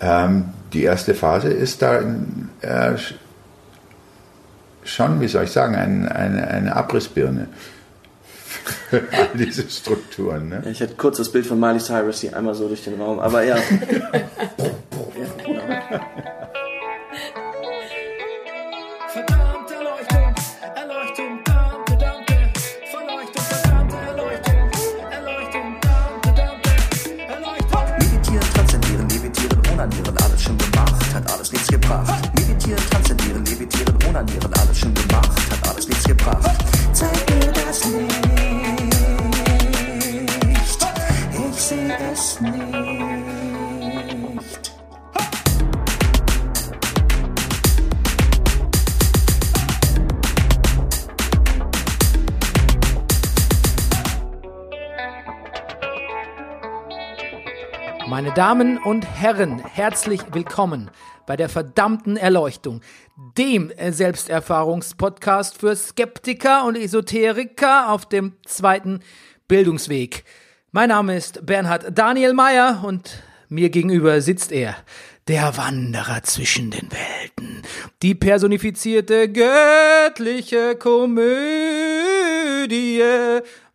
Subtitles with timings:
[0.00, 2.00] Ähm, die erste Phase ist da
[2.62, 2.96] äh,
[4.84, 7.48] schon, wie soll ich sagen, ein, eine, eine Abrissbirne
[8.88, 10.48] für all diese Strukturen.
[10.48, 10.62] Ne?
[10.64, 13.18] Ja, ich hätte kurz das Bild von Miley Cyrus hier einmal so durch den Raum,
[13.20, 13.56] aber ja.
[14.12, 14.22] ja
[15.44, 15.62] genau.
[34.20, 35.09] Onanieren, alles schon
[58.40, 60.90] Damen und Herren, herzlich willkommen
[61.26, 62.80] bei der verdammten Erleuchtung,
[63.36, 69.00] dem Selbsterfahrungspodcast für Skeptiker und Esoteriker auf dem zweiten
[69.46, 70.24] Bildungsweg.
[70.72, 74.74] Mein Name ist Bernhard Daniel Mayer und mir gegenüber sitzt er,
[75.28, 77.60] der Wanderer zwischen den Welten,
[78.00, 81.20] die personifizierte göttliche Komödie,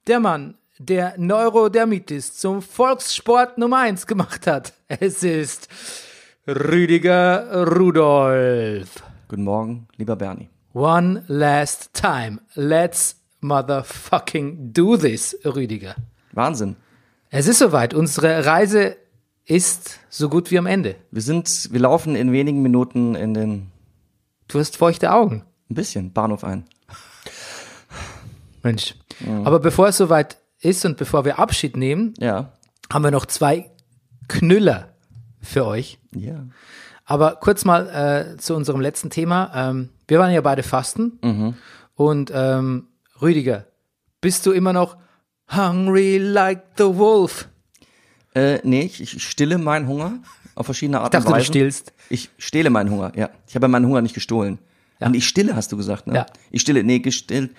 [0.08, 4.74] der Mann, der Neurodermitis zum Volkssport Nummer eins gemacht hat.
[4.88, 5.68] Es ist
[6.48, 8.90] Rüdiger Rudolf.
[9.28, 10.50] Guten Morgen, lieber Bernie.
[10.74, 12.40] One last time.
[12.56, 15.96] Let's motherfucking do this, Rüdiger.
[16.34, 16.76] Wahnsinn.
[17.30, 17.94] Es ist soweit.
[17.94, 18.98] Unsere Reise
[19.46, 20.96] ist so gut wie am Ende.
[21.12, 23.72] Wir sind, wir laufen in wenigen Minuten in den,
[24.48, 25.46] Du hast feuchte Augen.
[25.70, 26.66] ein bisschen, Bahnhof ein.
[28.62, 28.96] Mensch.
[29.44, 32.52] Aber bevor es soweit ist und bevor wir Abschied nehmen, Ja.
[32.92, 33.72] haben wir noch zwei
[34.28, 34.90] Knüller
[35.42, 36.00] für euch.
[36.16, 36.46] Ja.
[37.06, 37.88] Aber kurz mal
[38.36, 39.52] äh, zu unserem letzten Thema.
[39.54, 41.56] Ähm, wir waren ja beide fasten.
[41.94, 42.88] Und ähm,
[43.22, 43.66] Rüdiger,
[44.22, 44.98] bist du immer noch
[45.56, 47.48] hungry like the wolf?
[48.34, 50.20] Äh, nee, ich, ich stille meinen Hunger
[50.56, 51.94] auf verschiedene Art Ich dachte, und du stillst.
[52.10, 53.30] Ich stehle meinen Hunger, ja.
[53.48, 54.58] Ich habe meinen Hunger nicht gestohlen.
[55.00, 55.08] Ja.
[55.08, 56.16] Und ich stille, hast du gesagt, ne?
[56.16, 56.26] Ja.
[56.52, 57.52] Ich stille, nee, gestillt.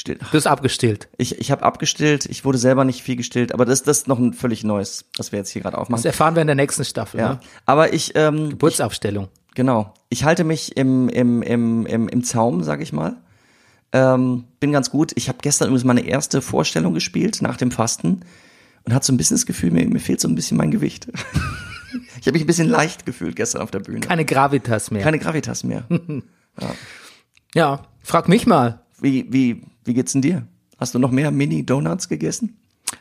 [0.00, 0.16] Still.
[0.16, 1.10] Du bist abgestillt.
[1.18, 4.18] Ich, ich habe abgestillt, ich wurde selber nicht viel gestillt, aber das, das ist noch
[4.18, 6.06] ein völlig neues, was wir jetzt hier gerade Das aufmachen.
[6.06, 7.20] erfahren wir in der nächsten Staffel.
[7.20, 7.28] Ja.
[7.34, 7.40] Ne?
[7.66, 9.28] Aber ich, ähm, Geburtsaufstellung.
[9.54, 9.92] Genau.
[10.08, 13.18] Ich halte mich im, im, im, im, im Zaum, sag ich mal.
[13.92, 15.12] Ähm, bin ganz gut.
[15.16, 18.20] Ich habe gestern übrigens meine erste Vorstellung gespielt nach dem Fasten
[18.84, 21.08] und hatte so ein bisschen das Gefühl, mir, mir fehlt so ein bisschen mein Gewicht.
[22.20, 24.00] ich habe mich ein bisschen leicht gefühlt gestern auf der Bühne.
[24.00, 25.02] Keine Gravitas mehr.
[25.02, 25.84] Keine Gravitas mehr.
[27.54, 28.80] ja, frag mich mal.
[29.00, 30.46] Wie, wie, wie geht's denn dir?
[30.78, 32.56] Hast du noch mehr Mini-Donuts gegessen?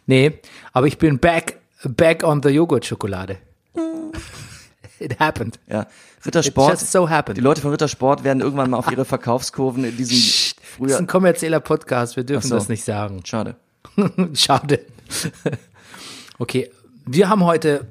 [0.05, 0.39] Nee,
[0.73, 3.37] aber ich bin back, back on the Joghurt-Schokolade.
[4.99, 5.59] It happened.
[5.67, 5.87] Ja.
[6.25, 6.73] Rittersport.
[6.73, 7.37] It just so happened.
[7.37, 10.97] Die Leute von Rittersport werden irgendwann mal auf ihre Verkaufskurven in diesem Das ist früher.
[10.97, 12.55] ein kommerzieller Podcast, wir dürfen so.
[12.55, 13.21] das nicht sagen.
[13.25, 13.55] Schade.
[14.33, 14.81] Schade.
[16.37, 16.69] okay,
[17.05, 17.87] wir haben heute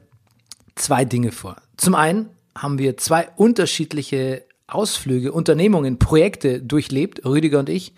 [0.74, 1.56] zwei Dinge vor.
[1.78, 7.94] Zum einen haben wir zwei unterschiedliche Ausflüge, Unternehmungen, Projekte durchlebt, Rüdiger und ich.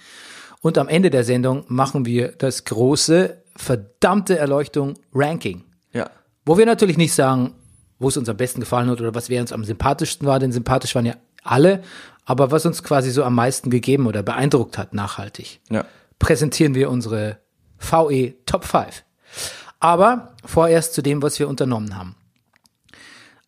[0.63, 5.65] Und am Ende der Sendung machen wir das große, verdammte Erleuchtung Ranking.
[5.93, 6.11] Ja.
[6.47, 7.55] Wo wir natürlich nicht sagen,
[7.99, 10.53] wo es uns am besten gefallen hat oder was wer uns am sympathischsten war, denn
[10.53, 11.83] sympathisch waren ja alle,
[12.25, 15.85] aber was uns quasi so am meisten gegeben oder beeindruckt hat, nachhaltig Ja.
[16.19, 17.39] präsentieren wir unsere
[17.79, 19.03] VE Top 5.
[19.81, 22.15] Aber vorerst zu dem, was wir unternommen haben.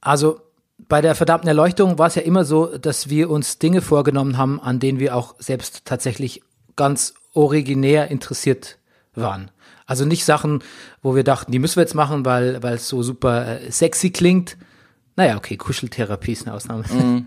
[0.01, 0.41] Also
[0.89, 4.61] bei der verdammten Erleuchtung war es ja immer so, dass wir uns Dinge vorgenommen haben,
[4.61, 6.43] an denen wir auch selbst tatsächlich
[6.77, 8.79] ganz originär interessiert
[9.15, 9.51] waren.
[9.87, 10.63] Also nicht Sachen,
[11.03, 14.11] wo wir dachten, die müssen wir jetzt machen, weil weil es so super äh, sexy
[14.11, 14.57] klingt.
[15.17, 16.85] Naja, okay, Kuscheltherapie ist eine Ausnahme.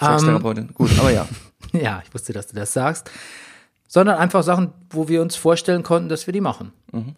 [0.00, 0.72] Sextherapeutin.
[0.74, 1.28] Gut, aber ja.
[1.72, 3.10] Ja, ich wusste, dass du das sagst.
[3.88, 6.72] Sondern einfach Sachen, wo wir uns vorstellen konnten, dass wir die machen.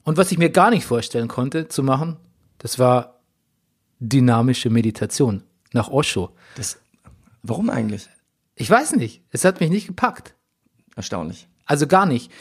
[0.05, 2.17] Und was ich mir gar nicht vorstellen konnte zu machen,
[2.59, 3.16] das war
[3.99, 5.43] dynamische Meditation
[5.73, 6.31] nach Osho.
[6.57, 6.79] Das,
[7.43, 8.09] warum eigentlich?
[8.55, 10.35] Ich weiß nicht, es hat mich nicht gepackt.
[10.95, 11.49] Erstaunlich.
[11.67, 12.33] Also gar nicht.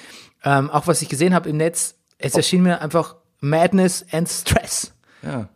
[0.43, 4.93] Ähm, auch was ich gesehen habe im Netz, es erschien mir einfach Madness and Stress.
[5.21, 5.49] Ja.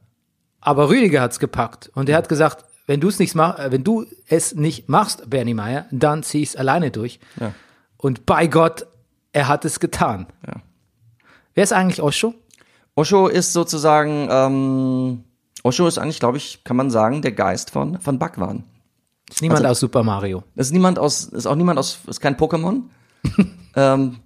[0.60, 3.84] Aber Rüdiger hat's gepackt und er hat gesagt, wenn du es nicht mach, äh, wenn
[3.84, 7.20] du es nicht machst, Bernie Meyer, dann zieh ich's alleine durch.
[7.40, 7.54] Ja.
[7.98, 8.88] Und bei Gott,
[9.32, 10.28] er hat es getan.
[10.46, 10.62] Ja.
[11.54, 12.34] Wer ist eigentlich Osho?
[12.96, 15.24] Osho ist sozusagen, ähm,
[15.64, 18.64] Osho ist eigentlich, glaube ich, kann man sagen, der Geist von, von Bhagwan.
[19.30, 20.44] Ist niemand Also- aus Super Mario.
[20.56, 22.84] Ist niemand aus, ist auch niemand aus, ist kein Pokémon.
[23.76, 24.18] ähm,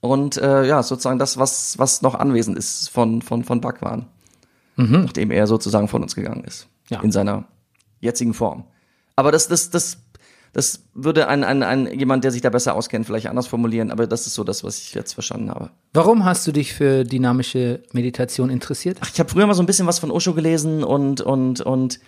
[0.00, 4.06] und äh, ja, sozusagen das, was, was noch anwesend ist von, von, von Bhagwan.
[4.76, 6.66] Nachdem er sozusagen von uns gegangen ist.
[6.88, 7.00] Ja.
[7.00, 7.44] in seiner
[8.00, 8.64] jetzigen Form.
[9.16, 9.98] Aber das, das, das,
[10.52, 13.90] das würde ein, ein, ein jemand, der sich da besser auskennt, vielleicht anders formulieren.
[13.90, 15.70] Aber das ist so das, was ich jetzt verstanden habe.
[15.94, 18.98] Warum hast du dich für dynamische Meditation interessiert?
[19.00, 22.00] Ach, ich habe früher mal so ein bisschen was von Osho gelesen und und und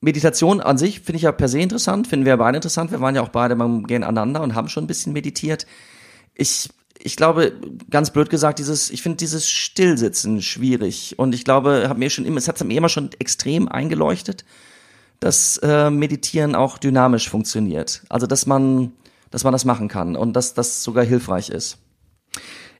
[0.00, 2.90] Meditation an sich finde ich ja per se interessant, finden wir beide interessant.
[2.90, 5.66] Wir waren ja auch beide beim Gehen aneinander und haben schon ein bisschen meditiert.
[6.34, 6.68] Ich
[7.04, 7.52] ich glaube,
[7.90, 11.18] ganz blöd gesagt, dieses, ich finde dieses Stillsitzen schwierig.
[11.18, 14.44] Und ich glaube, hab mir schon immer, es hat mir immer schon extrem eingeleuchtet,
[15.22, 18.02] dass äh, Meditieren auch dynamisch funktioniert.
[18.08, 18.92] Also dass man,
[19.30, 21.78] dass man das machen kann und dass das sogar hilfreich ist.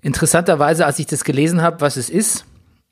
[0.01, 2.45] Interessanterweise, als ich das gelesen habe, was es ist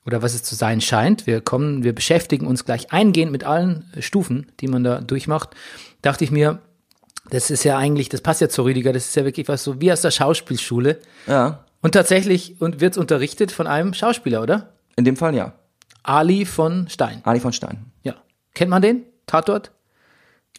[0.06, 3.90] oder was es zu sein scheint, wir kommen, wir beschäftigen uns gleich eingehend mit allen
[3.98, 5.50] Stufen, die man da durchmacht,
[6.00, 6.60] dachte ich mir,
[7.28, 9.80] das ist ja eigentlich, das passt ja zu Rüdiger, das ist ja wirklich was so
[9.80, 11.00] wie aus der Schauspielschule.
[11.26, 14.74] Ja, Und tatsächlich und wird's unterrichtet von einem Schauspieler, oder?
[14.96, 15.54] in dem Fall ja.
[16.02, 17.20] Ali von Stein.
[17.24, 17.86] Ali von Stein.
[18.02, 18.14] Ja.
[18.54, 19.04] Kennt man den?
[19.30, 19.70] Tatort?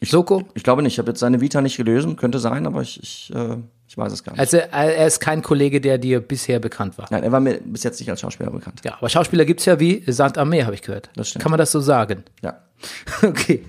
[0.03, 0.43] Soko?
[0.55, 0.93] Ich glaube nicht.
[0.93, 3.57] Ich habe jetzt seine Vita nicht gelesen, könnte sein, aber ich, ich, äh,
[3.87, 4.39] ich weiß es gar nicht.
[4.39, 7.05] Also er er ist kein Kollege, der dir bisher bekannt war.
[7.11, 8.81] Nein, er war mir bis jetzt nicht als Schauspieler bekannt.
[8.83, 11.09] Ja, aber Schauspieler gibt's ja wie Sand am Meer, habe ich gehört.
[11.15, 11.43] Das stimmt.
[11.43, 12.23] Kann man das so sagen?
[12.41, 12.61] Ja.
[13.21, 13.63] Okay,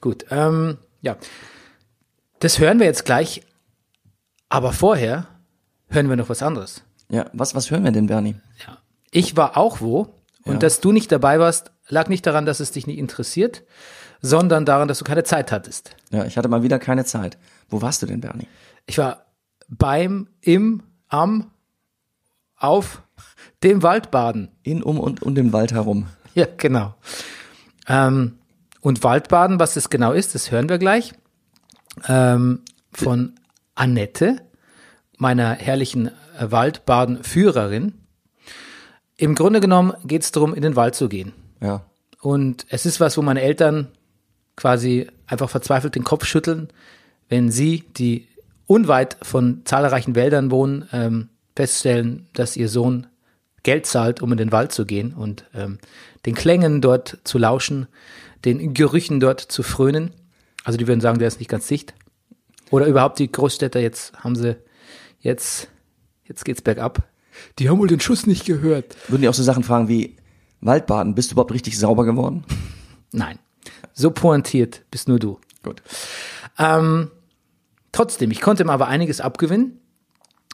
[0.00, 0.24] gut.
[0.30, 1.16] Ähm, ja,
[2.40, 3.42] das hören wir jetzt gleich.
[4.48, 5.26] Aber vorher
[5.90, 6.82] hören wir noch was anderes.
[7.10, 8.34] Ja, was, was hören wir denn, Bernie?
[9.12, 10.08] Ich war auch wo
[10.44, 10.58] und Ja.
[10.58, 13.62] dass du nicht dabei warst, lag nicht daran, dass es dich nicht interessiert,
[14.20, 15.94] sondern daran, dass du keine Zeit hattest.
[16.10, 17.38] Ja, ich hatte mal wieder keine Zeit.
[17.68, 18.48] Wo warst du denn, Bernie?
[18.86, 19.26] Ich war
[19.68, 21.50] beim, im, am,
[22.56, 23.02] auf
[23.62, 24.50] dem Waldbaden.
[24.62, 26.06] In, um und um den Wald herum.
[26.34, 26.94] Ja, genau.
[27.86, 28.38] Ähm,
[28.80, 31.12] und Waldbaden, was das genau ist, das hören wir gleich.
[32.06, 32.62] Ähm,
[32.92, 33.34] von
[33.74, 34.42] Annette,
[35.16, 37.94] meiner herrlichen äh, Waldbadenführerin.
[39.16, 41.32] Im Grunde genommen geht es darum, in den Wald zu gehen.
[41.60, 41.82] Ja.
[42.20, 43.88] Und es ist was, wo meine Eltern
[44.58, 46.68] quasi einfach verzweifelt den Kopf schütteln,
[47.28, 48.26] wenn sie, die
[48.66, 53.06] unweit von zahlreichen Wäldern wohnen, ähm, feststellen, dass ihr Sohn
[53.62, 55.78] Geld zahlt, um in den Wald zu gehen und ähm,
[56.26, 57.86] den Klängen dort zu lauschen,
[58.44, 60.10] den Gerüchen dort zu frönen.
[60.64, 61.94] Also die würden sagen, der ist nicht ganz dicht.
[62.70, 64.56] Oder überhaupt die Großstädter, jetzt haben sie,
[65.20, 65.68] jetzt,
[66.24, 67.08] jetzt geht's bergab.
[67.60, 68.96] Die haben wohl den Schuss nicht gehört.
[69.08, 70.16] Würden die auch so Sachen fragen wie,
[70.60, 72.44] Waldbaden, bist du überhaupt richtig sauber geworden?
[73.12, 73.38] Nein.
[73.98, 75.40] So pointiert bist nur du.
[75.64, 75.82] Gut.
[76.56, 77.10] Ähm,
[77.90, 79.80] trotzdem, ich konnte ihm aber einiges abgewinnen.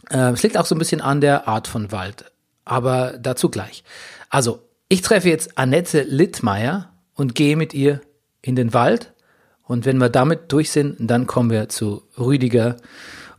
[0.09, 2.33] Äh, es liegt auch so ein bisschen an der Art von Wald.
[2.65, 3.85] Aber dazu gleich.
[4.31, 8.01] Also, ich treffe jetzt Annette Littmeier und gehe mit ihr
[8.41, 9.13] in den Wald.
[9.63, 12.77] Und wenn wir damit durch sind, dann kommen wir zu Rüdiger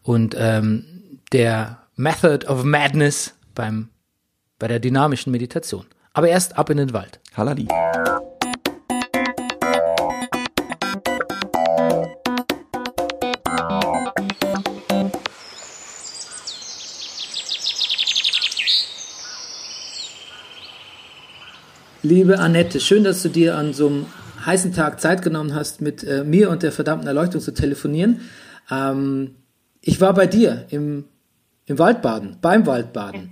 [0.04, 3.90] und ähm, der Method of Madness beim,
[4.60, 5.88] bei der dynamischen Meditation.
[6.14, 7.20] Aber erst ab in den Wald.
[7.36, 7.68] Halali.
[22.06, 24.06] Liebe Annette, schön, dass du dir an so einem
[24.46, 28.20] heißen Tag Zeit genommen hast, mit äh, mir und der verdammten Erleuchtung zu telefonieren.
[28.70, 29.32] Ähm,
[29.82, 31.06] ich war bei dir im,
[31.66, 33.32] im Waldbaden, beim Waldbaden.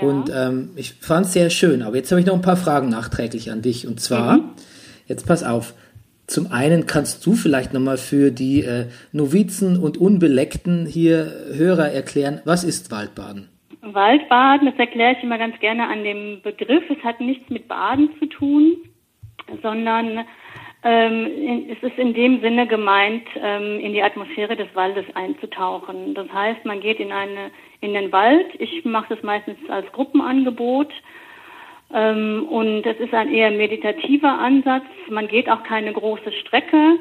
[0.00, 1.82] Und ähm, ich fand es sehr schön.
[1.82, 3.86] Aber jetzt habe ich noch ein paar Fragen nachträglich an dich.
[3.86, 4.54] Und zwar,
[5.06, 5.74] jetzt pass auf.
[6.26, 12.40] Zum einen kannst du vielleicht nochmal für die äh, Novizen und Unbeleckten hier Hörer erklären,
[12.46, 13.50] was ist Waldbaden?
[13.94, 16.84] Waldbaden, das erkläre ich immer ganz gerne an dem Begriff.
[16.90, 18.76] Es hat nichts mit Baden zu tun,
[19.62, 20.24] sondern
[20.82, 26.14] ähm, es ist in dem Sinne gemeint, ähm, in die Atmosphäre des Waldes einzutauchen.
[26.14, 27.50] Das heißt, man geht in eine
[27.80, 28.46] in den Wald.
[28.58, 30.92] Ich mache das meistens als Gruppenangebot.
[31.92, 34.84] Ähm, und das ist ein eher meditativer Ansatz.
[35.08, 36.98] Man geht auch keine große Strecke,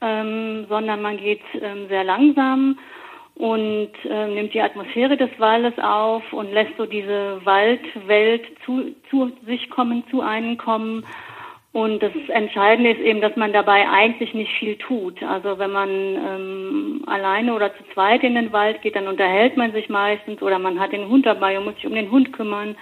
[0.00, 2.78] ähm, sondern man geht ähm, sehr langsam
[3.34, 9.32] und ähm, nimmt die Atmosphäre des Waldes auf und lässt so diese Waldwelt zu, zu
[9.46, 11.04] sich kommen, zu einem kommen.
[11.72, 15.22] Und das Entscheidende ist eben, dass man dabei eigentlich nicht viel tut.
[15.22, 19.72] Also wenn man ähm, alleine oder zu zweit in den Wald geht, dann unterhält man
[19.72, 22.76] sich meistens oder man hat den Hund dabei und muss sich um den Hund kümmern.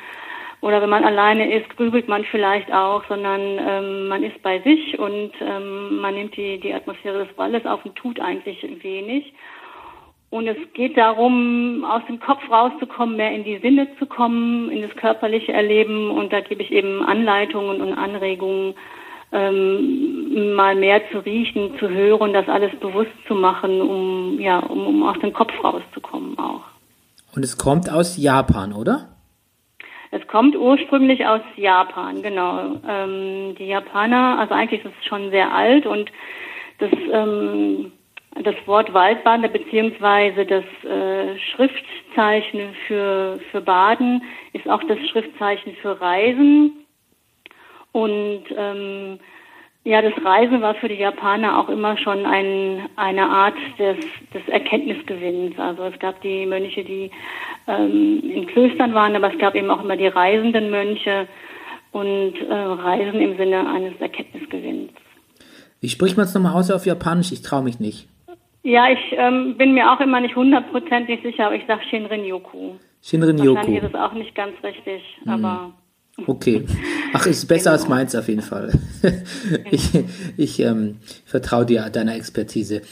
[0.61, 4.99] Oder wenn man alleine ist, grübelt man vielleicht auch, sondern ähm, man ist bei sich
[4.99, 9.33] und ähm, man nimmt die, die Atmosphäre des Waldes auf und tut eigentlich wenig.
[10.31, 14.83] Und es geht darum, aus dem Kopf rauszukommen, mehr in die Sinne zu kommen, in
[14.83, 16.11] das körperliche Erleben.
[16.11, 18.75] Und da gebe ich eben Anleitungen und Anregungen,
[19.33, 24.87] ähm, mal mehr zu riechen, zu hören, das alles bewusst zu machen, um, ja, um,
[24.87, 26.63] um aus dem Kopf rauszukommen auch.
[27.35, 29.09] Und es kommt aus Japan, oder?
[30.13, 32.81] Es kommt ursprünglich aus Japan, genau.
[32.89, 36.11] Ähm, die Japaner, also eigentlich ist es schon sehr alt und
[36.79, 37.93] das, ähm,
[38.43, 44.23] das Wort Waldbaden beziehungsweise das äh, Schriftzeichen für, für Baden
[44.53, 46.87] ist auch das Schriftzeichen für Reisen.
[47.93, 49.19] Und ähm,
[49.83, 53.97] ja, das Reisen war für die Japaner auch immer schon ein, eine Art des,
[54.33, 55.59] des Erkenntnisgewinns.
[55.59, 57.11] Also es gab die Mönche, die
[57.67, 61.27] ähm, in Klöstern waren, aber es gab eben auch immer die reisenden Mönche
[61.93, 64.93] und äh, Reisen im Sinne eines Erkenntnisgewinns.
[65.81, 67.33] Wie spricht man es nochmal aus auf Japanisch?
[67.33, 68.07] Ich traue mich nicht.
[68.63, 72.73] Ja, ich ähm, bin mir auch immer nicht hundertprozentig sicher, aber ich sage Shinrin-yoku.
[73.03, 75.73] Shinrin Wahrscheinlich ist es auch nicht ganz richtig, aber
[76.27, 76.67] Okay.
[77.13, 77.95] Ach, ist besser als Genau.
[77.95, 78.73] meins auf jeden Fall.
[79.71, 79.91] ich
[80.37, 82.83] ich ähm, vertraue dir deiner Expertise.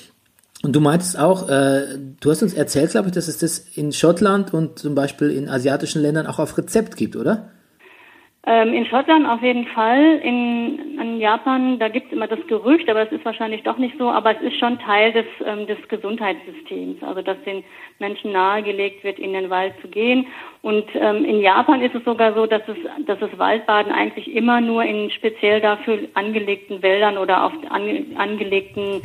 [0.63, 3.93] Und du meintest auch, äh, du hast uns erzählt, glaube ich, dass es das in
[3.93, 7.51] Schottland und zum Beispiel in asiatischen Ländern auch auf Rezept gibt, oder?
[8.51, 10.21] Ähm, in Schottland auf jeden Fall.
[10.25, 13.99] In, in Japan, da gibt es immer das Gerücht, aber es ist wahrscheinlich doch nicht
[13.99, 17.63] so, aber es ist schon Teil des, ähm, des Gesundheitssystems, also dass den
[17.99, 20.29] Menschen nahegelegt wird, in den Wald zu gehen.
[20.63, 24.63] Und ähm, in Japan ist es sogar so, dass es, dass das Waldbaden eigentlich immer
[24.63, 29.03] nur in speziell dafür angelegten Wäldern oder auf ange, angelegten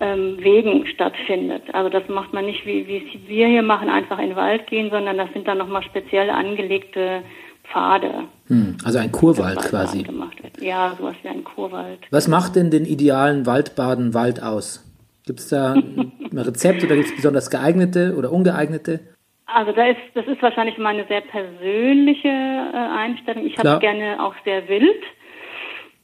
[0.00, 1.64] ähm, Wegen stattfindet.
[1.74, 4.66] Also das macht man nicht, wie, wie es wir hier machen, einfach in den Wald
[4.66, 7.22] gehen, sondern das sind dann nochmal speziell angelegte
[7.70, 8.24] Pfade.
[8.46, 10.02] Hm, also ein Kurwald Waldbaden quasi.
[10.02, 10.60] Gemacht wird.
[10.60, 12.00] Ja, sowas wie ein Kurwald.
[12.10, 14.84] Was macht denn den idealen Waldbaden-Wald aus?
[15.26, 19.00] Gibt es da ein Rezept oder gibt es besonders geeignete oder ungeeignete?
[19.46, 23.46] Also da ist, das ist wahrscheinlich meine sehr persönliche äh, Einstellung.
[23.46, 25.02] Ich habe gerne auch sehr wild.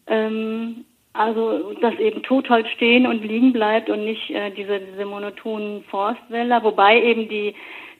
[0.06, 5.06] Ähm, also dass eben tot halt stehen und liegen bleibt und nicht äh, diese, diese
[5.06, 7.54] monotonen Forstwälder, wobei eben die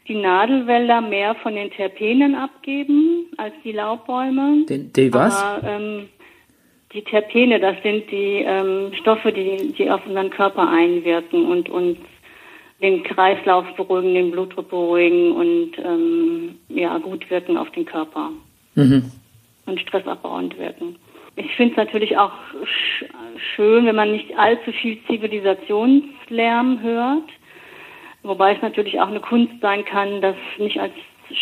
[0.08, 4.66] die Nadelwälder mehr von den Terpenen abgeben als die Laubbäume.
[4.68, 5.42] Den, die was?
[5.42, 6.08] Aber, ähm,
[6.92, 11.98] die Terpene, das sind die ähm, Stoffe, die, die auf unseren Körper einwirken und uns
[12.80, 18.30] den Kreislauf beruhigen, den Blutdruck beruhigen und ähm, ja gut wirken auf den Körper
[18.76, 19.10] Mhm.
[19.66, 20.96] und stressabbauend wirken.
[21.36, 22.32] Ich finde es natürlich auch
[22.64, 23.04] sch
[23.54, 27.28] schön, wenn man nicht allzu viel Zivilisationslärm hört,
[28.24, 30.92] wobei es natürlich auch eine Kunst sein kann, das nicht als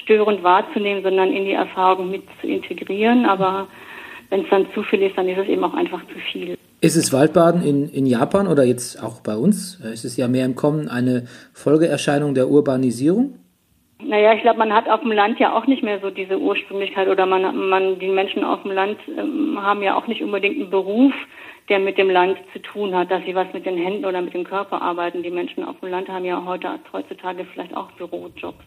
[0.03, 3.25] störend wahrzunehmen, sondern in die Erfahrung mit zu integrieren.
[3.27, 3.69] Aber
[4.31, 6.57] wenn es dann zu viel ist, dann ist es eben auch einfach zu viel.
[6.81, 9.77] Ist es Waldbaden in, in Japan oder jetzt auch bei uns?
[9.77, 13.39] Ist es ja mehr im Kommen eine Folgeerscheinung der Urbanisierung?
[14.05, 17.07] Naja, ich glaube, man hat auf dem Land ja auch nicht mehr so diese Ursprünglichkeit
[17.07, 20.71] oder man, man die Menschen auf dem Land ähm, haben ja auch nicht unbedingt einen
[20.71, 21.13] Beruf,
[21.73, 24.35] der mit dem Land zu tun hat, dass sie was mit den Händen oder mit
[24.35, 25.23] dem Körper arbeiten.
[25.23, 28.63] Die Menschen auf dem Land haben ja heute heutzutage vielleicht auch Bürojobs.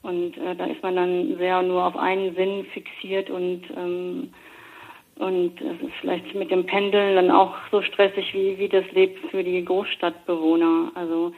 [0.00, 4.32] Und äh, da ist man dann sehr nur auf einen Sinn fixiert und ähm,
[5.16, 9.16] und es ist vielleicht mit dem Pendeln dann auch so stressig wie, wie das Leben
[9.30, 10.92] für die Großstadtbewohner.
[10.94, 11.32] Also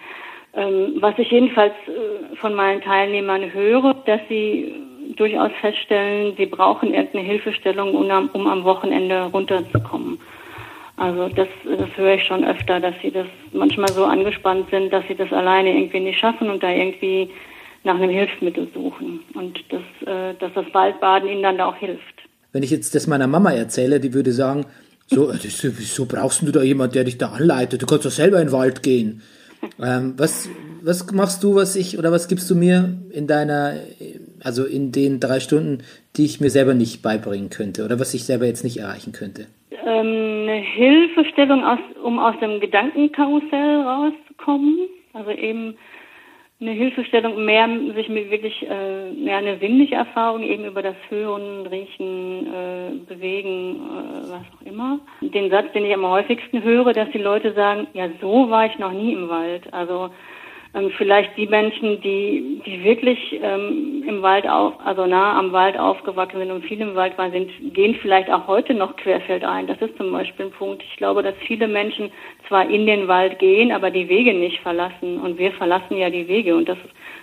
[0.55, 4.73] ähm, was ich jedenfalls äh, von meinen Teilnehmern höre, dass sie
[5.16, 10.19] durchaus feststellen, sie brauchen irgendeine Hilfestellung, um am, um am Wochenende runterzukommen.
[10.96, 15.04] Also das, das höre ich schon öfter, dass sie das manchmal so angespannt sind, dass
[15.08, 17.30] sie das alleine irgendwie nicht schaffen und da irgendwie
[17.84, 19.20] nach einem Hilfsmittel suchen.
[19.34, 22.02] Und das, äh, dass das Waldbaden ihnen dann da auch hilft.
[22.52, 24.64] Wenn ich jetzt das meiner Mama erzähle, die würde sagen,
[25.06, 27.82] so, äh, das, wieso brauchst du da jemand, der dich da anleitet?
[27.82, 29.22] Du kannst doch selber in den Wald gehen.
[29.82, 30.48] Ähm, was,
[30.82, 33.74] was machst du, was ich, oder was gibst du mir in deiner,
[34.42, 35.82] also in den drei Stunden,
[36.16, 39.46] die ich mir selber nicht beibringen könnte oder was ich selber jetzt nicht erreichen könnte?
[39.85, 44.78] Ähm, eine Hilfestellung, aus, um aus dem Gedankenkarussell rauszukommen.
[45.12, 45.76] Also eben
[46.59, 51.66] eine Hilfestellung, mehr sich mit wirklich äh, mehr eine sinnliche Erfahrung eben über das Hören,
[51.66, 54.99] Riechen, äh, Bewegen, äh, was auch immer.
[55.21, 58.78] Den Satz, den ich am häufigsten höre, dass die Leute sagen, ja, so war ich
[58.78, 59.73] noch nie im Wald.
[59.75, 60.11] Also
[60.76, 65.78] ähm, vielleicht die Menschen, die, die wirklich ähm, im Wald auf, also nah am Wald
[65.78, 69.66] aufgewachsen sind und viel im Wald waren, sind, gehen vielleicht auch heute noch querfeldein.
[69.66, 70.83] Das ist zum Beispiel ein Punkt.
[70.83, 72.11] Ich glaube, dass viele Menschen
[72.47, 75.18] zwar in den Wald gehen, aber die Wege nicht verlassen.
[75.18, 76.78] Und wir verlassen ja die Wege und das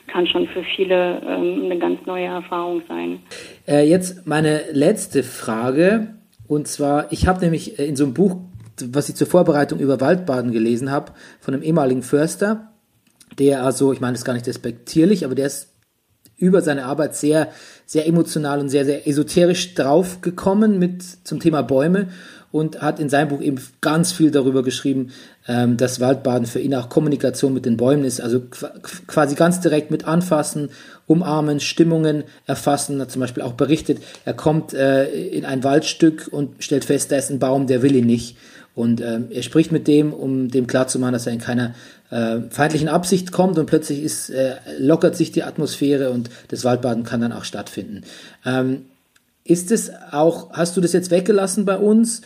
[0.07, 3.19] kann schon für viele ähm, eine ganz neue Erfahrung sein.
[3.67, 6.15] Äh, jetzt meine letzte Frage.
[6.47, 8.35] Und zwar, ich habe nämlich äh, in so einem Buch,
[8.83, 12.72] was ich zur Vorbereitung über Waldbaden gelesen habe, von einem ehemaligen Förster,
[13.39, 15.69] der also, ich meine das ist gar nicht respektierlich, aber der ist
[16.37, 17.49] über seine Arbeit sehr,
[17.85, 22.09] sehr emotional und sehr, sehr esoterisch draufgekommen mit zum Thema Bäume
[22.51, 25.11] und hat in seinem Buch eben ganz viel darüber geschrieben,
[25.47, 28.69] ähm, dass Waldbaden für ihn auch Kommunikation mit den Bäumen ist, also qu-
[29.07, 30.69] quasi ganz direkt mit anfassen,
[31.07, 36.63] umarmen, Stimmungen erfassen, hat zum Beispiel auch berichtet, er kommt äh, in ein Waldstück und
[36.63, 38.37] stellt fest, da ist ein Baum, der will ihn nicht.
[38.75, 41.75] Und ähm, er spricht mit dem, um dem klarzumachen, dass er in keiner
[42.09, 47.03] äh, feindlichen Absicht kommt und plötzlich ist, äh, lockert sich die Atmosphäre und das Waldbaden
[47.03, 48.01] kann dann auch stattfinden.
[48.45, 48.85] Ähm,
[49.43, 52.21] ist es auch, hast du das jetzt weggelassen bei uns?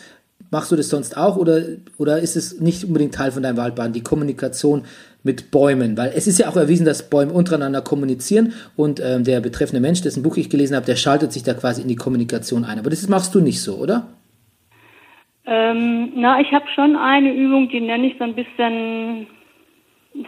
[0.49, 1.63] Machst du das sonst auch oder,
[1.97, 4.83] oder ist es nicht unbedingt Teil von deinem Waldbaden, die Kommunikation
[5.23, 5.97] mit Bäumen?
[5.97, 10.01] Weil es ist ja auch erwiesen, dass Bäume untereinander kommunizieren und ähm, der betreffende Mensch,
[10.01, 12.79] dessen Buch ich gelesen habe, der schaltet sich da quasi in die Kommunikation ein.
[12.79, 14.07] Aber das machst du nicht so, oder?
[15.47, 19.27] Ähm, na, ich habe schon eine Übung, die nenne ich so ein bisschen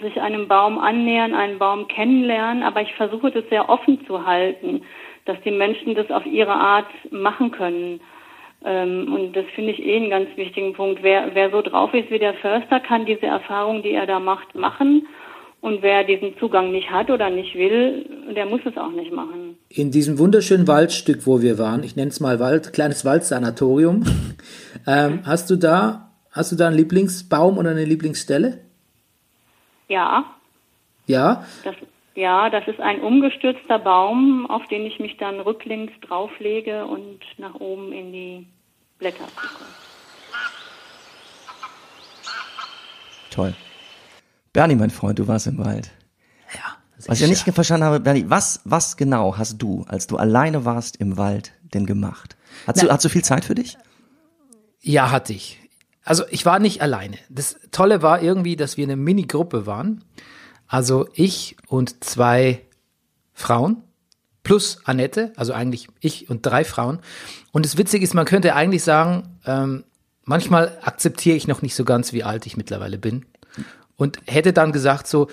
[0.01, 4.81] sich einem Baum annähern, einen Baum kennenlernen, aber ich versuche das sehr offen zu halten,
[5.25, 7.99] dass die Menschen das auf ihre Art machen können.
[8.63, 11.03] Ähm, und das finde ich eh einen ganz wichtigen Punkt.
[11.03, 14.55] Wer, wer so drauf ist wie der Förster, kann diese Erfahrung, die er da macht,
[14.55, 15.07] machen.
[15.61, 19.57] Und wer diesen Zugang nicht hat oder nicht will, der muss es auch nicht machen.
[19.67, 24.05] In diesem wunderschönen Waldstück, wo wir waren, ich nenne es mal Wald, kleines Waldsanatorium,
[24.87, 28.59] ähm, hast du da, hast du da einen Lieblingsbaum oder eine Lieblingsstelle?
[29.89, 30.23] Ja,
[31.07, 31.75] Ja, das,
[32.15, 37.55] ja, das ist ein umgestürzter Baum, auf den ich mich dann rücklings drauflege und nach
[37.55, 38.47] oben in die
[38.97, 39.65] Blätter gucke.
[43.31, 43.53] Toll.
[44.53, 45.91] Bernie, mein Freund, du warst im Wald.
[46.53, 46.75] ja.
[47.07, 50.97] Was ich nicht verstanden habe, Bernie, was, was genau hast du, als du alleine warst
[50.97, 52.35] im Wald, denn gemacht?
[52.67, 53.77] Hast du, Na- hast du viel Zeit für dich?
[54.81, 55.59] Ja, hatte ich.
[56.03, 57.17] Also ich war nicht alleine.
[57.29, 60.03] Das Tolle war irgendwie, dass wir eine Mini-Gruppe waren.
[60.67, 62.61] Also ich und zwei
[63.33, 63.83] Frauen
[64.43, 66.99] plus Annette, also eigentlich ich und drei Frauen.
[67.51, 69.83] Und das Witzige ist, man könnte eigentlich sagen, ähm,
[70.25, 73.25] manchmal akzeptiere ich noch nicht so ganz, wie alt ich mittlerweile bin.
[73.99, 75.27] Und hätte dann gesagt, so,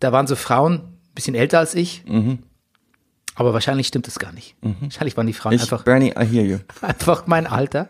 [0.00, 2.02] da waren so Frauen, ein bisschen älter als ich.
[3.36, 4.56] Aber wahrscheinlich stimmt es gar nicht.
[4.60, 6.58] Wahrscheinlich waren die Frauen Ich, einfach Bernie, I hear you.
[6.82, 7.88] einfach mein Alter.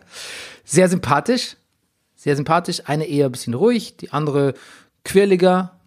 [0.64, 1.56] Sehr sympathisch,
[2.14, 2.82] sehr sympathisch.
[2.84, 4.52] Eine eher ein bisschen ruhig, die andere
[5.04, 5.80] quirliger,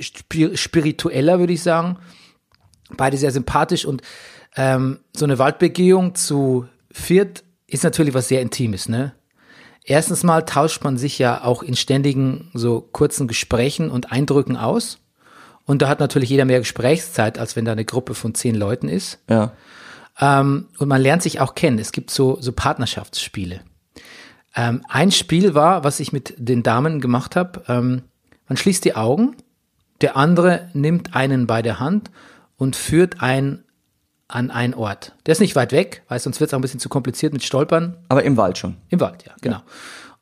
[0.00, 1.98] spi- spiritueller, würde ich sagen.
[2.96, 4.02] Beide sehr sympathisch und
[4.56, 9.14] ähm, so eine Waldbegehung zu viert ist natürlich was sehr Intimes, ne?
[9.84, 14.98] Erstens mal tauscht man sich ja auch in ständigen so kurzen Gesprächen und Eindrücken aus.
[15.64, 18.88] Und da hat natürlich jeder mehr Gesprächszeit, als wenn da eine Gruppe von zehn Leuten
[18.88, 19.18] ist.
[19.28, 19.52] Ja.
[20.20, 21.78] Ähm, und man lernt sich auch kennen.
[21.78, 23.60] Es gibt so, so Partnerschaftsspiele.
[24.54, 28.02] Ähm, ein Spiel war, was ich mit den Damen gemacht habe, ähm,
[28.48, 29.36] man schließt die Augen,
[30.00, 32.10] der andere nimmt einen bei der Hand
[32.56, 33.64] und führt einen
[34.32, 35.12] an einen Ort.
[35.26, 37.42] Der ist nicht weit weg, weil sonst wird es auch ein bisschen zu kompliziert mit
[37.44, 37.96] Stolpern.
[38.08, 38.76] Aber im Wald schon.
[38.88, 39.60] Im Wald, ja, genau.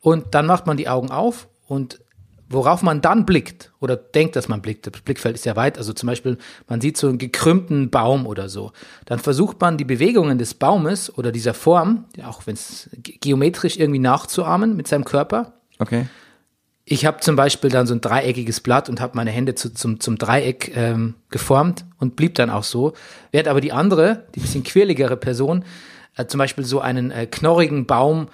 [0.00, 2.00] Und dann macht man die Augen auf und
[2.48, 5.92] worauf man dann blickt oder denkt, dass man blickt, das Blickfeld ist ja weit, also
[5.92, 6.36] zum Beispiel,
[6.68, 8.72] man sieht so einen gekrümmten Baum oder so,
[9.06, 13.18] dann versucht man die Bewegungen des Baumes oder dieser Form, ja, auch wenn es ge-
[13.20, 15.52] geometrisch irgendwie nachzuahmen mit seinem Körper.
[15.78, 16.08] Okay.
[16.92, 20.00] Ich habe zum Beispiel dann so ein dreieckiges Blatt und habe meine Hände zu, zum,
[20.00, 22.94] zum Dreieck ähm, geformt und blieb dann auch so.
[23.30, 25.64] Während aber die andere, die bisschen quirligere Person,
[26.16, 28.26] äh, zum Beispiel so einen äh, knorrigen Baum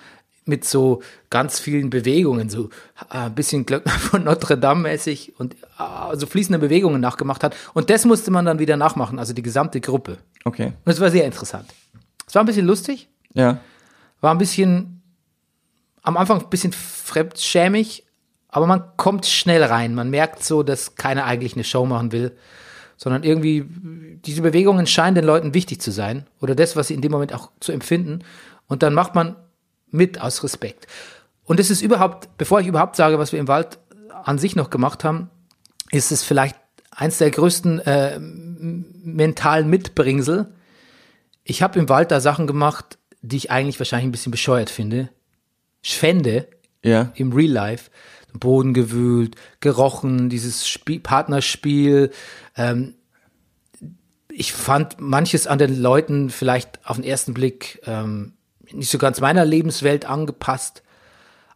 [0.47, 2.71] mit so ganz vielen Bewegungen, so
[3.11, 7.55] äh, ein bisschen Glöckner von Notre Dame mäßig und äh, so fließende Bewegungen nachgemacht hat.
[7.75, 10.17] Und das musste man dann wieder nachmachen, also die gesamte Gruppe.
[10.45, 10.73] Okay.
[10.83, 11.67] Und es war sehr interessant.
[12.27, 13.59] Es war ein bisschen lustig, Ja.
[14.23, 15.03] war ein bisschen,
[16.01, 18.05] am Anfang ein bisschen fremdschämig,
[18.57, 19.95] aber man kommt schnell rein.
[19.95, 22.35] Man merkt so, dass keiner eigentlich eine Show machen will,
[22.97, 23.67] sondern irgendwie,
[24.25, 27.35] diese Bewegungen scheinen den Leuten wichtig zu sein oder das, was sie in dem Moment
[27.35, 28.21] auch zu empfinden.
[28.67, 29.37] Und dann macht man
[29.91, 30.87] mit aus Respekt.
[31.45, 33.79] Und es ist überhaupt, bevor ich überhaupt sage, was wir im Wald
[34.25, 35.29] an sich noch gemacht haben,
[35.91, 36.57] ist es vielleicht
[36.91, 40.55] eins der größten äh, mentalen Mitbringsel.
[41.45, 45.11] Ich habe im Wald da Sachen gemacht, die ich eigentlich wahrscheinlich ein bisschen bescheuert finde.
[45.83, 46.49] Schwände
[46.83, 47.13] Ja.
[47.17, 47.91] im Real Life.
[48.39, 52.11] Boden gewühlt, gerochen, dieses Spiel, Partnerspiel.
[52.57, 52.95] Ähm,
[54.31, 58.35] ich fand manches an den Leuten vielleicht auf den ersten Blick ähm,
[58.73, 60.83] nicht so ganz meiner Lebenswelt angepasst.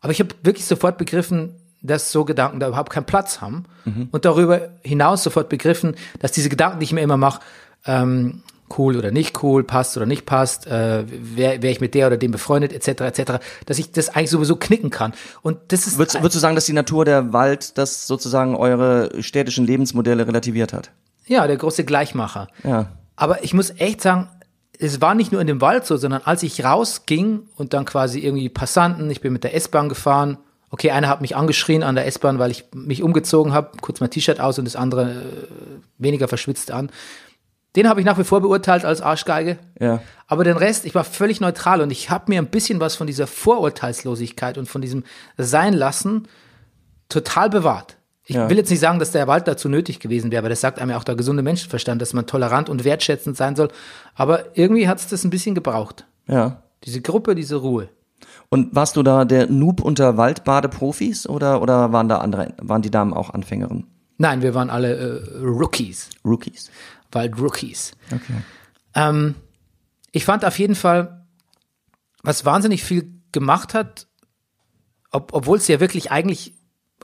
[0.01, 3.64] Aber ich habe wirklich sofort begriffen, dass so Gedanken da überhaupt keinen Platz haben.
[4.11, 7.40] Und darüber hinaus sofort begriffen, dass diese Gedanken, die ich mir immer mache,
[7.87, 8.43] ähm,
[8.78, 12.16] cool oder nicht cool, passt oder nicht passt, äh, wäre wär ich mit der oder
[12.16, 13.33] dem befreundet, etc., etc.,
[13.66, 15.12] dass ich das eigentlich sowieso knicken kann.
[15.42, 19.22] Und das ist Würdest, würdest du sagen, dass die Natur der Wald das sozusagen eure
[19.22, 20.90] städtischen Lebensmodelle relativiert hat?
[21.30, 22.48] ja der große Gleichmacher.
[22.64, 22.87] Ja.
[23.16, 24.28] Aber ich muss echt sagen,
[24.78, 28.18] es war nicht nur in dem Wald so, sondern als ich rausging und dann quasi
[28.18, 30.38] irgendwie Passanten, ich bin mit der S-Bahn gefahren.
[30.70, 34.11] Okay, einer hat mich angeschrien an der S-Bahn, weil ich mich umgezogen habe, kurz mein
[34.11, 35.14] T-Shirt aus und das andere äh,
[35.98, 36.90] weniger verschwitzt an.
[37.76, 39.59] Den habe ich nach wie vor beurteilt als Arschgeige.
[39.78, 40.00] Ja.
[40.26, 43.06] Aber den Rest, ich war völlig neutral und ich habe mir ein bisschen was von
[43.06, 45.04] dieser Vorurteilslosigkeit und von diesem
[45.38, 46.26] Seinlassen
[47.09, 47.96] total bewahrt.
[48.24, 48.48] Ich Ja.
[48.48, 50.90] will jetzt nicht sagen, dass der Wald dazu nötig gewesen wäre, aber das sagt einem
[50.90, 53.68] ja auch der gesunde Menschenverstand, dass man tolerant und wertschätzend sein soll.
[54.14, 56.06] Aber irgendwie hat es das ein bisschen gebraucht.
[56.28, 56.62] Ja.
[56.85, 57.88] Diese Gruppe, diese Ruhe.
[58.48, 62.90] Und warst du da der Noob unter Waldbadeprofis oder, oder waren da andere, waren die
[62.90, 63.87] Damen auch Anfängerinnen?
[64.18, 66.70] Nein, wir waren alle äh, Rookies, Rookies.
[67.12, 67.92] Wald-Rookies.
[68.12, 68.42] Okay.
[68.94, 69.35] Ähm,
[70.12, 71.27] ich fand auf jeden Fall,
[72.23, 74.07] was wahnsinnig viel gemacht hat,
[75.11, 76.55] ob, obwohl es ja wirklich eigentlich,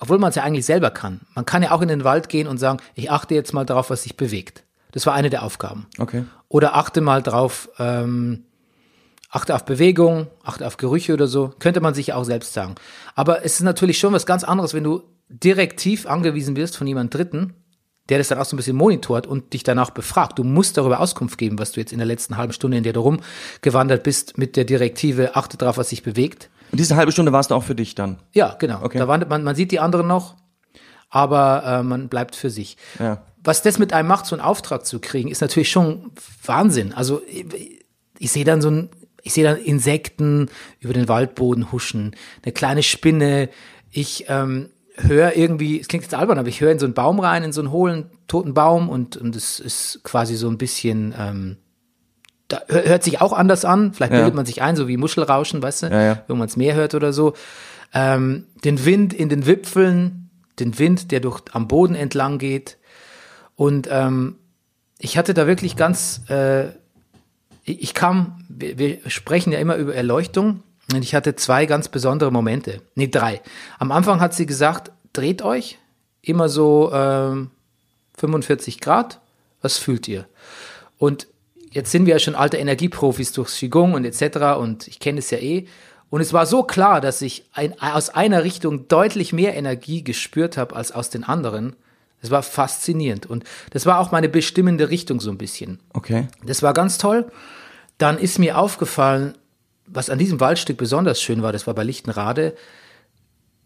[0.01, 1.21] obwohl man es ja eigentlich selber kann.
[1.35, 3.91] Man kann ja auch in den Wald gehen und sagen, ich achte jetzt mal darauf,
[3.91, 4.65] was sich bewegt.
[4.93, 5.87] Das war eine der Aufgaben.
[5.99, 6.25] Okay.
[6.49, 8.45] Oder achte mal drauf, ähm,
[9.31, 11.53] achte auf Bewegung, achte auf Gerüche oder so.
[11.59, 12.77] Könnte man sich ja auch selbst sagen.
[13.15, 17.13] Aber es ist natürlich schon was ganz anderes, wenn du direktiv angewiesen wirst von jemand
[17.13, 17.55] Dritten,
[18.09, 20.39] der das dann auch so ein bisschen monitort und dich danach befragt.
[20.39, 22.93] Du musst darüber Auskunft geben, was du jetzt in der letzten halben Stunde, in der
[22.93, 26.51] du rumgewandert bist, mit der Direktive, achte drauf, was sich bewegt.
[26.73, 28.19] Und diese halbe Stunde warst du auch für dich dann?
[28.33, 28.83] Ja, genau.
[28.83, 28.99] Okay.
[28.99, 30.37] Da wandert man, man sieht die anderen noch,
[31.11, 32.77] aber äh, man bleibt für sich.
[32.99, 33.23] Ja.
[33.43, 36.11] Was das mit einem macht, so einen Auftrag zu kriegen, ist natürlich schon
[36.45, 36.93] Wahnsinn.
[36.93, 37.47] Also ich,
[38.19, 38.91] ich sehe dann so ein,
[39.23, 40.49] ich sehe dann Insekten
[40.81, 43.49] über den Waldboden huschen, eine kleine Spinne.
[43.91, 47.21] Ich ähm, höre irgendwie, es klingt jetzt albern, aber ich höre in so einen Baum
[47.21, 51.15] rein, in so einen hohlen, toten Baum und und es ist quasi so ein bisschen
[51.19, 51.57] ähm,
[52.49, 53.93] da hör- hört sich auch anders an.
[53.93, 54.19] Vielleicht Ja.
[54.19, 56.23] bildet man sich ein, so wie Muschelrauschen, weißt du, Ja, ja.
[56.29, 57.35] wenn man es mehr hört oder so.
[57.93, 60.31] Ähm, den Wind in den Wipfeln,
[60.61, 62.79] den Wind, der durch am Boden entlang geht.
[63.57, 64.37] Und ähm,
[64.99, 66.67] ich hatte da wirklich ganz, äh,
[67.65, 71.89] ich ich kam, wir, wir sprechen ja immer über Erleuchtung und ich hatte zwei ganz
[71.89, 72.81] besondere Momente.
[72.95, 73.43] Nee, drei.
[73.79, 75.79] Am Anfang hat sie gesagt, dreht euch
[76.23, 77.51] immer so ähm,
[78.19, 79.21] 45 Grad,
[79.63, 80.27] was fühlt ihr?
[80.99, 81.27] Und
[81.71, 84.59] jetzt sind wir ja schon alte Energieprofis durchs Qigong und etc.
[84.59, 85.67] und ich kenne es ja eh.
[86.09, 90.57] Und es war so klar, dass ich ein, aus einer Richtung deutlich mehr Energie gespürt
[90.57, 91.75] habe als aus den anderen.
[92.21, 93.27] Das war faszinierend.
[93.27, 95.81] Und das war auch meine bestimmende Richtung so ein bisschen.
[95.93, 96.29] Okay.
[96.45, 97.31] Das war ganz toll.
[97.99, 99.35] Dann ist mir aufgefallen,
[99.87, 102.55] was an diesem Waldstück besonders schön war, das war bei Lichtenrade.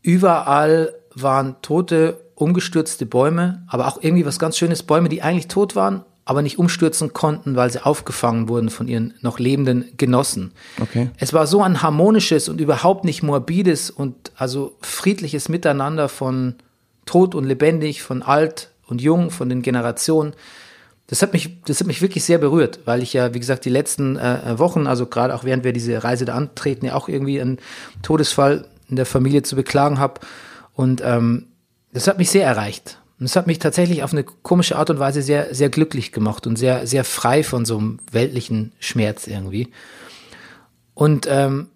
[0.02, 5.76] Überall waren tote, umgestürzte Bäume, aber auch irgendwie was ganz Schönes, Bäume, die eigentlich tot
[5.76, 10.52] waren, aber nicht umstürzen konnten, weil sie aufgefangen wurden von ihren noch lebenden Genossen.
[10.80, 11.10] Okay.
[11.18, 16.54] Es war so ein harmonisches und überhaupt nicht morbides und also friedliches Miteinander von
[17.04, 20.34] tot und lebendig, von alt und jung, von den Generationen.
[21.10, 23.70] Das hat mich, das hat mich wirklich sehr berührt, weil ich ja, wie gesagt, die
[23.70, 27.40] letzten äh, Wochen, also gerade auch während wir diese Reise da antreten, ja auch irgendwie
[27.40, 27.58] einen
[28.02, 30.20] Todesfall in der Familie zu beklagen habe.
[30.72, 31.48] Und ähm,
[31.92, 33.00] das hat mich sehr erreicht.
[33.18, 36.46] Und es hat mich tatsächlich auf eine komische Art und Weise sehr, sehr glücklich gemacht
[36.46, 39.68] und sehr, sehr frei von so einem weltlichen Schmerz irgendwie.
[40.94, 41.70] Und ähm,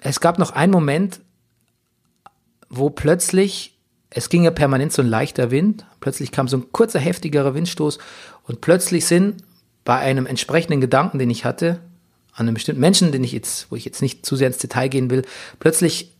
[0.00, 1.20] es gab noch einen Moment,
[2.68, 3.75] wo plötzlich,
[4.16, 7.98] es ging ja permanent so ein leichter Wind, plötzlich kam so ein kurzer, heftigerer Windstoß
[8.44, 9.42] und plötzlich sind
[9.84, 11.80] bei einem entsprechenden Gedanken, den ich hatte,
[12.32, 14.88] an einem bestimmten Menschen, den ich jetzt, wo ich jetzt nicht zu sehr ins Detail
[14.88, 15.22] gehen will,
[15.60, 16.12] plötzlich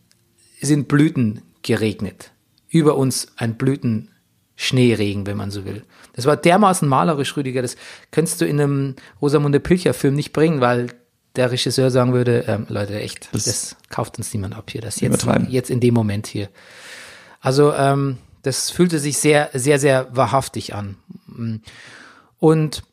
[0.61, 2.31] sind Blüten geregnet.
[2.69, 5.83] Über uns ein Blütenschneeregen, wenn man so will.
[6.13, 7.75] Das war dermaßen malerisch, Rüdiger, das
[8.11, 10.87] könntest du in einem Rosamunde Pilcher-Film nicht bringen, weil
[11.35, 14.99] der Regisseur sagen würde, ähm, Leute, echt, das, Das- kauft uns niemand ab hier, das
[14.99, 16.49] jetzt, jetzt in dem Moment hier.
[17.39, 20.95] Also ähm, das fühlte sich sehr, sehr, sehr wahrhaftig an.
[22.39, 22.83] Und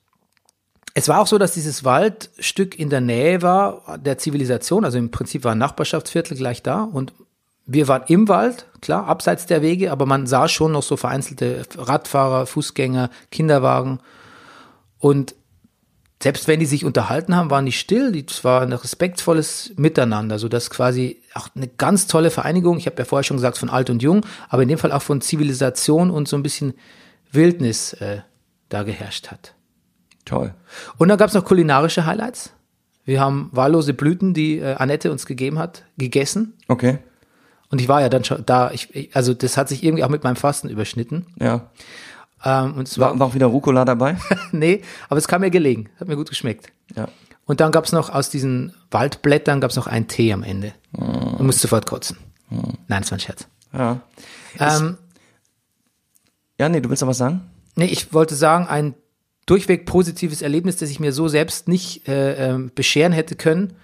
[0.95, 5.11] es war auch so, dass dieses Waldstück in der Nähe war der Zivilisation, also im
[5.11, 7.13] Prinzip war ein Nachbarschaftsviertel gleich da und
[7.67, 11.63] wir waren im Wald, klar, abseits der Wege, aber man sah schon noch so vereinzelte
[11.77, 14.01] Radfahrer, Fußgänger, Kinderwagen
[14.99, 15.35] und
[16.25, 18.17] selbst wenn die sich unterhalten haben, waren die still.
[18.27, 22.79] Es war ein respektvolles Miteinander, so dass quasi auch eine ganz tolle Vereinigung.
[22.79, 25.03] Ich habe ja vorher schon gesagt von alt und jung, aber in dem Fall auch
[25.03, 26.73] von Zivilisation und so ein bisschen
[27.31, 28.23] Wildnis äh,
[28.71, 29.55] da geherrscht hat.
[30.25, 30.55] Toll.
[30.97, 32.55] Und dann gab es noch kulinarische Highlights.
[33.05, 36.55] Wir haben wahllose Blüten, die äh, Annette uns gegeben hat, gegessen.
[36.69, 37.01] Okay.
[37.69, 38.71] Und ich war ja dann schon da.
[38.71, 41.27] Ich, also das hat sich irgendwie auch mit meinem Fasten überschnitten.
[41.39, 41.69] Ja.
[42.45, 44.17] Ähm, und es war, War, auch wieder Rucola dabei?
[44.53, 45.89] nee, aber es kam mir gelegen.
[45.99, 46.73] Hat mir gut geschmeckt.
[46.95, 47.09] ja.
[47.47, 50.73] Und dann gab es noch aus diesen Waldblättern gab es noch einen Tee am Ende.
[50.93, 52.17] Du musst sofort kotzen.
[52.49, 53.47] Nein, das war ein Scherz.
[53.71, 54.01] Ja.
[54.59, 54.97] Ähm,
[56.59, 57.43] Ja, nee, du willst noch was sagen?
[57.77, 58.95] nee, ich wollte sagen, ein
[59.45, 63.75] durchweg positives Erlebnis, das ich mir so selbst nicht äh, ähm, bescheren hätte können,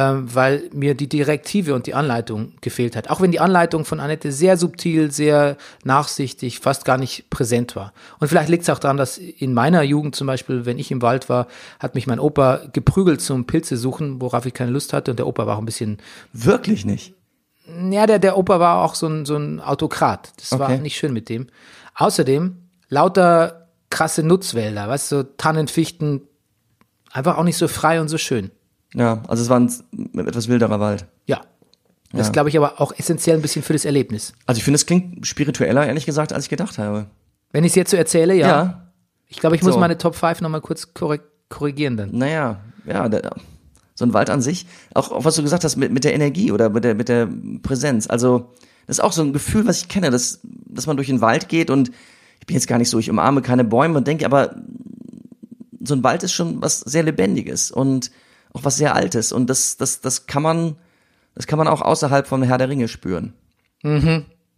[0.00, 3.10] weil mir die Direktive und die Anleitung gefehlt hat.
[3.10, 7.92] Auch wenn die Anleitung von Annette sehr subtil, sehr nachsichtig, fast gar nicht präsent war.
[8.18, 11.00] Und vielleicht liegt es auch daran, dass in meiner Jugend zum Beispiel, wenn ich im
[11.00, 11.46] Wald war,
[11.78, 15.12] hat mich mein Opa geprügelt zum Pilze suchen, worauf ich keine Lust hatte.
[15.12, 15.98] Und der Opa war auch ein bisschen
[16.32, 17.14] Wirklich nicht.
[17.90, 20.32] ja, der, der Opa war auch so ein, so ein Autokrat.
[20.40, 20.78] Das war Okay.
[20.80, 21.46] nicht schön mit dem.
[21.94, 22.56] Außerdem
[22.88, 26.22] lauter krasse Nutzwälder, weißt du, so Tannen, Fichten,
[27.12, 28.50] einfach auch nicht so frei und so schön.
[28.94, 29.70] Ja, also es war ein
[30.26, 31.06] etwas wilderer Wald.
[31.26, 31.40] Ja.
[32.12, 32.32] Das Ja.
[32.32, 34.32] glaube ich aber auch essentiell ein bisschen für das Erlebnis.
[34.46, 37.06] Also ich finde, es klingt spiritueller, ehrlich gesagt, als ich gedacht habe.
[37.50, 38.48] Wenn ich es jetzt so erzähle, ja.
[38.48, 38.92] Ja.
[39.26, 39.80] Ich glaube, ich muss So.
[39.80, 40.88] meine Top 5 nochmal kurz
[41.48, 42.10] korrigieren dann.
[42.16, 43.32] Naja, ja, der,
[43.96, 46.52] so ein Wald an sich, auch, auch was du gesagt hast mit, mit der Energie
[46.52, 47.28] oder mit der, mit der
[47.62, 48.08] Präsenz.
[48.08, 48.52] Also,
[48.86, 51.48] das ist auch so ein Gefühl, was ich kenne, dass, dass man durch den Wald
[51.48, 51.90] geht und
[52.40, 54.54] ich bin jetzt gar nicht so, ich umarme keine Bäume und denke, aber
[55.82, 58.10] so ein Wald ist schon was sehr Lebendiges und
[58.54, 60.76] auch was sehr Altes und das, das, das kann man,
[61.34, 63.34] das kann man auch außerhalb vom Herr der Ringe spüren.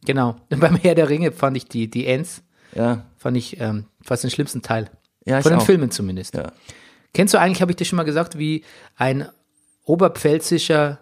[0.05, 0.37] Genau.
[0.51, 2.43] Beim Herr der Ringe fand ich die, die Ents,
[2.75, 4.91] Ja, fand ich ähm, fast den schlimmsten Teil.
[5.25, 5.67] Ja, ich Von den auch.
[5.67, 6.35] Filmen zumindest.
[6.35, 6.53] ja.
[7.13, 8.63] Kennst du eigentlich, habe ich dir schon mal gesagt, wie
[8.97, 9.27] ein
[9.85, 10.99] oberpfälzischer,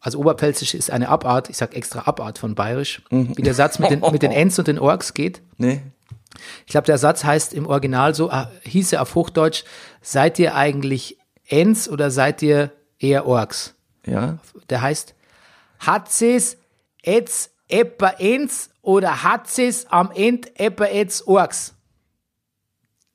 [0.00, 3.36] also oberpfälzisch ist eine Abart, ich sag extra Abart von bayerisch, Mhm.
[3.36, 5.42] wie der Satz mit den, mit den Ents und den Orks geht.
[5.58, 5.82] Nee,
[6.66, 9.64] Ich glaube, der Satz heißt im Original so, ah, hieße auf Hochdeutsch,
[10.00, 11.18] seid ihr eigentlich
[11.52, 13.74] Ents oder seid ihr eher Orks?
[14.06, 14.38] ja.
[14.70, 15.14] Der heißt,
[15.78, 16.56] hat sie's
[17.04, 21.74] jetzt etwa Ents oder hat sie's am End etwa jetzt Orks?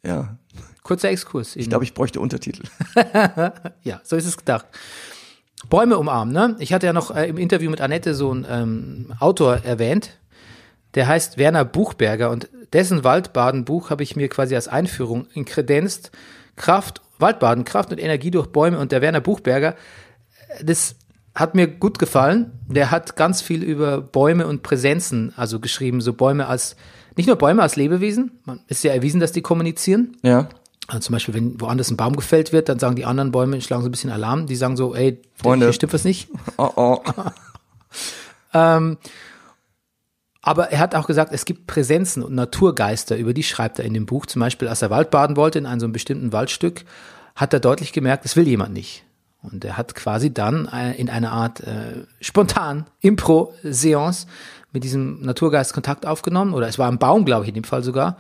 [0.06, 0.38] Ja.
[0.84, 1.56] Kurzer Exkurs.
[1.56, 2.64] Ich glaube, ich bräuchte Untertitel.
[3.84, 4.66] Ja, so ist es gedacht.
[5.70, 6.56] Bäume umarmen, ne?
[6.60, 10.18] Ich hatte ja noch äh, im Interview mit Annette so einen ähm, Autor erwähnt,
[10.94, 16.12] der heißt Werner Buchberger und dessen Waldbadenbuch habe ich mir quasi als Einführung in Kredenzt
[16.56, 19.76] Kraft, Waldbaden, Kraft und Energie durch Bäume und der Werner Buchberger,
[20.64, 20.96] das
[21.36, 22.52] hat mir gut gefallen.
[22.68, 26.76] Der hat ganz viel über Bäume und Präsenzen, also geschrieben, so Bäume als,
[27.16, 30.50] nicht nur Bäume als Lebewesen, man ist ja erwiesen, dass die kommunizieren, Ja.
[30.88, 33.84] also zum Beispiel, wenn woanders ein Baum gefällt wird, dann sagen die anderen Bäume, schlagen
[33.84, 34.48] so ein bisschen Alarm.
[34.48, 35.68] Die sagen so, ey, Freunde.
[35.68, 36.28] hier stimmt was nicht.
[36.58, 37.02] Oh, oh.
[40.42, 43.94] Aber er hat auch gesagt, es gibt Präsenzen und Naturgeister, über die schreibt er in
[43.94, 44.26] dem Buch.
[44.26, 46.86] Zum Beispiel, als er Wald baden wollte in einem so einem bestimmten Waldstück,
[47.36, 49.04] hat er deutlich gemerkt, das will jemand nicht.
[49.42, 54.28] Und er hat quasi dann äh, in einer Art äh, spontan Impro-Seance
[54.72, 56.54] mit diesem Naturgeist Kontakt aufgenommen.
[56.54, 58.18] Oder es war ein Baum, glaube ich, in dem Fall sogar.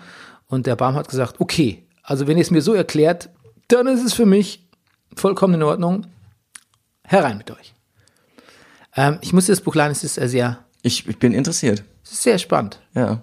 [0.47, 3.29] Und der Baum hat gesagt, okay, also wenn ihr es mir so erklärt,
[3.67, 4.67] dann ist es für mich
[5.15, 6.07] vollkommen in Ordnung.
[7.03, 7.73] Herein mit euch.
[8.95, 11.83] Ähm, ich muss das Buch leihen, es ist sehr, Ich, ich bin interessiert.
[12.09, 12.79] Sehr spannend.
[12.93, 13.21] Ja.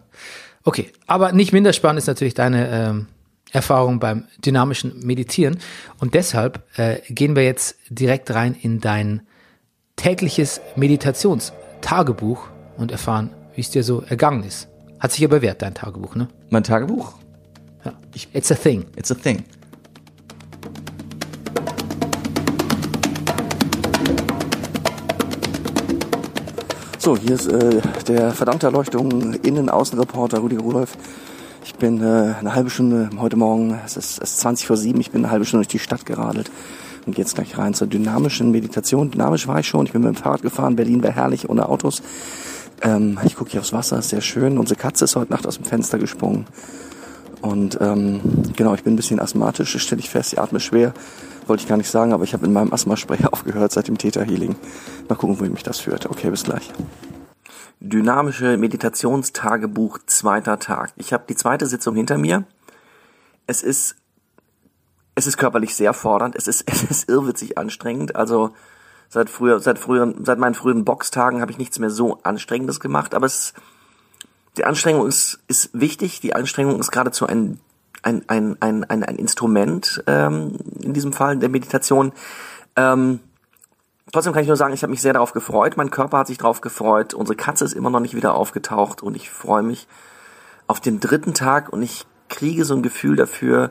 [0.64, 3.06] Okay, aber nicht minder spannend ist natürlich deine ähm,
[3.52, 5.58] Erfahrung beim dynamischen Meditieren.
[6.00, 9.22] Und deshalb äh, gehen wir jetzt direkt rein in dein
[9.96, 14.68] tägliches Meditationstagebuch und erfahren, wie es dir so ergangen ist.
[14.98, 16.28] Hat sich ja bewährt, dein Tagebuch, ne?
[16.50, 17.14] Mein Tagebuch.
[17.84, 17.92] Ja.
[18.32, 18.86] It's a thing.
[18.96, 19.44] It's a thing.
[27.04, 30.96] So, hier ist äh, der verdammte Erleuchtung Innen-Außenreporter Rudi Rudolph.
[31.62, 34.98] Ich bin äh, eine halbe Stunde heute Morgen, es ist, es ist 20 vor 7,
[35.02, 36.50] ich bin eine halbe Stunde durch die Stadt geradelt
[37.04, 39.10] und gehe jetzt gleich rein zur dynamischen Meditation.
[39.10, 42.02] Dynamisch war ich schon, ich bin mit dem Fahrrad gefahren, Berlin wäre herrlich ohne Autos.
[42.80, 44.56] Ähm, ich gucke hier aufs Wasser, ist sehr schön.
[44.56, 46.46] Unsere Katze ist heute Nacht aus dem Fenster gesprungen.
[47.42, 48.22] Und ähm,
[48.56, 50.94] genau, ich bin ein bisschen asthmatisch, das stelle ich fest, ich atme schwer.
[51.46, 54.22] Wollte ich gar nicht sagen, aber ich habe in meinem Asthmaspray aufgehört seit dem Theta
[54.22, 54.56] Healing.
[55.08, 56.06] Mal gucken, wohin mich das führt.
[56.06, 56.72] Okay, bis gleich.
[57.80, 60.92] Dynamische Meditationstagebuch, zweiter Tag.
[60.96, 62.44] Ich habe die zweite Sitzung hinter mir.
[63.46, 63.96] Es ist,
[65.14, 66.34] es ist körperlich sehr fordernd.
[66.34, 68.16] Es ist, es ist irrwitzig anstrengend.
[68.16, 68.54] Also
[69.08, 73.14] seit früher, seit früheren, seit meinen frühen Boxtagen habe ich nichts mehr so Anstrengendes gemacht.
[73.14, 73.52] Aber es,
[74.56, 76.20] die Anstrengung ist, ist wichtig.
[76.20, 77.60] Die Anstrengung ist geradezu ein,
[78.04, 82.12] ein, ein, ein, ein, ein Instrument, ähm, in diesem Fall der Meditation.
[82.76, 83.20] Ähm,
[84.12, 85.76] trotzdem kann ich nur sagen, ich habe mich sehr darauf gefreut.
[85.76, 87.14] Mein Körper hat sich darauf gefreut.
[87.14, 89.88] Unsere Katze ist immer noch nicht wieder aufgetaucht und ich freue mich
[90.66, 93.70] auf den dritten Tag und ich kriege so ein Gefühl dafür,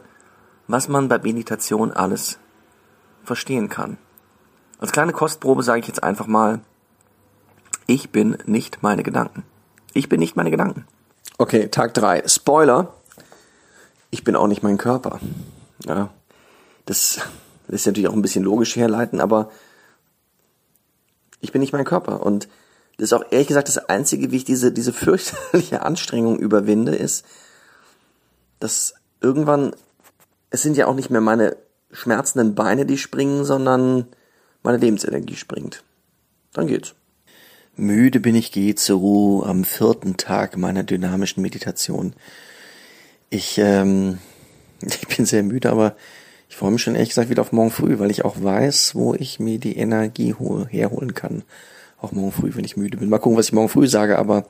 [0.68, 2.40] was man bei Meditation alles
[3.24, 3.98] verstehen kann.
[4.80, 6.62] Als kleine Kostprobe sage ich jetzt einfach mal,
[7.88, 9.44] ich bin nicht meine Gedanken.
[9.94, 10.86] Ich bin nicht meine Gedanken.
[11.38, 12.24] Okay, Tag drei.
[12.28, 12.94] Spoiler.
[14.14, 15.20] Ich bin auch nicht mein Körper.
[15.88, 16.14] Ja,
[16.86, 17.20] das
[17.68, 19.50] lässt sich natürlich auch ein bisschen logisch herleiten, aber
[21.42, 22.24] ich bin nicht mein Körper.
[22.24, 22.48] Und
[22.98, 27.26] das ist auch ehrlich gesagt das Einzige, wie ich diese, diese fürchterliche Anstrengung überwinde, ist,
[28.60, 29.74] dass irgendwann
[30.52, 31.58] es sind ja auch nicht mehr meine
[31.92, 34.06] schmerzenden Beine, die springen, sondern
[34.62, 35.84] meine Lebensenergie springt.
[36.54, 36.94] Dann geht's.
[37.76, 42.14] Müde bin ich, gehe zur Ruhe am vierten Tag meiner dynamischen Meditation.
[43.30, 44.20] Ich, ähm,
[44.82, 45.96] ich bin sehr müde, aber
[46.50, 49.16] ich freue mich schon ehrlich gesagt wieder auf morgen früh, weil ich auch weiß, wo
[49.16, 51.44] ich mir die Energie hol herholen kann.
[52.00, 53.10] Auch morgen früh, wenn ich müde bin.
[53.10, 54.46] Mal gucken, was ich morgen früh sage, aber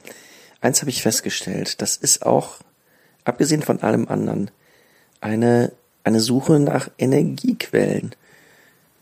[0.60, 2.56] eins habe ich festgestellt, das ist auch,
[3.24, 4.52] abgesehen von allem anderen,
[5.22, 5.72] eine,
[6.04, 8.16] eine Suche nach Energiequellen,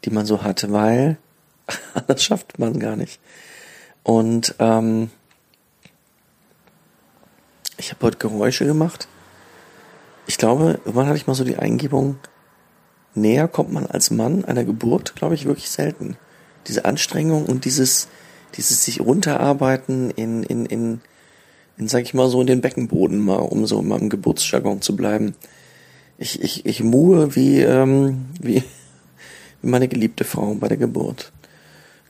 [0.05, 1.17] die man so hat, weil
[2.07, 3.19] das schafft man gar nicht.
[4.03, 5.09] Und ähm,
[7.77, 9.07] ich habe heute Geräusche gemacht.
[10.27, 12.17] Ich glaube, irgendwann hatte ich mal so die Eingebung,
[13.15, 16.17] näher kommt man als Mann einer Geburt, glaube ich, wirklich selten.
[16.67, 18.07] Diese Anstrengung und dieses,
[18.55, 21.01] dieses sich runterarbeiten in, in, in,
[21.77, 24.95] in, sag ich mal, so in den Beckenboden mal, um so mal im Geburtsjargon zu
[24.95, 25.35] bleiben.
[26.17, 28.63] Ich, ich, ich muhe wie, ähm, wie,
[29.61, 31.31] wie meine geliebte Frau bei der Geburt.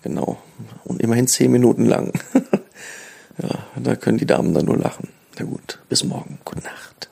[0.03, 0.37] Genau.
[0.83, 2.11] Und immerhin zehn Minuten lang.
[3.41, 5.09] ja, da können die Damen dann nur lachen.
[5.39, 6.39] Na gut, bis morgen.
[6.43, 7.10] Gute Nacht.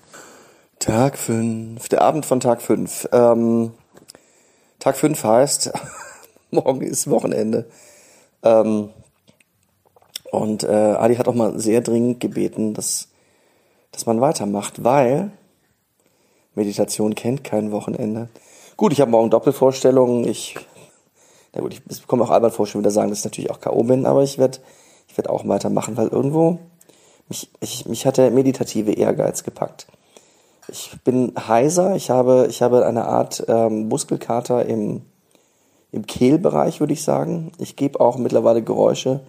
[0.79, 3.07] Tag fünf, der Abend von Tag fünf.
[3.11, 3.73] Ähm,
[4.79, 5.73] Tag fünf heißt,
[6.51, 7.69] morgen ist Wochenende.
[8.43, 8.89] Ähm,
[10.31, 13.09] und äh, Adi hat auch mal sehr dringend gebeten, dass,
[13.91, 15.31] dass man weitermacht, weil
[16.55, 18.29] Meditation kennt kein Wochenende.
[18.77, 20.25] Gut, ich habe morgen Doppelvorstellungen.
[20.25, 20.55] Ich,
[21.53, 23.83] na gut, ich bekomme auch albern vor, schon wieder sagen, dass ich natürlich auch K.O.
[23.83, 24.59] bin, aber ich werde
[25.09, 26.59] ich werd auch weitermachen, weil irgendwo
[27.27, 29.87] mich, ich, mich hat der meditative Ehrgeiz gepackt.
[30.71, 35.01] Ich bin heiser, ich habe, ich habe eine Art ähm, Muskelkater im,
[35.91, 37.51] im Kehlbereich, würde ich sagen.
[37.57, 39.21] Ich gebe auch mittlerweile Geräusche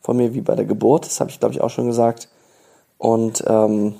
[0.00, 2.28] von mir wie bei der Geburt, das habe ich, glaube ich, auch schon gesagt.
[2.98, 3.96] Und ähm,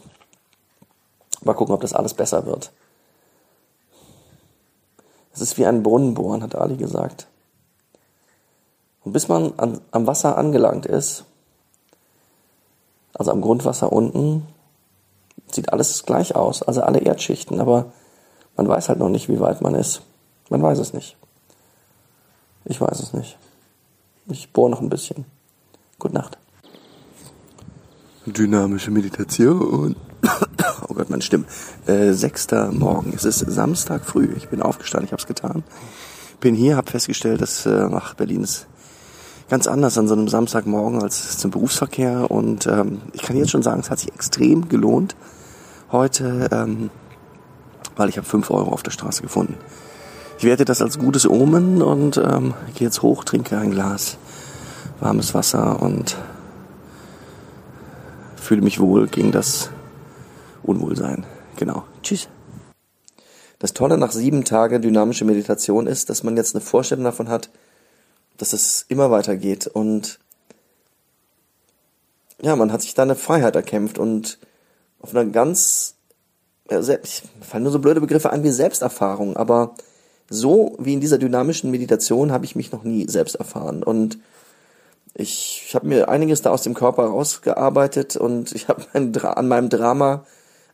[1.43, 2.73] mal gucken, ob das alles besser wird.
[5.33, 7.27] Es ist wie ein Brunnenbohren, hat Ali gesagt.
[9.05, 11.25] Und bis man an, am Wasser angelangt ist,
[13.15, 14.47] also am Grundwasser unten,
[15.51, 17.93] sieht alles gleich aus, also alle Erdschichten, aber
[18.57, 20.03] man weiß halt noch nicht, wie weit man ist.
[20.49, 21.17] Man weiß es nicht.
[22.65, 23.39] Ich weiß es nicht.
[24.29, 25.25] Ich bohre noch ein bisschen.
[25.99, 26.39] Gute Nacht.
[28.27, 29.97] Dynamische Meditation.
[30.89, 31.45] Oh Gott, meine Stimme.
[31.87, 33.13] Äh, sechster Morgen.
[33.15, 34.33] Es ist Samstag früh.
[34.37, 35.63] Ich bin aufgestanden, ich habe es getan.
[36.41, 38.67] Bin hier, habe festgestellt, dass äh, ach, Berlin ist
[39.49, 42.31] ganz anders an so einem Samstagmorgen als zum Berufsverkehr.
[42.31, 45.15] Und ähm, ich kann jetzt schon sagen, es hat sich extrem gelohnt
[45.93, 46.91] heute, ähm,
[47.97, 49.57] weil ich habe fünf Euro auf der Straße gefunden.
[50.39, 54.19] Ich werte das als gutes Omen und ähm, gehe jetzt hoch, trinke ein Glas
[55.01, 56.17] warmes Wasser und
[58.37, 59.71] fühle mich wohl gegen das
[60.63, 61.27] Unwohlsein.
[61.57, 61.85] Genau.
[62.03, 62.29] Tschüss.
[63.59, 67.51] Das Tolle nach sieben Tagen dynamische Meditation ist, dass man jetzt eine Vorstellung davon hat,
[68.37, 70.19] dass es immer weitergeht und
[72.43, 74.39] ja, man hat sich da eine Freiheit erkämpft und
[75.07, 75.95] auf einer ganz,
[76.69, 79.75] ja, ich fallen nur so blöde Begriffe an wie Selbsterfahrung, aber
[80.29, 83.85] so wie in dieser dynamischen Meditation habe ich mich noch nie selbst erfahren.
[83.85, 84.19] Und
[85.15, 89.47] ich, ich habe mir einiges da aus dem Körper rausgearbeitet und ich habe mein an
[89.47, 90.27] meinem Drama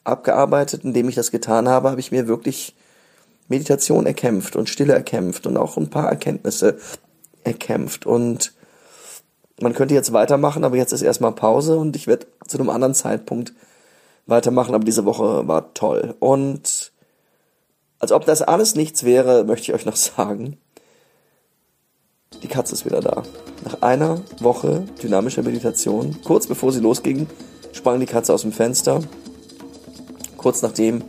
[0.02, 2.74] abgearbeitet, indem ich das getan habe, habe ich mir wirklich
[3.48, 6.78] Meditation erkämpft und Stille erkämpft und auch ein paar Erkenntnisse
[7.44, 8.06] erkämpft.
[8.06, 8.54] Und
[9.60, 12.94] man könnte jetzt weitermachen, aber jetzt ist erstmal Pause und ich werde zu einem anderen
[12.94, 13.52] Zeitpunkt
[14.26, 16.14] weitermachen, aber diese Woche war toll.
[16.20, 16.92] Und
[17.98, 20.58] als ob das alles nichts wäre, möchte ich euch noch sagen,
[22.42, 23.22] die Katze ist wieder da.
[23.64, 27.26] Nach einer Woche dynamischer Meditation, kurz bevor sie losging,
[27.72, 29.00] sprang die Katze aus dem Fenster.
[30.36, 31.02] Kurz nachdem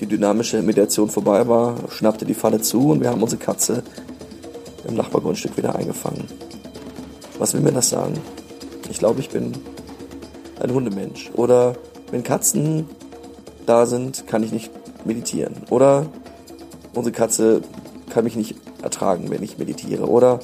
[0.00, 3.82] die dynamische Meditation vorbei war, schnappte die Falle zu und wir haben unsere Katze
[4.86, 6.24] im Nachbargrundstück wieder eingefangen.
[7.38, 8.14] Was will mir das sagen?
[8.90, 9.52] Ich glaube, ich bin
[10.60, 11.30] ein Hundemensch.
[11.34, 11.76] Oder
[12.10, 12.88] wenn Katzen
[13.66, 14.70] da sind, kann ich nicht
[15.04, 15.54] meditieren.
[15.70, 16.06] Oder
[16.94, 17.62] unsere Katze
[18.10, 20.08] kann mich nicht ertragen, wenn ich meditiere.
[20.08, 20.40] Oder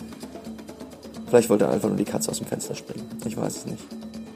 [1.29, 3.09] vielleicht wollte er einfach nur die Katze aus dem Fenster springen.
[3.25, 3.85] Ich weiß es nicht.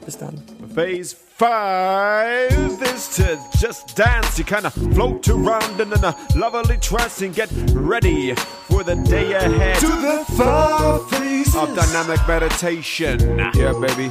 [0.05, 0.41] Bis dann.
[0.73, 3.23] Phase five is to
[3.59, 4.37] just dance.
[4.37, 8.33] You kind of float around in a lovely trance and get ready
[8.69, 9.79] for the day ahead.
[9.79, 13.19] To the five phases of dynamic meditation.
[13.53, 14.09] Yeah, baby.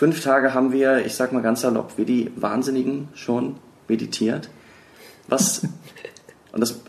[0.00, 4.48] Fünf Tage haben wir, ich sag mal ganz salopp, wie die Wahnsinnigen schon meditiert.
[5.28, 5.60] Was,
[6.52, 6.80] und das,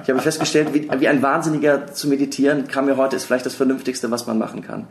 [0.00, 3.56] ich habe festgestellt, wie, wie ein Wahnsinniger zu meditieren, kam mir heute, ist vielleicht das
[3.56, 4.86] Vernünftigste, was man machen kann.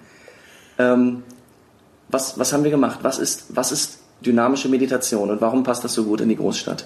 [0.80, 1.24] Ähm,
[2.10, 3.00] was, was haben wir gemacht?
[3.04, 6.86] Was ist, was ist dynamische Meditation und warum passt das so gut in die Großstadt?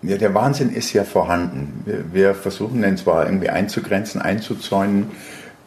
[0.00, 1.82] Ja, der Wahnsinn ist ja vorhanden.
[1.84, 5.10] Wir, wir versuchen den zwar irgendwie einzugrenzen, einzuzäunen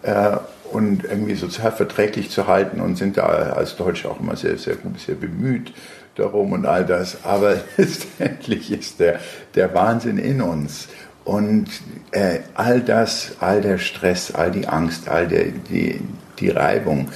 [0.01, 0.37] äh,
[0.71, 4.75] und irgendwie sozial verträglich zu halten und sind da als Deutsche auch immer sehr, sehr
[4.75, 5.73] gut, sehr bemüht
[6.15, 7.23] darum und all das.
[7.23, 9.19] Aber letztendlich ist der,
[9.55, 10.87] der Wahnsinn in uns.
[11.23, 11.67] Und
[12.11, 15.99] äh, all das, all der Stress, all die Angst, all der, die,
[16.39, 17.09] die Reibung,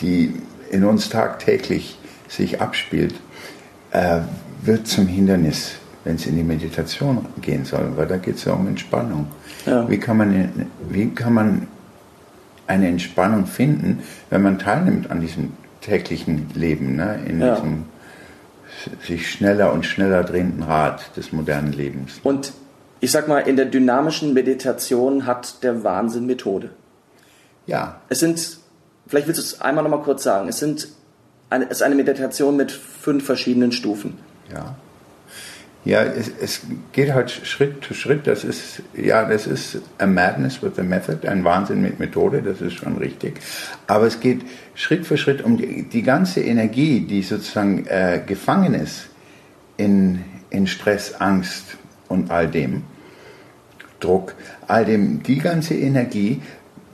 [0.00, 0.34] die
[0.70, 1.98] in uns tagtäglich
[2.28, 3.14] sich abspielt,
[3.90, 4.20] äh,
[4.62, 5.72] wird zum Hindernis,
[6.04, 9.26] wenn es in die Meditation gehen soll, weil da geht es ja um Entspannung.
[9.64, 9.88] Ja.
[9.88, 11.66] Wie, kann man, wie kann man
[12.66, 17.20] eine Entspannung finden, wenn man teilnimmt an diesem täglichen Leben, ne?
[17.26, 17.54] in Ja.
[17.54, 17.84] diesem
[19.04, 22.20] sich schneller und schneller drehenden Rad des modernen Lebens.
[22.22, 22.52] Und
[23.00, 26.70] ich sag mal, in der dynamischen Meditation hat der Wahnsinn Methode.
[27.66, 28.58] Ja, Es sind,
[29.06, 30.88] vielleicht willst du es einmal noch mal kurz sagen, es sind
[31.50, 34.18] eine, es ist eine Meditation mit fünf verschiedenen Stufen.
[34.52, 34.76] Ja.
[35.86, 36.62] Ja, es, es
[36.92, 38.26] geht halt Schritt zu Schritt.
[38.26, 42.60] Das ist, ja, das ist a madness with a method, ein Wahnsinn mit Methode, das
[42.60, 43.38] ist schon richtig.
[43.86, 44.40] Aber es geht
[44.74, 49.06] Schritt für Schritt um die, die ganze Energie, die sozusagen äh, gefangen ist
[49.76, 51.76] in, in Stress, Angst
[52.08, 52.82] und all dem,
[54.00, 54.34] Druck,
[54.66, 56.42] all dem, die ganze Energie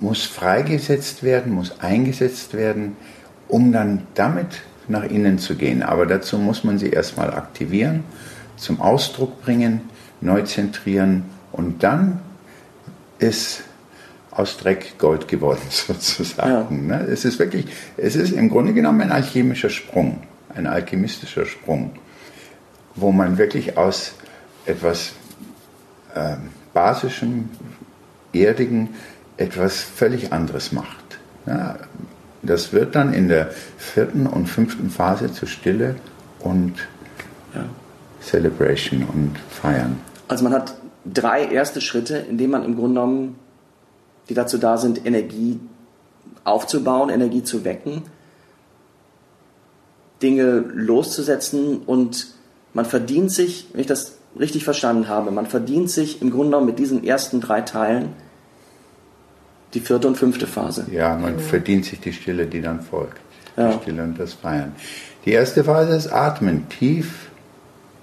[0.01, 2.99] muss freigesetzt werden, muss eingesetzt werden,
[3.49, 5.83] um dann damit nach innen zu gehen.
[5.83, 8.05] Aber dazu muss man sie erstmal aktivieren,
[8.57, 9.81] zum Ausdruck bringen,
[10.21, 12.21] neu zentrieren und dann
[13.19, 13.65] ist
[14.31, 16.87] aus Dreck Gold geworden sozusagen.
[16.87, 17.07] Ne?
[17.11, 20.23] Es ist wirklich, es ist im Grunde genommen ein alchemischer Sprung,
[20.55, 21.93] ein alchemistischer Sprung,
[22.95, 24.15] wo man wirklich aus
[24.65, 25.13] etwas
[26.15, 27.51] ähm, basischem,
[28.33, 28.91] erdigen
[29.37, 31.19] etwas völlig anderes macht.
[31.47, 31.79] Ja,
[32.43, 35.97] das wird dann in der vierten und fünften Phase zu Stille
[36.41, 36.75] und
[37.55, 37.65] Ja.
[38.23, 40.01] Celebration und Feiern.
[40.29, 43.37] Also man hat drei erste Schritte, in denen man im Grunde genommen,
[44.29, 45.59] die dazu da sind, Energie
[46.45, 48.03] aufzubauen, Energie zu wecken,
[50.23, 52.29] Dinge loszusetzen und
[52.75, 56.67] man verdient sich, wenn ich das richtig verstanden habe, man verdient sich im Grunde genommen
[56.67, 58.11] mit diesen ersten drei Teilen
[59.75, 60.87] die vierte und fünfte Phase.
[60.91, 63.21] Ja, man verdient sich die Stille, die dann folgt.
[63.57, 63.73] Ja.
[63.73, 64.73] Die Stille und das Feiern.
[65.25, 66.69] Die erste Phase ist Atmen.
[66.69, 67.31] Tief,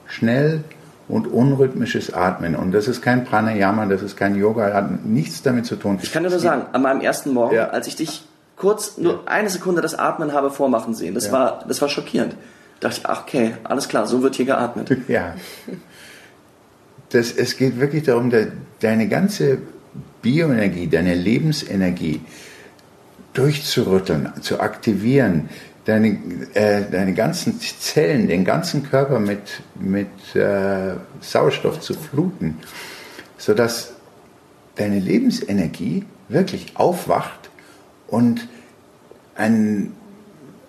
[0.10, 0.64] schnell
[1.08, 2.56] und unrhythmisches Atmen.
[2.56, 5.98] Und das ist kein Pranayama, das ist kein Yoga, hat nichts damit zu tun.
[6.02, 7.70] Ich kann dir nur sagen, an meinem ersten Morgen, Ja.
[7.70, 8.26] als ich dich
[8.58, 11.32] kurz nur eine Sekunde das Atmen habe vormachen sehen, das, Ja.
[11.32, 12.36] war, das war schockierend.
[12.82, 14.96] Da dachte ich, ach, okay, alles klar, so wird hier geatmet.
[15.08, 15.34] Ja.
[17.12, 18.50] Das, es geht wirklich darum, de,
[18.82, 19.58] deine ganze
[20.22, 22.22] Bioenergie, deine Lebensenergie
[23.34, 25.50] durchzurütteln, zu aktivieren,
[25.86, 26.18] deine,
[26.54, 32.58] äh, deine ganzen Zellen, den ganzen Körper mit, mit äh, Sauerstoff zu fluten,
[33.38, 33.94] sodass
[34.76, 37.50] deine Lebensenergie wirklich aufwacht
[38.08, 38.48] und
[39.36, 39.94] ein,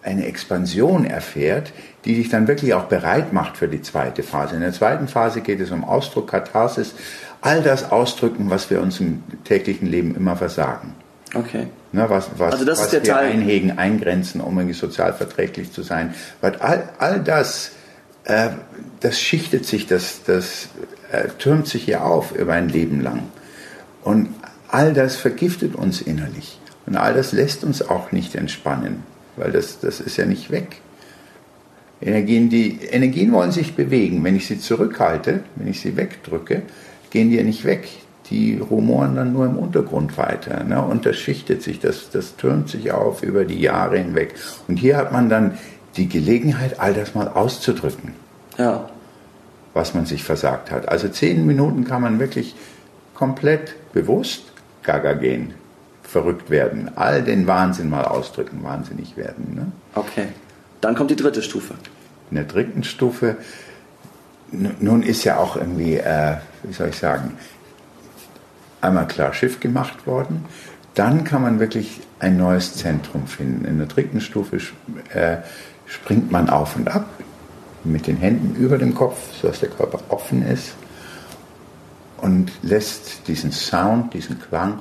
[0.03, 1.73] eine Expansion erfährt,
[2.05, 4.55] die dich dann wirklich auch bereit macht für die zweite Phase.
[4.55, 6.95] In der zweiten Phase geht es um Ausdruck, Katharsis,
[7.41, 10.95] all das ausdrücken, was wir uns im täglichen Leben immer versagen.
[11.35, 11.67] Okay.
[11.93, 15.13] Ne, was was, Also das ist was der wir Teil- einhegen, eingrenzen, um irgendwie sozial
[15.13, 16.15] verträglich zu sein.
[16.41, 17.73] Weil all, all das,
[18.25, 18.51] äh,
[19.01, 20.69] das schichtet sich, das, das
[21.13, 23.25] äh, türmt sich hier auf über ein Leben lang.
[24.03, 24.35] Und
[24.69, 26.59] all das vergiftet uns innerlich.
[26.87, 29.03] Und all das lässt uns auch nicht entspannen,
[29.37, 30.81] weil das, das ist ja nicht weg.
[32.01, 34.25] Energien, die, Energien wollen sich bewegen.
[34.25, 36.63] Wenn ich sie zurückhalte, wenn ich sie wegdrücke,
[37.11, 37.89] gehen die ja nicht weg.
[38.31, 40.63] Die rumoren dann nur im Untergrund weiter.
[40.65, 40.81] Ne?
[40.81, 44.35] Und das schichtet sich, das, das türmt sich auf über die Jahre hinweg.
[44.69, 45.59] Und hier hat man dann
[45.97, 48.15] die Gelegenheit, all das mal auszudrücken,
[48.57, 48.89] Ja.
[49.75, 50.89] was man sich versagt hat.
[50.89, 52.55] Also zehn Minuten kann man wirklich
[53.15, 54.45] komplett bewusst
[54.85, 55.55] gaga gehen,
[56.05, 59.55] verrückt werden, all den Wahnsinn mal ausdrücken, wahnsinnig werden.
[59.57, 59.73] Ne?
[59.95, 60.29] Okay.
[60.81, 61.75] Dann kommt die dritte Stufe.
[62.31, 63.37] In der dritten Stufe,
[64.53, 67.33] nun ist ja auch irgendwie, äh, wie soll ich sagen,
[68.81, 70.45] einmal klar Schiff gemacht worden.
[70.95, 73.65] Dann kann man wirklich ein neues Zentrum finden.
[73.65, 74.59] In der dritten Stufe
[75.13, 75.39] äh,
[75.87, 77.07] springt man auf und ab
[77.85, 80.75] mit den Händen über dem Kopf, sodass der Körper offen ist
[82.19, 84.81] und lässt diesen Sound, diesen Klang,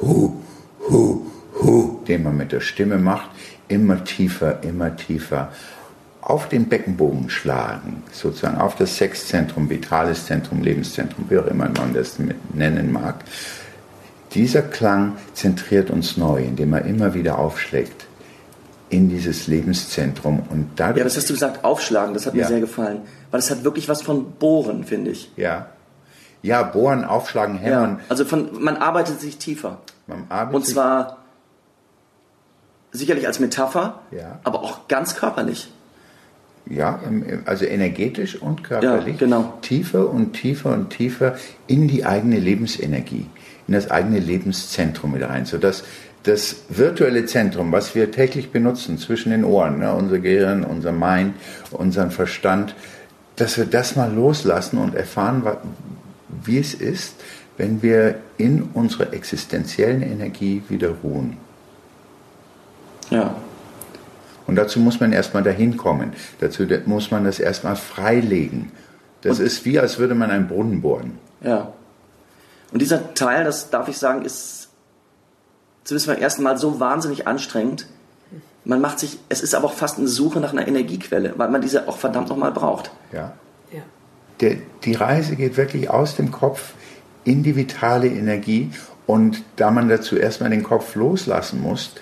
[0.00, 0.36] hu,
[0.88, 1.26] hu,
[1.62, 3.30] hu, den man mit der Stimme macht,
[3.68, 5.52] immer tiefer, immer tiefer
[6.22, 11.94] auf den Beckenbogen schlagen, sozusagen auf das Sexzentrum, vitales Zentrum, Lebenszentrum, wie auch immer man
[11.94, 12.16] das
[12.52, 13.24] nennen mag.
[14.34, 18.06] Dieser Klang zentriert uns neu, indem er immer wieder aufschlägt.
[18.92, 20.42] in dieses Lebenszentrum.
[20.50, 22.48] Und dadurch, Ja, das hast du gesagt, aufschlagen, das hat mir Ja.
[22.48, 23.02] sehr gefallen.
[23.30, 25.30] Weil es hat wirklich was von Bohren, finde ich.
[25.36, 25.66] ja,
[26.42, 27.98] ja, bohren, aufschlagen, hämmern.
[28.00, 29.78] Ja, also von, man arbeitet sich tiefer.
[30.08, 31.18] Man arbeitet Und zwar
[32.90, 34.40] sicherlich als Metapher, Ja.
[34.42, 35.72] aber auch ganz körperlich.
[36.68, 37.00] Ja,
[37.46, 39.20] also energetisch und körperlich.
[39.20, 39.54] Ja, genau.
[39.62, 41.36] Tiefer und tiefer und tiefer
[41.66, 43.26] in die eigene Lebensenergie,
[43.66, 45.82] in das eigene Lebenszentrum wieder rein, sodass
[46.22, 51.34] das virtuelle Zentrum, was wir täglich benutzen zwischen den Ohren, ne, unser Gehirn, unser Mind,
[51.70, 52.74] unseren Verstand,
[53.36, 55.42] dass wir das mal loslassen und erfahren,
[56.44, 57.14] wie es ist,
[57.56, 61.36] wenn wir in unserer existenziellen Energie wieder ruhen.
[63.10, 63.34] Ja.
[64.50, 66.12] Und dazu muss man erstmal dahin kommen.
[66.40, 68.72] Dazu da- muss man das erstmal freilegen.
[69.22, 71.20] Das ist wie, als würde man einen Brunnen bohren.
[71.40, 71.72] Ja.
[72.72, 74.68] Und dieser Teil, das darf ich sagen, ist
[75.84, 77.86] zumindest beim ersten Mal so wahnsinnig anstrengend.
[78.64, 81.60] Man macht sich, es ist aber auch fast eine Suche nach einer Energiequelle, weil man
[81.62, 82.90] diese auch verdammt nochmal braucht.
[83.12, 83.34] Ja.
[83.72, 83.82] Ja.
[84.40, 86.72] Der, die Reise geht wirklich aus dem Kopf
[87.22, 88.72] in die vitale Energie.
[89.06, 91.92] Und da man dazu erstmal den Kopf loslassen muss,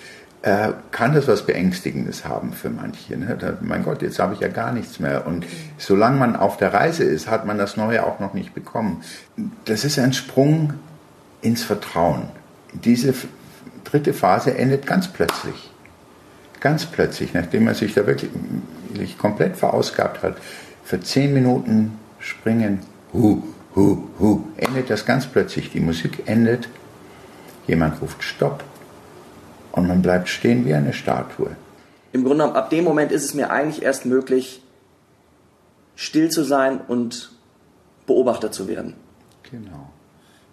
[0.41, 3.17] äh, kann das was Beängstigendes haben für manche.
[3.17, 3.37] Ne?
[3.39, 5.27] Da, mein Gott, jetzt habe ich ja gar nichts mehr.
[5.27, 5.45] Und
[5.77, 9.03] solange man auf der Reise ist, hat man das Neue auch noch nicht bekommen.
[9.65, 10.73] Das ist ein Sprung
[11.41, 12.29] ins Vertrauen.
[12.73, 13.13] Diese
[13.83, 15.71] dritte Phase endet ganz plötzlich.
[16.59, 18.31] Ganz plötzlich, nachdem man sich da wirklich
[18.89, 20.37] wirklich komplett verausgabt hat,
[20.83, 22.79] für zehn Minuten springen,
[23.13, 23.43] hu,
[23.75, 25.71] hu, hu, endet das ganz plötzlich.
[25.71, 26.67] Die Musik endet,
[27.67, 28.63] jemand ruft Stopp
[29.71, 31.55] und man bleibt stehen wie eine Statue.
[32.11, 34.63] Im Grunde genommen, ab dem Moment ist es mir eigentlich erst möglich,
[35.95, 37.31] still zu sein und
[38.07, 38.95] Beobachter zu werden.
[39.51, 39.89] Genau.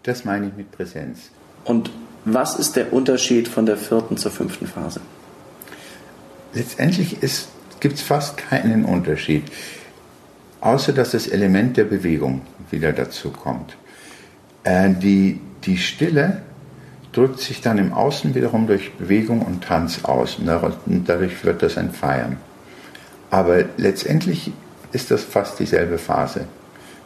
[0.02, 1.30] Das meine ich mit Präsenz.
[1.64, 1.90] Und
[2.24, 5.00] was ist der Unterschied von der vierten zur fünften Phase?
[6.52, 7.16] Letztendlich
[7.80, 9.44] gibt es fast keinen Unterschied,
[10.60, 13.76] außer dass das Element der Bewegung wieder dazu kommt.
[14.64, 16.42] Äh, die, die Stille
[17.16, 20.46] drückt sich dann im Außen wiederum durch Bewegung und Tanz aus und
[21.06, 22.36] dadurch wird das ein Feiern.
[23.30, 24.52] Aber letztendlich
[24.92, 26.46] ist das fast dieselbe Phase.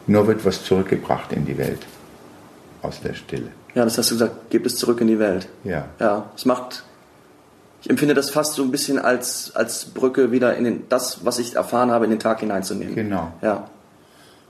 [0.07, 1.79] Nur wird was zurückgebracht in die Welt
[2.81, 3.49] aus der Stille.
[3.73, 5.47] Ja, das hast du gesagt, gebt es zurück in die Welt.
[5.63, 5.85] Ja.
[5.99, 6.83] Ja, es macht,
[7.81, 11.39] ich empfinde das fast so ein bisschen als, als Brücke wieder in den, das, was
[11.39, 12.95] ich erfahren habe, in den Tag hineinzunehmen.
[12.95, 13.31] Genau.
[13.41, 13.67] Ja,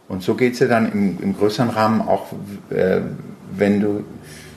[0.08, 2.28] Und so geht es ja dann im, im größeren Rahmen auch,
[2.70, 3.02] äh,
[3.56, 4.04] wenn du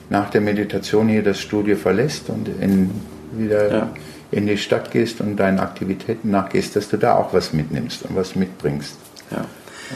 [0.09, 2.91] nach der Meditation hier das Studio verlässt und in,
[3.31, 3.93] wieder Ja.
[4.31, 8.15] in die Stadt gehst und deinen Aktivitäten nachgehst, dass du da auch was mitnimmst und
[8.15, 8.95] was mitbringst
[9.31, 9.45] ja.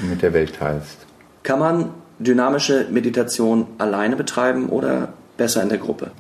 [0.01, 0.97] und mit der Welt teilst.
[1.43, 1.89] Kann man
[2.19, 6.11] dynamische Meditation alleine betreiben oder besser in der Gruppe?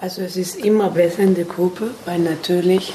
[0.00, 2.92] Also es ist immer besser in der Gruppe, weil natürlich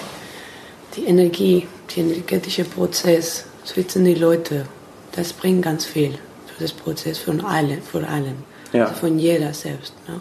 [0.96, 4.64] die Energie, der energetische Prozess zwischen den Leuten,
[5.14, 6.12] das bringt ganz viel
[6.48, 8.44] für das Prozess von allen, von allem,
[8.74, 8.86] Ja.
[8.86, 9.94] also von jeder selbst.
[10.08, 10.20] Ne?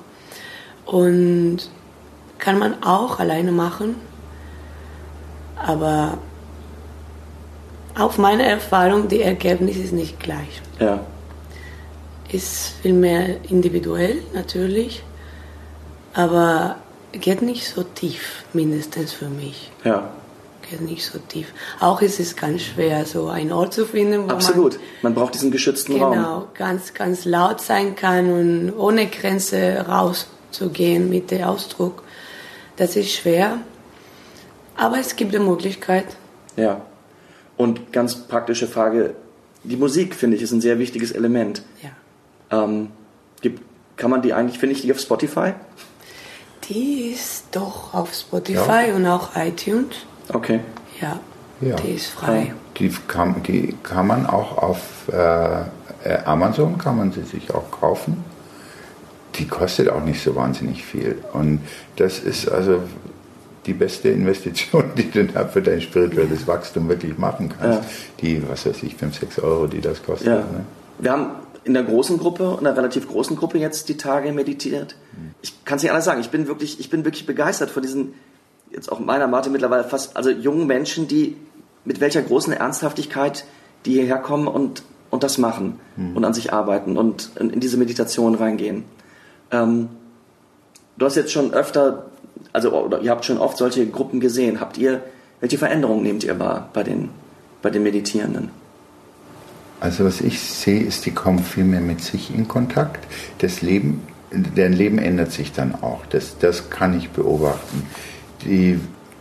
[0.87, 1.59] Und
[2.39, 3.97] kann man auch alleine machen,
[5.57, 6.19] aber
[7.99, 10.61] auf meine Erfahrung, die Ergebnis ist nicht gleich.
[10.79, 11.01] Ja,
[12.31, 15.03] Ist viel mehr individuell natürlich,
[16.13, 16.77] aber
[17.13, 19.71] geht nicht so tief, mindestens für mich.
[19.85, 20.11] ja,
[20.71, 21.53] Geht nicht so tief.
[21.79, 24.81] Auch ist es ganz schwer, so einen Ort zu finden, wo absolut.
[25.03, 26.13] Man braucht diesen geschützten man Raum.
[26.13, 32.03] genau, ganz, ganz laut sein kann und ohne Grenze rauszugehen mit dem Ausdruck.
[32.77, 33.59] Das ist schwer,
[34.77, 36.07] aber es gibt die Möglichkeit.
[36.57, 36.81] Ja.
[37.57, 39.15] Und ganz praktische Frage,
[39.63, 41.63] die Musik, finde ich, ist ein sehr wichtiges Element.
[41.83, 42.65] Ja.
[42.65, 42.89] Ähm,
[43.41, 43.63] gibt,
[43.97, 45.55] kann man die eigentlich, finde ich, die auf Spotify?
[46.69, 49.97] Die ist doch auf Spotify und auch iTunes.
[50.33, 50.61] Okay.
[51.01, 51.21] Ja,
[51.61, 51.77] Ja.
[51.77, 52.53] die ist frei.
[52.79, 54.79] Die kann, die kann man auch auf
[55.13, 55.61] äh,
[56.05, 58.25] äh, Amazon, kann man sie sich auch kaufen.
[59.37, 61.19] Die kostet auch nicht so wahnsinnig viel.
[61.33, 61.61] Und
[61.97, 62.83] das ist also
[63.67, 67.81] die beste Investition, die du da für dein spirituelles Wachstum wirklich machen kannst.
[67.81, 67.87] Ja.
[68.21, 70.29] Die, was weiß ich, 5, 6 Euro, die das kostet.
[70.29, 70.37] Ja.
[70.37, 70.65] Ne?
[70.99, 71.27] Wir haben
[71.65, 74.95] in der großen Gruppe, in einer relativ großen Gruppe jetzt die Tage meditiert.
[75.43, 76.21] Ich kann es nicht anders sagen.
[76.21, 78.15] Ich bin wirklich, ich bin wirklich begeistert von diesen,
[78.71, 81.37] jetzt auch meiner Marte mittlerweile fast, also jungen Menschen, die
[81.85, 83.45] mit welcher großen Ernsthaftigkeit
[83.85, 87.77] die hierher kommen und, und das machen und an sich arbeiten und in, in diese
[87.77, 88.85] Meditation reingehen.
[89.51, 89.89] Ähm,
[90.99, 92.07] du hast jetzt schon öfter,
[92.53, 94.61] also ihr habt schon oft solche Gruppen gesehen.
[94.61, 95.03] Habt ihr,
[95.41, 97.11] welche Veränderungen nehmt ihr wahr bei den,
[97.63, 98.51] bei den Meditierenden?
[99.79, 103.07] Also was ich sehe, ist, die kommen viel mehr mit sich in Kontakt.
[103.39, 104.03] Das Leben,
[104.33, 106.07] deren Leben ändert sich dann auch.
[106.07, 107.87] Das, das kann ich beobachten.
[108.47, 108.81] Die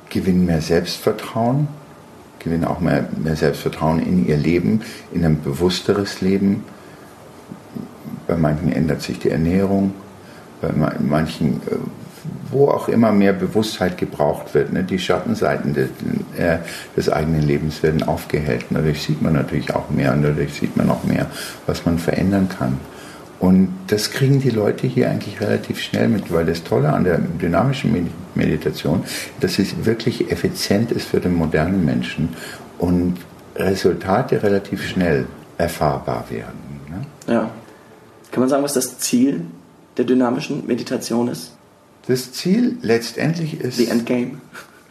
[0.09, 1.67] gewinnen mehr Selbstvertrauen,
[2.39, 4.81] gewinnen auch mehr, mehr Selbstvertrauen in ihr Leben,
[5.13, 6.63] in ein bewussteres Leben.
[8.27, 9.93] Bei manchen ändert sich die Ernährung,
[10.61, 11.75] bei ma- manchen, äh,
[12.51, 14.73] wo auch immer mehr Bewusstheit gebraucht wird.
[14.73, 14.83] Ne?
[14.83, 15.89] Die Schattenseiten des,
[16.37, 16.57] äh,
[16.95, 18.65] des eigenen Lebens werden aufgehellt.
[18.69, 21.27] Dadurch sieht man natürlich auch mehr und dadurch sieht man auch mehr,
[21.65, 22.77] was man verändern kann.
[23.45, 27.19] Und das kriegen die Leute hier eigentlich relativ schnell mit, weil das Tolle an der
[27.19, 29.03] dynamischen Medi- Meditation,
[29.39, 32.29] dass es wirklich effizient ist für den modernen Menschen
[32.79, 33.17] und
[33.55, 35.27] Resultate relativ schnell
[35.59, 36.59] erfahrbar werden.
[36.89, 37.05] Ne?
[37.31, 37.51] Ja.
[38.31, 39.41] Kann man sagen, was das Ziel
[39.95, 41.51] der dynamischen Meditation ist?
[42.07, 44.41] Das Ziel letztendlich ist, The Endgame.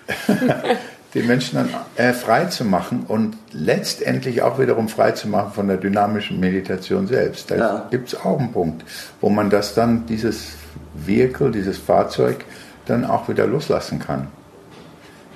[1.15, 5.69] den Menschen dann äh, frei zu machen und letztendlich auch wiederum frei zu machen von
[5.69, 7.51] der dynamischen Meditation selbst.
[7.51, 7.87] Da Ja.
[7.91, 8.85] gibt es auch einen Punkt,
[9.21, 10.53] wo man das dann, dieses
[10.95, 12.45] Vehicle, dieses Fahrzeug,
[12.87, 14.27] dann auch wieder loslassen kann.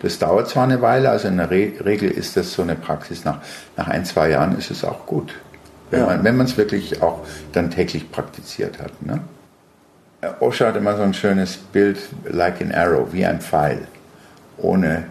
[0.03, 3.25] Das dauert zwar eine Weile, also in der Re Regel ist das so eine Praxis,
[3.25, 3.39] nach,
[3.77, 5.35] nach ein, zwei Jahren ist es auch gut.
[5.91, 6.33] Wenn Ja.
[6.33, 7.21] man es wirklich auch
[7.53, 9.01] dann täglich praktiziert hat.
[9.03, 9.21] Ne?
[10.21, 11.99] Äh, Osho hat immer so ein schönes Bild,
[12.29, 13.89] like an arrow, wie ein Pfeil.
[14.59, 15.05] Ohne,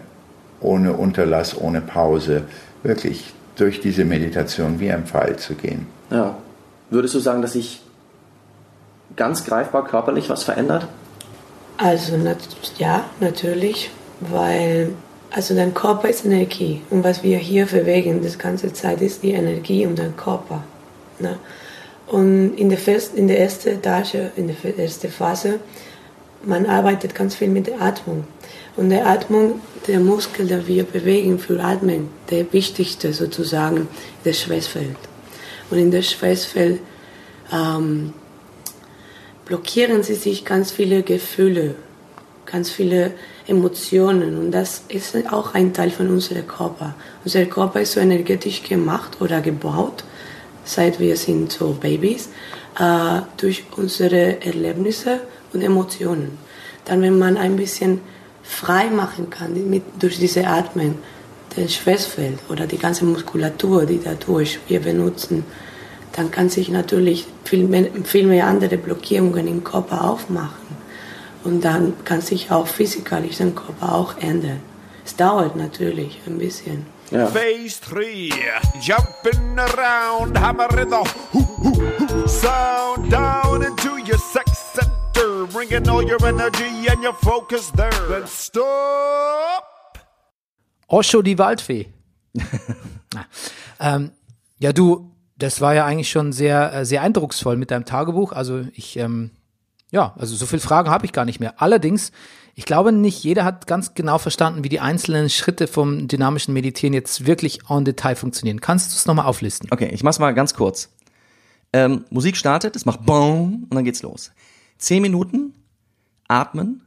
[0.60, 2.44] ohne Unterlass, ohne Pause.
[2.82, 5.86] Wirklich durch diese Meditation wie ein Pfeil zu gehen.
[6.10, 6.36] Ja.
[6.90, 7.82] Würdest du sagen, dass sich
[9.16, 10.86] ganz greifbar körperlich was verändert?
[11.76, 12.38] Also nat
[12.78, 13.90] ja, natürlich,
[14.20, 14.90] weil
[15.30, 19.32] also dein Körper ist Energie und was wir hier bewegen das ganze Zeit ist die
[19.32, 20.64] Energie um deinen Körper.
[21.18, 21.38] Ne?
[22.06, 25.60] Und in der, Fest, in der ersten Etage, in der ersten Phase,
[26.42, 28.24] man arbeitet ganz viel mit der Atmung.
[28.78, 33.88] Und der Atmung, der Muskel, den wir bewegen für Atmen, der wichtigste sozusagen,
[34.24, 34.96] der Schweißfeld.
[35.68, 36.78] Und in der Schweißfeld
[37.52, 38.12] ähm,
[39.46, 41.74] blockieren sie sich ganz viele Gefühle,
[42.46, 43.14] ganz viele
[43.48, 46.94] Emotionen und das ist auch ein Teil von unserem Körper.
[47.24, 50.04] Unser Körper ist so energetisch gemacht oder gebaut,
[50.64, 52.28] seit wir sind so Babys,
[52.78, 55.18] äh, durch unsere Erlebnisse
[55.52, 56.38] und Emotionen.
[56.84, 58.00] Dann, wenn man ein bisschen
[58.48, 60.96] frei machen kann mit, durch diese Atmen,
[61.56, 65.44] den Schweißfeld oder die ganze Muskulatur, die dadurch wir benutzen,
[66.12, 70.66] dann kann sich natürlich viel mehr, viel mehr andere Blockierungen im Körper aufmachen.
[71.44, 74.60] Und dann kann sich auch physikalisch der Körper auch ändern.
[75.04, 76.86] Es dauert natürlich ein bisschen.
[77.10, 77.26] Ja.
[77.26, 78.30] Phase three,
[78.80, 80.96] jumping around, hammer in the
[81.32, 83.47] hoo, hoo, hoo sound down
[85.58, 87.90] bringing all your energy and your focus there.
[88.08, 89.64] Then stop.
[90.86, 91.88] Osho die Waldfee.
[93.80, 94.10] Ähm,
[94.58, 98.32] ja, du, das war ja eigentlich schon sehr, äh, sehr eindrucksvoll mit deinem Tagebuch.
[98.32, 99.30] Also ich, ähm,
[99.92, 101.62] ja, also so viele Fragen habe ich gar nicht mehr.
[101.62, 102.10] Allerdings,
[102.56, 106.92] ich glaube, nicht jeder hat ganz genau verstanden, wie die einzelnen Schritte vom dynamischen Meditieren
[106.92, 108.60] jetzt wirklich en Detail funktionieren.
[108.60, 109.68] Kannst du es nochmal auflisten?
[109.70, 110.90] Okay, ich mach's mal ganz kurz.
[111.72, 114.32] Ähm, Musik startet, es macht Bong und dann geht's los.
[114.78, 115.54] Zehn Minuten,
[116.28, 116.82] atmen,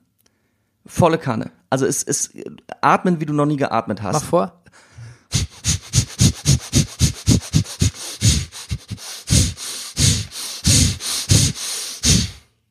[0.86, 1.52] volle Kanne.
[1.70, 2.32] Also es ist
[2.82, 4.14] atmen, wie du noch nie geatmet hast.
[4.16, 4.62] Mach vor.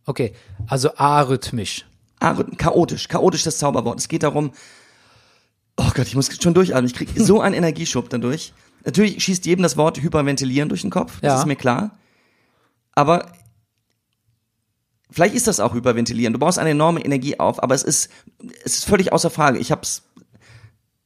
[0.07, 0.33] Okay,
[0.66, 1.87] also arrhythmisch.
[2.18, 3.99] Arrhythm, chaotisch, chaotisch das Zauberwort.
[3.99, 4.53] Es geht darum,
[5.77, 6.87] oh Gott, ich muss schon durchatmen.
[6.87, 8.53] Ich krieg so einen Energieschub dadurch.
[8.85, 11.39] Natürlich schießt jedem das Wort hyperventilieren durch den Kopf, das Ja.
[11.41, 11.99] ist mir klar.
[12.93, 13.31] Aber
[15.11, 16.33] vielleicht ist das auch hyperventilieren.
[16.33, 18.11] Du baust eine enorme Energie auf, aber es ist,
[18.65, 19.59] es ist völlig außer Frage.
[19.59, 20.03] Ich hab's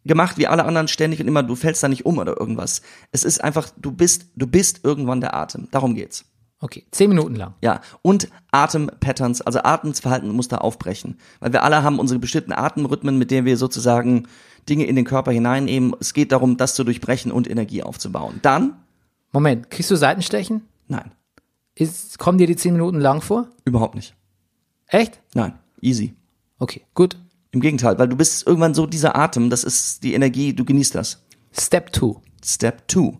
[0.04, 2.82] gemacht wie alle anderen ständig und immer, du fällst da nicht um oder irgendwas.
[3.12, 5.68] Es ist einfach, du bist, du bist irgendwann der Atem.
[5.70, 6.24] Darum geht's.
[6.60, 7.54] Okay, zehn Minuten lang.
[7.60, 11.18] Ja, und Atempatterns, also Atemverhaltenmuster aufbrechen.
[11.40, 14.28] Weil wir alle haben unsere bestimmten Atemrhythmen, mit denen wir sozusagen
[14.68, 15.94] Dinge in den Körper hineinnehmen.
[16.00, 18.38] Es geht darum, das zu durchbrechen und Energie aufzubauen.
[18.42, 18.76] Dann,
[19.32, 20.62] Moment, kriegst du Seitenstechen?
[20.86, 21.10] nein,
[21.76, 23.48] Ist, kommen dir die zehn Minuten lang vor?
[23.64, 24.14] überhaupt nicht.
[24.86, 25.20] Echt?
[25.34, 26.14] Nein, easy.
[26.58, 27.16] Okay, gut.
[27.50, 30.94] Im Gegenteil, weil du bist irgendwann so dieser Atem, das ist die Energie, du genießt
[30.94, 31.24] das.
[31.52, 32.20] Step two.
[32.44, 33.18] Step two.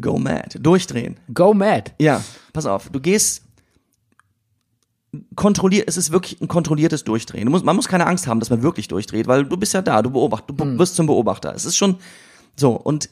[0.00, 0.58] Go mad.
[0.60, 1.18] Durchdrehen.
[1.34, 1.92] Go mad.
[1.98, 3.42] Ja, pass auf, du gehst
[5.36, 7.44] kontrolliert, es ist wirklich ein kontrolliertes Durchdrehen.
[7.44, 9.82] Du musst, man muss keine Angst haben, dass man wirklich durchdreht, weil du bist ja
[9.82, 11.54] da, du beobachtest, du be- wirst zum Beobachter.
[11.54, 11.96] Es ist schon
[12.56, 13.10] so und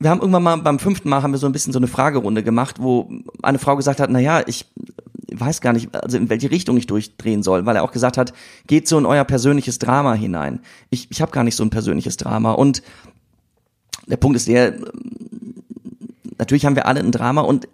[0.00, 2.42] wir haben irgendwann mal beim fünften Mal haben wir so ein bisschen so eine Fragerunde
[2.42, 3.10] gemacht, wo
[3.42, 4.66] eine Frau gesagt hat, na ja, ich
[5.32, 8.32] weiß gar nicht, also in welche Richtung ich durchdrehen soll, weil er auch gesagt hat,
[8.66, 10.60] geht so in euer persönliches Drama hinein.
[10.90, 12.82] Ich, ich habe gar nicht so ein persönliches Drama und
[14.06, 14.74] der Punkt ist der,
[16.38, 17.68] natürlich haben wir alle ein Drama und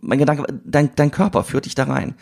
[0.00, 2.14] mein Gedanke, dein, dein Körper führt dich da rein.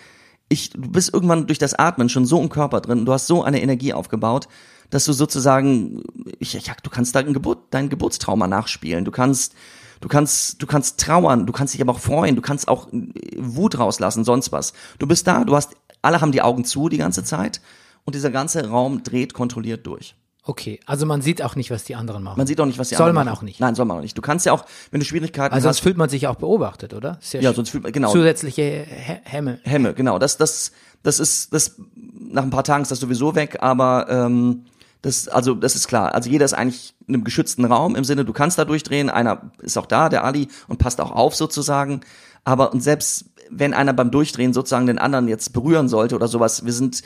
[0.49, 3.43] ich, du bist irgendwann durch das Atmen schon so im Körper drin, du hast so
[3.43, 4.49] eine Energie aufgebaut,
[4.93, 6.03] dass du sozusagen,
[6.38, 9.55] ich, ich, du kannst dein, Geburt, dein Geburtstrauma nachspielen, du kannst,
[10.03, 13.09] du kannst, du kannst trauern, du kannst dich aber auch freuen, du kannst auch äh,
[13.38, 14.74] Wut rauslassen, sonst was.
[14.99, 15.70] Du bist da, du hast,
[16.03, 17.62] alle haben die Augen zu die ganze Zeit
[18.05, 20.14] und dieser ganze Raum dreht kontrolliert durch.
[20.45, 22.36] Okay, also man sieht auch nicht, was die anderen machen.
[22.36, 23.38] Man sieht auch nicht, was die Soll anderen man machen.
[23.38, 23.61] auch nicht.
[23.61, 24.18] Nein, soll man auch nicht.
[24.18, 26.93] Du kannst ja auch, wenn du Schwierigkeiten also sonst hast, fühlt man sich auch beobachtet,
[26.95, 27.18] oder?
[27.32, 29.61] Ja, sch- sonst fühlt man, genau, Zusätzliche He Hemme.
[29.62, 30.18] Hemme, genau.
[30.18, 30.72] Das, das,
[31.05, 31.76] das ist, das,
[32.18, 34.64] nach ein paar Tagen ist das sowieso weg, aber ähm,
[35.03, 36.14] das, also das ist klar.
[36.14, 39.50] Also jeder ist eigentlich in einem geschützten Raum im Sinne, du kannst da durchdrehen, einer
[39.61, 42.00] ist auch da, der Ali, und passt auch auf sozusagen.
[42.44, 46.64] Aber und selbst wenn einer beim Durchdrehen sozusagen den anderen jetzt berühren sollte oder sowas,
[46.64, 47.03] wir sind,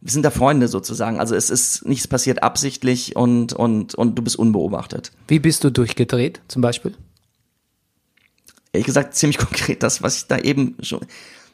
[0.00, 1.18] wir sind da Freunde sozusagen.
[1.18, 5.12] Also es ist nichts passiert absichtlich und, und, und du bist unbeobachtet.
[5.26, 6.94] Wie bist du durchgedreht, zum Beispiel?
[8.72, 11.00] ehrlich gesagt ziemlich konkret das, was ich da eben schon.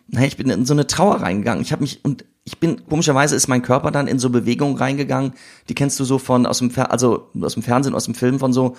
[0.08, 1.62] Naja, ich bin in so eine Trauer reingegangen.
[1.62, 5.32] Ich habe mich und ich bin komischerweise ist mein Körper dann in so Bewegungen reingegangen.
[5.68, 8.38] Die kennst du so von aus dem Fer also aus dem Fernsehen, aus dem Film
[8.38, 8.76] von so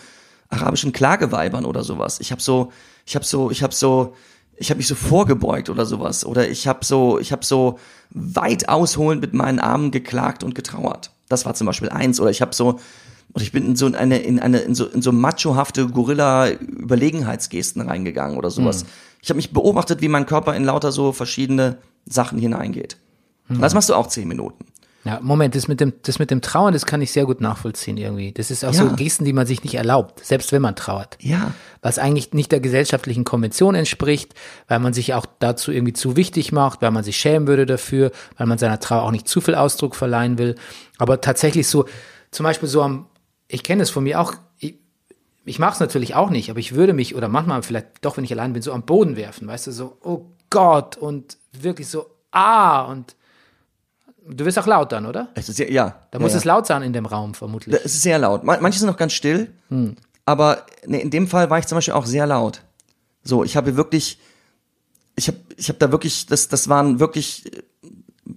[0.49, 2.19] arabischen Klageweibern oder sowas.
[2.19, 2.71] Ich habe so,
[3.05, 4.13] ich habe so, ich habe so,
[4.57, 7.79] ich habe mich so vorgebeugt oder sowas oder ich habe so, ich habe so
[8.11, 11.11] weit ausholend mit meinen Armen geklagt und getrauert.
[11.27, 12.79] Das war zum Beispiel eins oder ich habe so
[13.33, 18.37] und ich bin in so eine, in eine, in so, in so machohafte Gorilla-Überlegenheitsgesten reingegangen
[18.37, 18.85] oder sowas.
[19.25, 22.97] Ich habe mich beobachtet, wie mein Körper in lauter so verschiedene Sachen hineingeht.
[23.49, 24.65] Und Das machst du auch zehn Minuten.
[25.03, 27.97] Ja, Moment, das mit dem, das mit dem Trauern, das kann ich sehr gut nachvollziehen
[27.97, 28.33] irgendwie.
[28.33, 28.93] Das ist auch so Ja.
[28.93, 31.17] Gesten, die man sich nicht erlaubt, selbst wenn man trauert.
[31.21, 31.53] Ja.
[31.81, 34.35] Was eigentlich nicht der gesellschaftlichen Konvention entspricht,
[34.67, 38.11] weil man sich auch dazu irgendwie zu wichtig macht, weil man sich schämen würde dafür,
[38.37, 40.53] weil man seiner Trauer auch nicht zu viel Ausdruck verleihen will.
[40.99, 41.85] Aber tatsächlich so,
[42.29, 43.07] zum Beispiel so am,
[43.47, 44.35] ich kenne es von mir auch,
[45.45, 48.23] ich, mache es natürlich auch nicht, aber ich würde mich, oder manchmal vielleicht doch, wenn
[48.23, 52.07] ich allein bin, so am Boden werfen, weißt du, so, oh Gott, und wirklich so,
[52.31, 53.15] ah, und
[54.27, 55.29] du wirst auch laut dann, oder?
[55.35, 56.07] Es ist ja, ja.
[56.11, 56.37] Da ja, muss ja.
[56.39, 57.75] es laut sein in dem Raum, vermutlich.
[57.75, 58.43] Es ist sehr laut.
[58.43, 59.51] Man- Manche sind noch ganz still,
[60.25, 62.61] aber nee, in dem Fall war ich zum Beispiel auch sehr laut.
[63.23, 64.19] So, ich habe wirklich,
[65.15, 67.43] ich habe, ich habe da wirklich, das, das waren wirklich,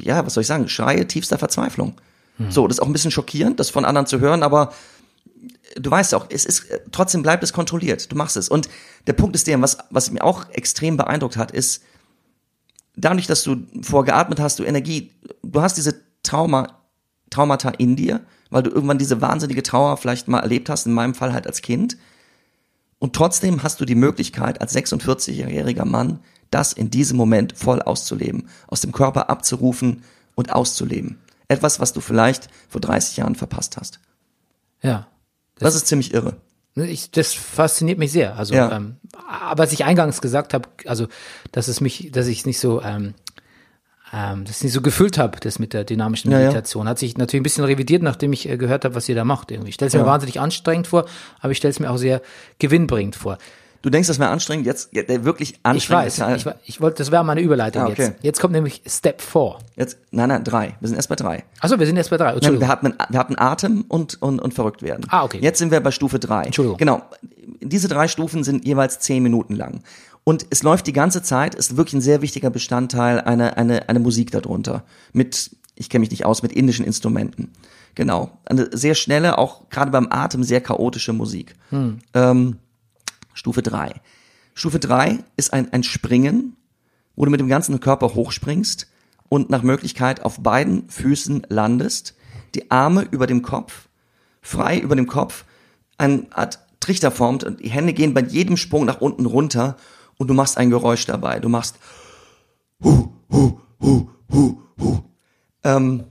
[0.01, 1.95] ja, was soll ich sagen, Schreie tiefster Verzweiflung.
[2.51, 4.73] So, das ist auch ein bisschen schockierend, das von anderen zu hören, aber
[5.77, 8.11] du weißt auch, es ist, äh, trotzdem bleibt es kontrolliert.
[8.11, 8.49] Du machst es.
[8.49, 8.69] Und
[9.07, 11.83] der Punkt ist der, was, was mir auch extrem beeindruckt hat, ist,
[12.97, 15.13] dadurch, dass du vorgeatmet hast, du Energie,
[15.43, 16.79] du hast diese Trauma,
[17.31, 21.15] Traumata in dir, weil du irgendwann diese wahnsinnige Trauer vielleicht mal erlebt hast, in meinem
[21.15, 21.97] Fall halt als Kind.
[22.99, 28.49] Und trotzdem hast du die Möglichkeit, als 46-jähriger Mann, das in diesem Moment voll auszuleben,
[28.67, 30.03] aus dem Körper abzurufen
[30.35, 31.19] und auszuleben.
[31.47, 34.01] Etwas, was du vielleicht vor 30 Jahren verpasst hast.
[34.83, 35.07] ja.
[35.59, 36.37] Das ist ziemlich irre.
[36.75, 38.37] Ne, Ich, das fasziniert mich sehr.
[38.37, 38.71] Also, Ja.
[38.77, 38.97] ähm,
[39.29, 41.07] aber was ich eingangs gesagt habe, also,
[41.53, 43.15] dass es mich, dass ich es nicht so, ähm,
[44.13, 46.45] ähm, das nicht so gefühlt habe, das mit der dynamischen Ja, ja.
[46.47, 49.25] Meditation, hat sich natürlich ein bisschen revidiert, nachdem ich äh, gehört habe, was ihr da
[49.25, 49.51] macht.
[49.51, 49.69] Irgendwie.
[49.71, 50.07] Ich stelle es mir Ja.
[50.07, 51.05] wahnsinnig anstrengend vor,
[51.41, 52.23] aber ich stelle es mir auch sehr
[52.59, 53.39] gewinnbringend vor.
[53.81, 57.13] Du denkst, das wäre anstrengend, jetzt der wirklich Ich anstrengende weiß, ich, ich wollte, das
[57.13, 58.03] wäre meine Überleitung Ah, okay.
[58.03, 58.25] jetzt.
[58.25, 59.59] Jetzt kommt nämlich Step 4.
[59.77, 60.77] Jetzt, nein, nein, drei.
[60.81, 61.45] Wir sind erst bei drei.
[61.61, 62.27] Achso, wir sind jetzt bei drei.
[62.27, 62.67] Nein, Entschuldigung.
[62.67, 65.07] wir, hatten, wir hatten Atem und, und, und verrückt werden.
[65.09, 65.39] Ah, okay.
[65.41, 66.45] Jetzt sind wir bei Stufe drei.
[66.45, 66.79] Entschuldigung.
[66.79, 67.03] Genau.
[67.61, 69.83] Diese drei Stufen sind jeweils zehn Minuten lang.
[70.25, 74.01] Und es läuft die ganze Zeit, ist wirklich ein sehr wichtiger Bestandteil, eine, eine, eine
[74.01, 74.83] Musik darunter.
[75.13, 77.53] Mit, ich kenne mich nicht aus, mit indischen Instrumenten.
[77.95, 78.31] Genau.
[78.45, 81.55] Eine sehr schnelle, auch gerade beim Atem sehr chaotische Musik.
[81.71, 82.01] Hm.
[82.13, 82.57] Ähm,
[83.39, 83.95] Stufe drei.
[84.55, 86.57] Stufe drei ist ein, ein Springen,
[87.15, 88.89] wo du mit dem ganzen Körper hochspringst
[89.29, 92.17] und nach Möglichkeit auf beiden Füßen landest,
[92.57, 93.89] die Arme über dem Kopf,
[94.43, 95.45] frei über dem Kopf,
[95.99, 99.77] eine Art Trichter formt und die Hände gehen bei jedem Sprung nach unten runter
[100.17, 101.39] und du machst ein Geräusch dabei.
[101.39, 101.77] Du machst
[102.83, 105.01] hu, hu, hu, hu, hu.
[105.63, 106.05] Ähm,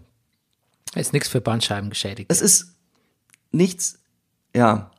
[0.95, 2.31] Ist nichts für Bandscheiben geschädigt.
[2.31, 2.77] es ist
[3.51, 3.99] nichts,
[4.55, 4.91] ja,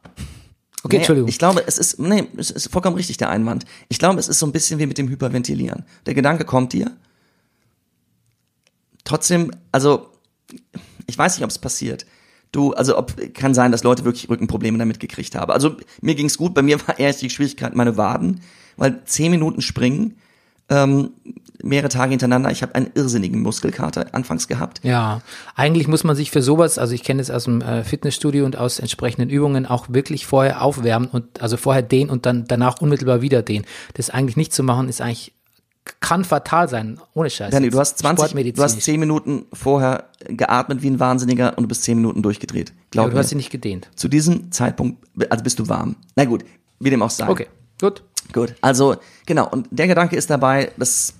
[0.88, 1.28] Okay, Nee, Entschuldigung.
[1.28, 3.66] Ich glaube, es ist, nee, es ist vollkommen richtig, der Einwand.
[3.88, 5.84] Ich glaube, es ist so ein bisschen wie mit dem Hyperventilieren.
[6.06, 6.96] Der Gedanke kommt dir.
[9.04, 10.08] Trotzdem, also,
[11.06, 12.06] ich weiß nicht, ob es passiert.
[12.52, 15.52] Du, also, ob, kann sein, dass Leute wirklich Rückenprobleme damit gekriegt haben.
[15.52, 16.54] Also, mir ging's gut.
[16.54, 18.40] Bei mir war erst die Schwierigkeit meine Waden,
[18.78, 20.16] weil zehn Minuten springen,
[20.68, 21.10] ähm,
[21.62, 22.50] mehrere Tage hintereinander.
[22.50, 24.80] Ich habe einen irrsinnigen Muskelkater anfangs gehabt.
[24.82, 25.22] Ja,
[25.54, 28.56] eigentlich muss man sich für sowas, also ich kenne es aus dem äh, Fitnessstudio und
[28.56, 33.22] aus entsprechenden Übungen auch wirklich vorher aufwärmen und also vorher dehnen und dann danach unmittelbar
[33.22, 33.64] wieder dehnen.
[33.94, 35.32] Das eigentlich nicht zu machen, ist eigentlich
[36.00, 37.50] kann fatal sein, ohne Scheiß.
[37.50, 38.84] Danny, du hast 20, du hast Sportmedizinisch.
[38.84, 42.72] 10 Minuten vorher geatmet wie ein Wahnsinniger und du bist 10 Minuten durchgedreht.
[42.90, 43.20] Glaub Aber du mir.
[43.20, 43.88] hast sie nicht gedehnt.
[43.96, 45.96] Zu diesem Zeitpunkt, also bist du warm.
[46.14, 46.44] Na gut,
[46.78, 47.28] wie dem auch sei.
[47.28, 47.46] Okay,
[47.80, 48.02] gut.
[48.32, 48.54] Gut.
[48.60, 49.48] Also, genau.
[49.48, 51.14] Und der Gedanke ist dabei, dass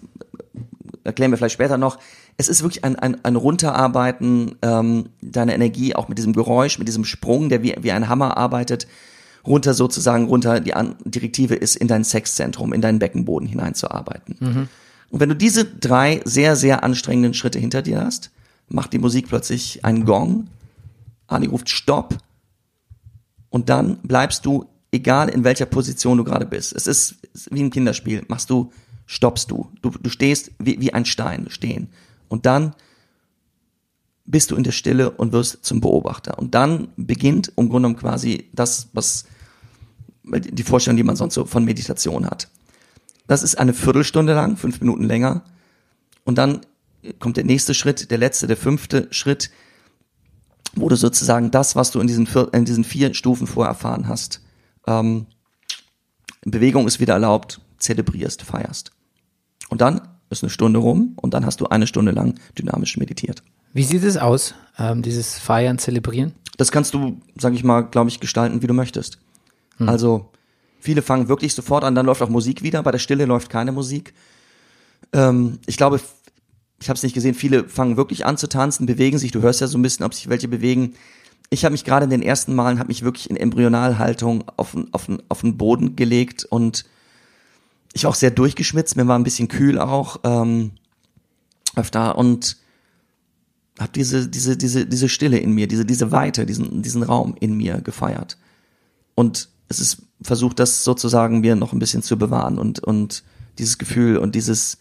[1.05, 1.99] erklären wir vielleicht später noch.
[2.37, 6.87] Es ist wirklich ein, ein, ein Runterarbeiten ähm, deiner Energie, auch mit diesem Geräusch, mit
[6.87, 8.87] diesem Sprung, der wie, wie ein Hammer arbeitet,
[9.47, 14.69] runter sozusagen, runter, die An Direktive ist, in dein Sexzentrum, in deinen Beckenboden hineinzuarbeiten.
[15.11, 18.31] Und wenn du diese drei sehr, sehr anstrengenden Schritte hinter dir hast,
[18.69, 20.49] macht die Musik plötzlich einen Gong,
[21.27, 22.19] Ani ruft Stopp
[23.51, 26.75] und dann bleibst du, egal in welcher Position du gerade bist.
[26.75, 27.17] Es ist
[27.51, 28.25] wie ein Kinderspiel.
[28.29, 28.73] Machst du,
[29.07, 29.71] stoppst du.
[29.83, 31.89] Du, du stehst wie, wie ein Stein stehen.
[32.29, 32.75] Und dann
[34.25, 36.39] bist du in der Stille und wirst zum Beobachter.
[36.39, 39.25] Und dann beginnt im Grunde genommen quasi das, was
[40.23, 42.49] die Vorstellung, die man sonst so von Meditation hat.
[43.27, 45.45] Das ist eine Viertelstunde lang, fünf Minuten länger.
[46.25, 46.61] Und dann
[47.19, 49.51] kommt der nächste Schritt, der letzte, der fünfte Schritt,
[50.75, 54.09] wo du sozusagen das, was du in diesen, vier, in diesen vier Stufen vorher erfahren
[54.09, 54.43] hast,
[54.89, 55.27] ähm,
[56.45, 58.91] Bewegung ist wieder erlaubt, zelebrierst, feierst.
[59.69, 63.43] Und dann ist eine Stunde rum und dann hast du eine Stunde lang dynamisch meditiert.
[63.73, 66.33] Wie sieht es aus, ähm, dieses Feiern, Zelebrieren?
[66.57, 69.19] Das kannst du, sag ich mal, glaube ich, gestalten, wie du möchtest.
[69.87, 70.33] Also
[70.81, 72.83] viele fangen wirklich sofort an, dann läuft auch Musik wieder.
[72.83, 74.13] Bei der Stille läuft keine Musik.
[75.13, 76.01] Ähm, ich glaube,
[76.81, 77.35] ich habe es nicht gesehen.
[77.35, 79.31] Viele fangen wirklich an zu tanzen, bewegen sich.
[79.31, 80.95] Du hörst ja so ein bisschen, ob sich welche bewegen.
[81.51, 84.93] Ich habe mich gerade in den ersten Malen habe mich wirklich in Embryonalhaltung auf, den-
[84.93, 86.85] auf, den- auf den Boden gelegt und
[87.95, 88.97] ich war auch sehr durchgeschwitzt.
[88.97, 90.73] Mir war ein bisschen kühl auch ähm,
[91.75, 92.57] öfter und
[93.79, 97.57] habe diese diese diese diese Stille in mir, diese diese Weite, diesen diesen Raum in
[97.57, 98.37] mir gefeiert.
[99.15, 103.23] Und es ist versucht, das sozusagen mir noch ein bisschen zu bewahren und und
[103.59, 104.79] dieses Gefühl und dieses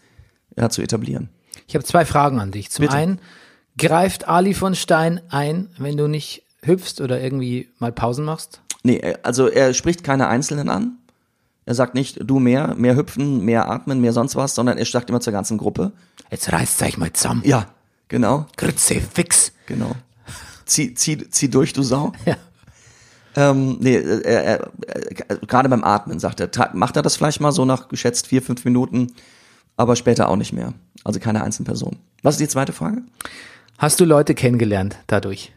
[0.56, 1.28] ja zu etablieren.
[1.66, 2.70] Ich habe zwei Fragen an dich.
[2.70, 2.94] Zum Bitte.
[2.96, 3.20] einen,
[3.78, 8.60] greift Ali von Stein ein, wenn du nicht hüpfst oder irgendwie mal Pausen machst?
[8.82, 10.96] Nee, er- also er spricht keine Einzelnen an.
[11.66, 15.10] Er sagt nicht, du mehr, mehr hüpfen, mehr atmen, mehr sonst was, sondern er sagt
[15.10, 15.92] immer zur ganzen Gruppe.
[16.30, 17.42] Jetzt reißt euch mal zusammen.
[17.44, 17.66] Ja,
[18.08, 19.52] genau, Grütze, fix.
[19.66, 19.92] genau.
[20.64, 22.12] Zieh, zieh, zieh durch, du Sau.
[22.26, 22.36] Ja.
[23.36, 24.70] Ähm, nee, er, er,
[25.28, 28.42] er, gerade beim Atmen sagt er, macht er das vielleicht mal so nach geschätzt vier,
[28.42, 29.12] fünf Minuten,
[29.76, 30.72] aber später auch nicht mehr.
[31.04, 31.96] Also keine einzelne Person.
[32.22, 33.02] Was ist die zweite Frage?
[33.76, 35.52] Hast du Leute kennengelernt dadurch?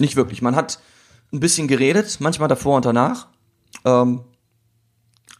[0.00, 0.42] Nicht wirklich.
[0.42, 0.78] Man hat
[1.32, 3.28] ein bisschen geredet, manchmal davor und danach.
[3.84, 4.20] Ähm,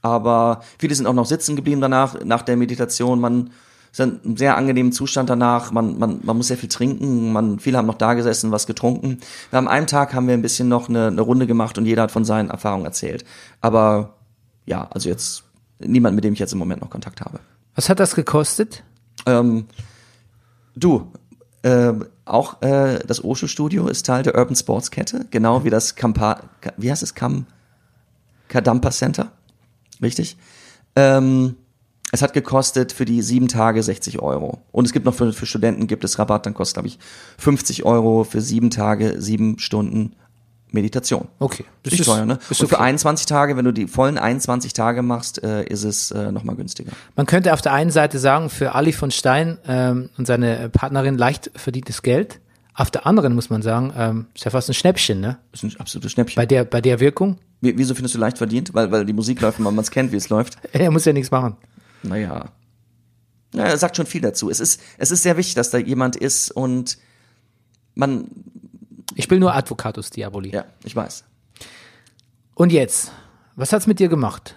[0.03, 3.21] aber viele sind auch noch sitzen geblieben danach, nach der Meditation.
[3.21, 3.51] Man
[3.91, 5.71] ist in einem sehr angenehmen Zustand danach.
[5.73, 7.33] Man, man, man muss sehr viel trinken.
[7.33, 9.21] Man, viele haben noch da gesessen, was getrunken.
[9.51, 12.03] Wir haben einem Tag haben wir ein bisschen noch eine, eine Runde gemacht und jeder
[12.03, 13.25] hat von seinen Erfahrungen erzählt.
[13.61, 14.17] Aber
[14.67, 15.45] ja, also jetzt
[15.79, 17.41] niemand, mit dem ich jetzt im Moment noch Kontakt habe.
[17.75, 18.83] Was hat das gekostet?
[19.27, 19.67] Ähm,
[20.75, 21.13] du,
[21.65, 21.93] äh,
[22.25, 26.41] auch äh, das Osho Studio ist Teil der Urban Sports Kette, genau wie das Kampa,
[26.61, 27.47] Ka- wie heißt es, Kam,
[28.49, 29.33] Kadampa Center,
[30.03, 30.37] richtig?
[30.97, 31.57] Ähm,
[32.13, 34.59] es hat gekostet für die sieben Tage 60 Euro.
[34.71, 36.99] Und es gibt noch für, für Studenten gibt es Rabatt, dann kostet, glaube ich,
[37.39, 40.15] 50 Euro für sieben Tage, sieben Stunden
[40.75, 41.29] Meditation.
[41.39, 41.65] Okay.
[41.83, 42.39] Das Nicht ist- teuer, ne?
[42.51, 42.85] ist Und für okay.
[42.85, 46.93] 21 Tage, wenn du die vollen 21 Tage machst, äh, ist es äh, nochmal günstiger.
[47.17, 51.17] Man könnte auf der einen Seite sagen, für Ali von Stein ähm, und seine Partnerin
[51.17, 52.41] leicht verdientes Geld.
[52.75, 55.39] Auf der anderen muss man sagen, ähm, ist ja fast ein Schnäppchen, ne?
[55.53, 56.35] Ist ein absolutes Schnäppchen.
[56.35, 57.39] Bei der, bei der Wirkung.
[57.61, 58.75] Wie, wieso findest du leicht verdient?
[58.75, 60.59] Weil, weil die Musik läuft und man es kennt, wie es läuft.
[60.73, 61.57] Er muss ja nichts machen.
[62.03, 62.47] Naja.
[63.55, 64.51] Ja, er sagt schon viel dazu.
[64.51, 66.99] Es ist, es ist sehr wichtig, dass da jemand ist und
[67.95, 68.27] man,
[69.15, 70.51] Ich will nur Advocatus Diaboli.
[70.51, 71.25] ja, ich weiß.
[72.55, 73.13] Und jetzt,
[73.57, 74.57] was hat's mit dir gemacht?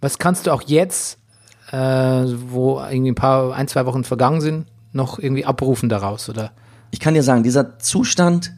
[0.00, 1.18] Was kannst du auch jetzt,
[1.70, 6.52] äh, wo irgendwie ein paar, ein, zwei Wochen vergangen sind, noch irgendwie abrufen daraus, oder?
[6.90, 8.52] Ich kann dir sagen, dieser Zustand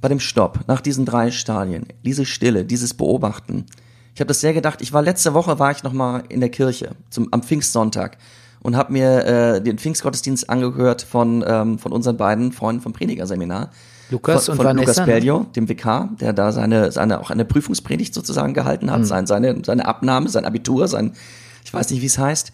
[0.00, 3.66] bei dem Stopp, nach diesen drei Stadien, diese Stille, dieses Beobachten.
[4.14, 4.80] Ich habe das sehr gedacht.
[4.80, 8.16] Ich war letzte Woche war ich noch mal in der Kirche zum am Pfingstsonntag
[8.62, 13.70] und habe mir äh, den Pfingstgottesdienst angehört von ähm, von unseren beiden Freunden vom Predigerseminar.
[14.10, 15.04] Lukas von, und von Vanessa, Lukas ne?
[15.06, 19.62] Pelio, dem Vikar, der da seine seine auch eine Prüfungspredigt sozusagen gehalten hat, sein, seine
[19.64, 21.12] seine Abnahme, sein Abitur, sein
[21.64, 22.52] ich weiß nicht wie es heißt.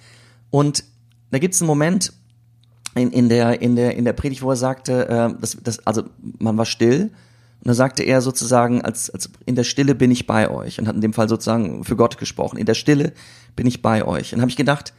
[0.51, 0.85] Und
[1.31, 2.13] da gibt's einen Moment,
[2.95, 6.05] in, in der in der in der Predigt, wo er sagte, äh, das, das, also
[6.39, 7.11] man war still
[7.67, 10.87] und da sagte er sozusagen, als, als in der Stille bin ich bei euch und
[10.87, 12.59] hat in dem Fall sozusagen für Gott gesprochen.
[12.59, 13.13] In der Stille
[13.57, 14.33] bin ich bei euch.
[14.33, 14.93] Und habe ich gedacht,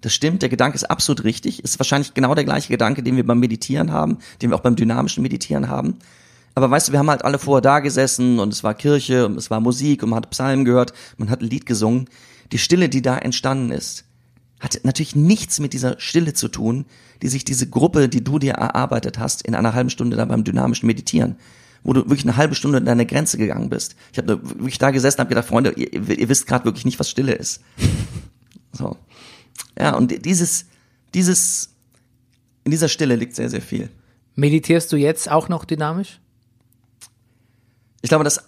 [0.00, 3.26] das stimmt, der Gedanke ist absolut richtig, ist wahrscheinlich genau der gleiche Gedanke, den wir
[3.26, 5.98] beim Meditieren haben, den wir auch beim dynamischen Meditieren haben.
[6.54, 9.36] Aber weißt du, wir haben halt alle vorher da gesessen und es war Kirche und
[9.36, 12.08] es war Musik und man hat Psalmen gehört, man hat ein Lied gesungen.
[12.52, 14.04] Die Stille, die da entstanden ist,
[14.60, 16.86] hat natürlich nichts mit dieser Stille zu tun,
[17.22, 20.44] die sich diese Gruppe, die du dir erarbeitet hast, in einer halben Stunde da beim
[20.44, 21.36] dynamischen Meditieren,
[21.82, 23.96] wo du wirklich eine halbe Stunde an deine Grenze gegangen bist.
[24.12, 27.00] Ich habe wirklich da gesessen und habe gedacht, Freunde, ihr, ihr wisst gerade wirklich nicht,
[27.00, 27.62] was Stille ist.
[28.72, 28.96] So.
[29.78, 30.66] Ja, und dieses,
[31.14, 31.70] dieses,
[32.64, 33.88] in dieser Stille liegt sehr, sehr viel.
[34.34, 36.20] Meditierst du jetzt auch noch dynamisch?
[38.02, 38.42] Ich glaube, dass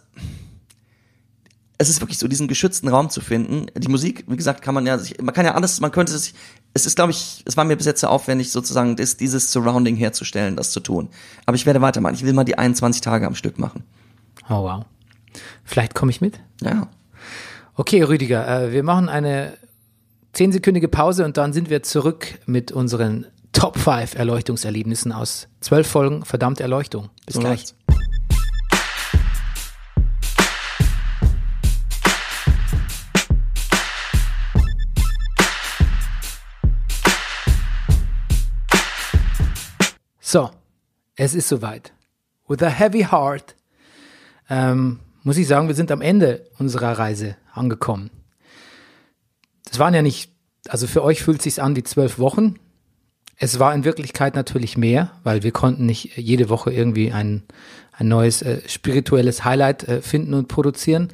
[1.79, 3.67] es ist wirklich so, diesen geschützten Raum zu finden.
[3.77, 6.35] Die Musik, wie gesagt, kann man ja, sich, man kann ja alles, man könnte sich,
[6.73, 9.97] es ist, glaube ich, es war mir bis jetzt sehr aufwendig, sozusagen das, dieses Surrounding
[9.97, 11.11] herzustellen, das zu tun.
[11.45, 12.15] Aber ich werde weitermachen.
[12.15, 13.85] Ich will mal die 21 Tage am Stück machen.
[14.49, 14.85] Oh wow.
[15.65, 16.41] Vielleicht komme ich mit.
[16.63, 16.89] Ja.
[17.75, 19.53] Okay, Rüdiger, äh, wir machen eine
[20.37, 26.27] zehnsekündige Pause und dann sind wir zurück mit unseren Top 5 Erleuchtungserlebnissen aus zwölf Folgen
[26.27, 27.09] verdammte Erleuchtung.
[27.25, 27.61] Bis So gleich.
[27.61, 27.75] läuft's.
[40.21, 40.51] So,
[41.15, 41.95] es ist soweit.
[42.47, 43.57] With a heavy heart
[44.51, 48.11] ähm, muss ich sagen, wir sind am Ende unserer Reise angekommen.
[49.67, 50.33] Das waren ja nicht,
[50.69, 52.57] also für euch fühlt sich's an wie zwölf Wochen.
[53.39, 57.43] Es war in Wirklichkeit natürlich mehr, weil wir konnten nicht jede Woche irgendwie ein,
[57.93, 61.09] ein neues äh, spirituelles Highlight äh, finden und produzieren.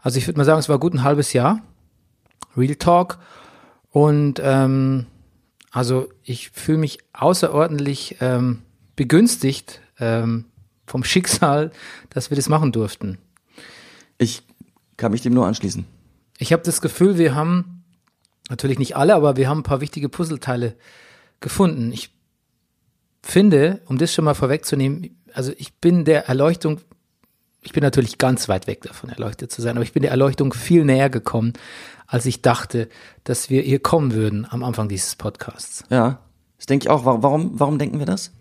[0.00, 1.60] Also ich würde mal sagen, es war gut ein halbes Jahr.
[2.56, 3.18] Real Talk.
[3.90, 5.06] Und ähm,
[5.70, 8.62] also ich fühle mich außerordentlich ähm,
[8.94, 10.44] begünstigt ähm,
[10.86, 11.72] vom Schicksal,
[12.10, 13.18] dass wir das machen durften.
[14.18, 14.42] Ich
[14.96, 15.84] kann mich dem nur anschließen.
[16.38, 17.77] Ich habe das Gefühl, wir haben
[18.50, 20.76] natürlich nicht alle, aber wir haben ein paar wichtige Puzzleteile
[21.40, 21.92] gefunden.
[21.92, 22.14] Ich
[23.22, 26.80] finde, um das schon mal vorwegzunehmen, also ich bin der Erleuchtung,
[27.62, 30.52] ich bin natürlich ganz weit weg davon, erleuchtet zu sein, aber ich bin der Erleuchtung
[30.52, 31.52] viel näher gekommen,
[32.06, 32.88] als ich dachte,
[33.24, 35.84] dass wir hier kommen würden am Anfang dieses Podcasts.
[35.90, 36.20] Ja.
[36.56, 37.04] Das denke ich auch.
[37.04, 38.32] Warum, warum, warum denken wir das?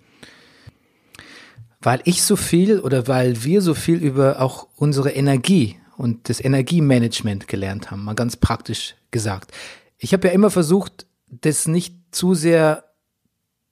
[1.79, 6.43] weil ich so viel oder weil wir so viel über auch unsere Energie und das
[6.43, 9.51] Energiemanagement gelernt haben, mal ganz praktisch gesagt.
[9.97, 12.83] Ich habe ja immer versucht, das nicht zu sehr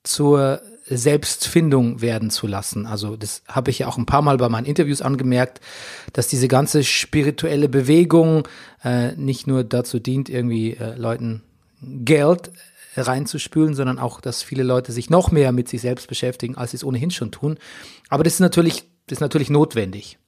[0.03, 2.85] zur Selbstfindung werden zu lassen.
[2.85, 5.59] Also das habe ich ja auch ein paar Mal bei meinen Interviews angemerkt,
[6.13, 8.47] dass diese ganze spirituelle Bewegung
[8.83, 11.41] äh, nicht nur dazu dient, irgendwie äh, Leuten
[11.81, 12.51] Geld
[12.95, 16.77] reinzuspülen, sondern auch, dass viele Leute sich noch mehr mit sich selbst beschäftigen, als sie
[16.77, 17.57] es ohnehin schon tun.
[18.09, 20.19] Aber das ist natürlich, das ist natürlich notwendig.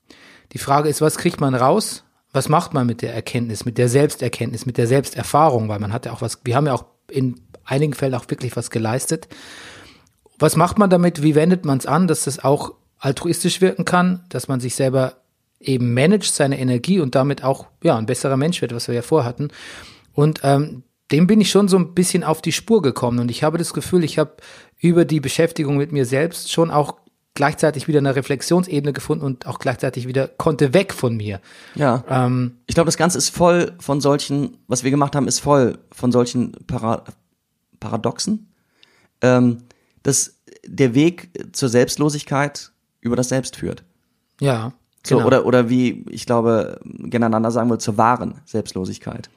[0.53, 2.03] Die Frage ist, was kriegt man raus?
[2.37, 5.69] Was macht man mit der Erkenntnis, mit der Selbsterkenntnis, mit der Selbsterfahrung?
[5.69, 8.55] Weil man hat ja auch was, wir haben ja auch in einigen Fällen auch wirklich
[8.55, 9.27] was geleistet.
[10.37, 11.23] Was macht man damit?
[11.23, 15.15] Wie wendet man es an, dass das auch altruistisch wirken kann, dass man sich selber
[15.59, 19.01] eben managt, seine Energie und damit auch ja ein besserer Mensch wird, was wir ja
[19.01, 19.47] vorhatten.
[20.13, 23.41] Und ähm, dem bin ich schon so ein bisschen auf die Spur gekommen und ich
[23.43, 24.33] habe das Gefühl, ich habe
[24.77, 26.97] über die Beschäftigung mit mir selbst schon auch
[27.37, 31.39] gleichzeitig wieder eine Reflexionsebene gefunden und auch gleichzeitig wieder konnte weg von mir.
[31.75, 32.03] Ja.
[32.09, 35.77] Ähm, Ich glaube, das Ganze ist voll von solchen, was wir gemacht haben, ist voll
[35.91, 37.03] von solchen Para
[37.79, 38.51] Paradoxen.
[39.21, 39.59] Ähm,
[40.01, 42.71] dass der Weg zur Selbstlosigkeit
[43.01, 43.83] über das Selbst führt.
[44.41, 44.73] ja,
[45.05, 45.27] So, genau.
[45.27, 49.29] oder, oder wie, ich glaube, gegeneinander sagen wir, zur wahren Selbstlosigkeit.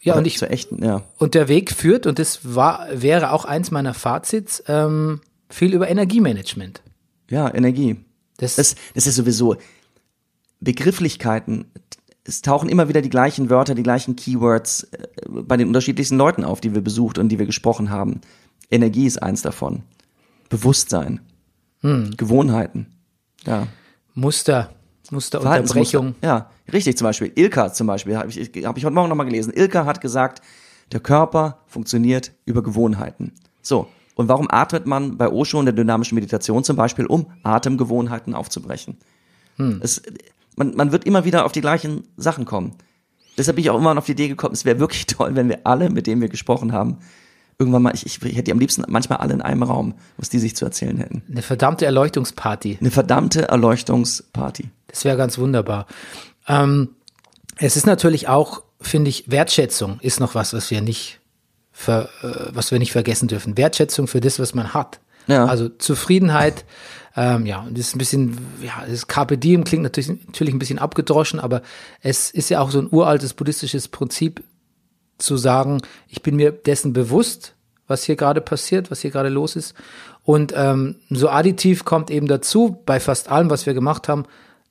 [0.00, 1.02] ja, Oder und ich zur echten, ja.
[1.18, 5.88] und der Weg führt und das war wäre auch eins meiner Fazits ähm, viel über
[5.88, 6.82] Energiemanagement.
[7.30, 7.96] Ja, Energie.
[8.36, 9.56] Das, Das, das ist sowieso
[10.60, 11.66] Begrifflichkeiten.
[12.24, 16.44] Es tauchen immer wieder die gleichen Wörter, die gleichen Keywords äh, bei den unterschiedlichsten Leuten
[16.44, 18.20] auf, die wir besucht und die wir gesprochen haben.
[18.70, 19.82] Energie ist eins davon.
[20.48, 21.20] Bewusstsein.
[21.80, 22.10] Hm.
[22.16, 22.86] Gewohnheiten.
[23.46, 23.66] Ja.
[24.14, 24.74] Muster,
[25.10, 26.14] Musterunterbrechung.
[26.22, 27.32] Ja, richtig zum Beispiel.
[27.34, 29.52] Ilka zum Beispiel, habe ich, hab ich heute Morgen nochmal gelesen.
[29.54, 30.42] Ilka hat gesagt,
[30.92, 33.32] der Körper funktioniert über Gewohnheiten.
[33.62, 33.88] So,
[34.20, 38.98] und warum atmet man bei Osho und der dynamischen Meditation zum Beispiel, um Atemgewohnheiten aufzubrechen?
[39.80, 40.02] Es,
[40.56, 42.74] man, man wird immer wieder auf die gleichen Sachen kommen.
[43.38, 45.60] Deshalb bin ich auch immer auf die Idee gekommen, es wäre wirklich toll, wenn wir
[45.64, 46.98] alle, mit denen wir gesprochen haben,
[47.58, 50.38] irgendwann mal, ich, ich hätte die am liebsten manchmal alle in einem Raum, was die
[50.38, 51.22] sich zu erzählen hätten.
[51.30, 52.78] Eine verdammte Erleuchtungsparty.
[52.78, 54.68] Eine verdammte Erleuchtungsparty.
[54.86, 55.86] Das wäre ganz wunderbar.
[56.46, 56.90] Ähm,
[57.56, 61.19] es ist natürlich auch, finde ich, Wertschätzung ist noch was, was wir nicht,
[61.80, 63.56] ver, äh, was wir nicht vergessen dürfen.
[63.56, 65.00] Wertschätzung für das, was man hat.
[65.26, 65.46] Ja.
[65.46, 66.64] Also Zufriedenheit.
[67.16, 70.58] Ähm, ja, und das ist ein bisschen, ja, das Carpe Diem klingt natürlich, natürlich ein
[70.58, 71.62] bisschen abgedroschen, aber
[72.00, 74.44] es ist ja auch so ein uraltes buddhistisches Prinzip
[75.18, 77.54] zu sagen, ich bin mir dessen bewusst,
[77.88, 79.74] was hier gerade passiert, was hier gerade los ist.
[80.22, 84.24] Und ähm, so additiv kommt eben dazu, bei fast allem, was wir gemacht haben,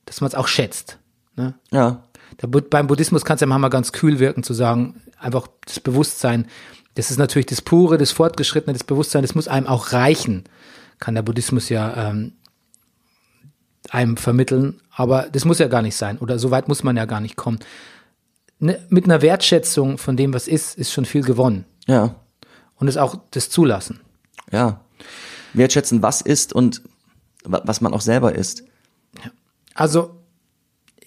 [0.06, 0.98] dass man es auch schätzt.
[1.36, 1.56] Ne?
[1.72, 2.04] Ja.
[2.48, 6.48] Bud- beim Buddhismus kann es ja manchmal ganz kühl wirken, zu sagen, einfach das Bewusstsein,
[6.96, 10.44] das ist natürlich das Pure, das Fortgeschrittene, das Bewusstsein, das muss einem auch reichen,
[11.00, 12.34] kann der Buddhismus ja ähm,
[13.90, 17.06] einem vermitteln, aber das muss ja gar nicht sein oder so weit muss man ja
[17.06, 17.60] gar nicht kommen.
[18.60, 21.66] Ne, mit einer Wertschätzung von dem, was ist, ist schon viel gewonnen.
[21.88, 22.16] Ja,
[22.76, 24.02] und es auch das zulassen.
[24.52, 24.82] ja.
[25.54, 26.84] Wertschätzen, was ist und
[27.44, 28.64] wa- was man auch selber ist.
[29.74, 30.19] Also,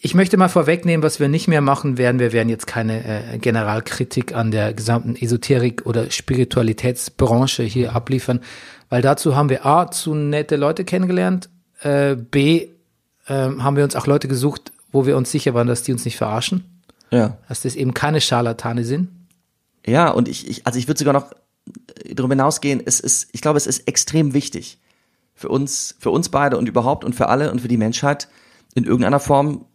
[0.05, 2.18] ich möchte mal vorwegnehmen, was wir nicht mehr machen werden.
[2.18, 8.40] Wir werden jetzt keine äh, Generalkritik an der gesamten Esoterik- oder Spiritualitätsbranche hier abliefern,
[8.88, 11.48] weil dazu haben wir A, zu nette Leute kennengelernt,
[11.82, 12.66] äh, B,
[13.28, 16.05] ähm, haben wir uns auch Leute gesucht, wo wir uns sicher waren, dass die uns
[16.05, 16.82] nicht verarschen,
[17.12, 17.38] Ja.
[17.48, 19.09] dass das eben keine Scharlatane sind.
[19.86, 21.30] Ja, und ich, ich also ich würde sogar noch
[22.05, 24.78] äh, darüber hinausgehen, es ist, ich glaube, es ist extrem wichtig
[25.36, 28.26] für uns, für uns beide und überhaupt und für alle und für die Menschheit
[28.74, 29.66] in irgendeiner Form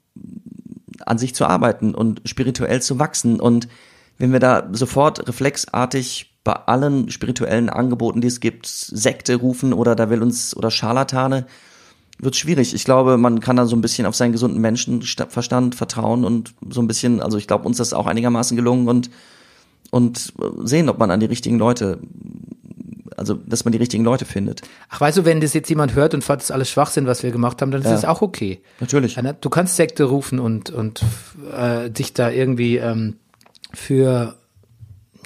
[1.05, 3.39] an sich zu arbeiten und spirituell zu wachsen.
[3.39, 3.67] Und
[4.17, 9.95] wenn wir da sofort reflexartig bei allen spirituellen Angeboten, die es gibt, Sekte rufen oder
[9.95, 11.45] da will uns oder Scharlatane,
[12.19, 12.73] wird schwierig.
[12.73, 16.81] Ich glaube, man kann da so ein bisschen auf seinen gesunden Menschenverstand vertrauen und so
[16.81, 19.09] ein bisschen, also ich glaube, uns ist das auch einigermaßen gelungen und
[19.89, 21.99] und sehen, ob man an die richtigen Leute,
[23.17, 24.61] also dass man die richtigen Leute findet.
[24.89, 27.31] Ach, weißt du, wenn das jetzt jemand hört und fand das alles Schwachsinn, was wir
[27.31, 27.95] gemacht haben, dann ist Ja.
[27.95, 28.61] es auch okay.
[28.79, 29.15] Natürlich.
[29.15, 29.35] Ja, ne?
[29.41, 31.01] Du kannst Sekte rufen und, und
[31.55, 33.17] äh, dich da irgendwie ähm,
[33.73, 34.35] für,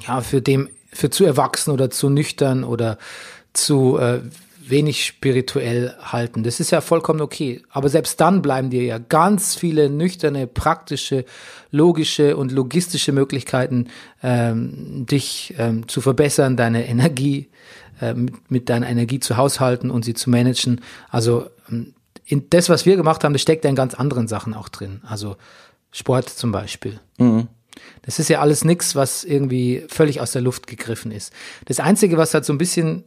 [0.08, 2.98] ja, für dem, für zu erwachsen oder zu nüchtern oder
[3.54, 4.22] zu äh,
[4.68, 6.44] wenig spirituell halten.
[6.44, 7.62] Das ist ja vollkommen okay.
[7.70, 11.26] Aber selbst dann bleiben dir ja ganz viele nüchterne, praktische,
[11.72, 13.88] logische und logistische Möglichkeiten,
[14.24, 17.50] ähm, dich ähm, zu verbessern, deine Energie
[18.02, 20.82] äh, mit, mit deiner Energie zu haushalten und sie zu managen.
[21.10, 21.93] Also ähm,
[22.26, 25.02] in das, was wir gemacht haben, das steckt ja in ganz anderen Sachen auch drin.
[25.06, 25.38] Also
[25.91, 26.99] Sport zum Beispiel.
[28.02, 31.34] Das ist ja alles nix, was irgendwie völlig aus der Luft gegriffen ist.
[31.66, 33.04] Das Einzige, was halt so ein bisschen,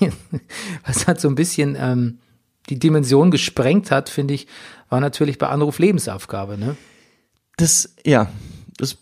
[0.86, 2.18] was halt so ein bisschen ähm,
[2.68, 4.46] die Dimension gesprengt hat, finde ich,
[4.88, 6.56] war natürlich bei Anruf Lebensaufgabe.
[6.56, 6.76] Ne?
[7.56, 8.30] Das, ja,
[8.76, 8.98] das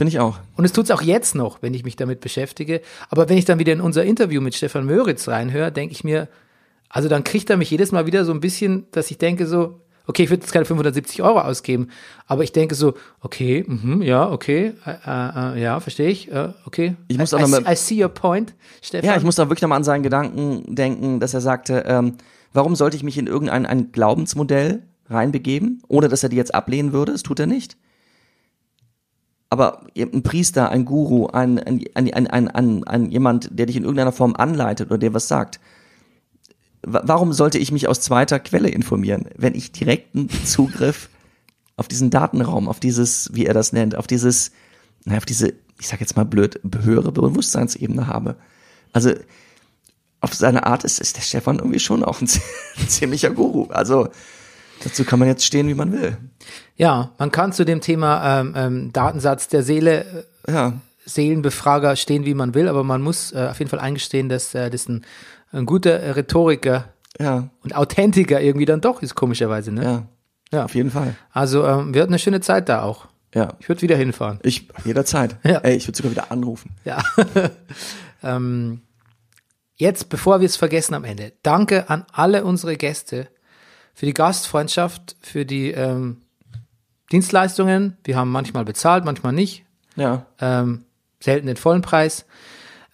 [0.00, 0.38] finde ich auch.
[0.56, 2.80] Und es tut's auch jetzt noch, wenn ich mich damit beschäftige.
[3.10, 6.26] Aber wenn ich dann wieder in unser Interview mit Stefan Möritz reinhöre, denke ich mir,
[6.88, 9.78] also dann kriegt er mich jedes Mal wieder so ein bisschen, dass ich denke so,
[10.06, 11.88] okay, ich würde jetzt keine 570 Euro ausgeben,
[12.26, 16.48] aber ich denke so, okay, mhm, ja, okay, äh, äh, äh, ja, verstehe ich, äh,
[16.64, 16.96] okay.
[17.08, 19.06] Ich muss I, auch noch I, mal- I see your point, Stefan.
[19.06, 22.14] Ja, ich muss da wirklich nochmal an seinen Gedanken denken, dass er sagte, ähm,
[22.54, 26.94] warum sollte ich mich in irgendein ein Glaubensmodell reinbegeben, ohne dass er die jetzt ablehnen
[26.94, 27.12] würde?
[27.12, 27.76] Das tut er nicht.
[29.50, 33.82] Aber ein Priester, ein Guru, ein, ein, ein, ein, ein, ein, jemand, der dich in
[33.82, 35.58] irgendeiner Form anleitet oder dir was sagt,
[36.82, 41.08] wa- warum sollte ich mich aus zweiter Quelle informieren, wenn ich direkten Zugriff
[41.76, 44.52] auf diesen Datenraum, auf dieses, wie er das nennt, auf dieses,
[45.04, 48.36] na, auf diese, ich sag jetzt mal blöd, höhere Bewusstseinsebene habe?
[48.92, 49.12] Also
[50.20, 52.28] auf seine Art ist, ist der Stefan irgendwie schon auch ein
[52.86, 53.64] ziemlicher Guru.
[53.70, 54.08] Also
[54.84, 56.16] dazu kann man jetzt stehen, wie man will.
[56.76, 60.72] Ja, man kann zu dem Thema ähm, ähm, Datensatz der Seele, äh, Ja,
[61.04, 64.70] Seelenbefrager stehen, wie man will, aber man muss äh, auf jeden Fall eingestehen, dass äh,
[64.70, 65.04] das ein,
[65.52, 66.84] ein guter Rhetoriker
[67.18, 69.72] ja, und Authentiker irgendwie dann doch ist, komischerweise.
[69.72, 69.82] Ne?
[69.84, 70.02] ja,
[70.52, 70.64] Ja.
[70.64, 71.16] auf jeden Fall.
[71.32, 73.08] Also ähm, wir hatten eine schöne Zeit da auch.
[73.34, 74.38] Ja, Ich würde wieder hinfahren.
[74.42, 75.36] ich jederzeit.
[75.44, 75.58] Ja.
[75.58, 76.72] Ey, ich würde sogar wieder anrufen.
[76.84, 77.02] Ja.
[78.22, 78.80] ähm,
[79.76, 83.28] jetzt, bevor wir es vergessen am Ende, danke an alle unsere Gäste
[84.00, 86.22] für die Gastfreundschaft, für die ähm,
[87.12, 87.98] Dienstleistungen.
[88.02, 89.66] Wir haben manchmal bezahlt, manchmal nicht.
[89.94, 90.86] Ja, Ähm,
[91.22, 92.24] selten den vollen Preis.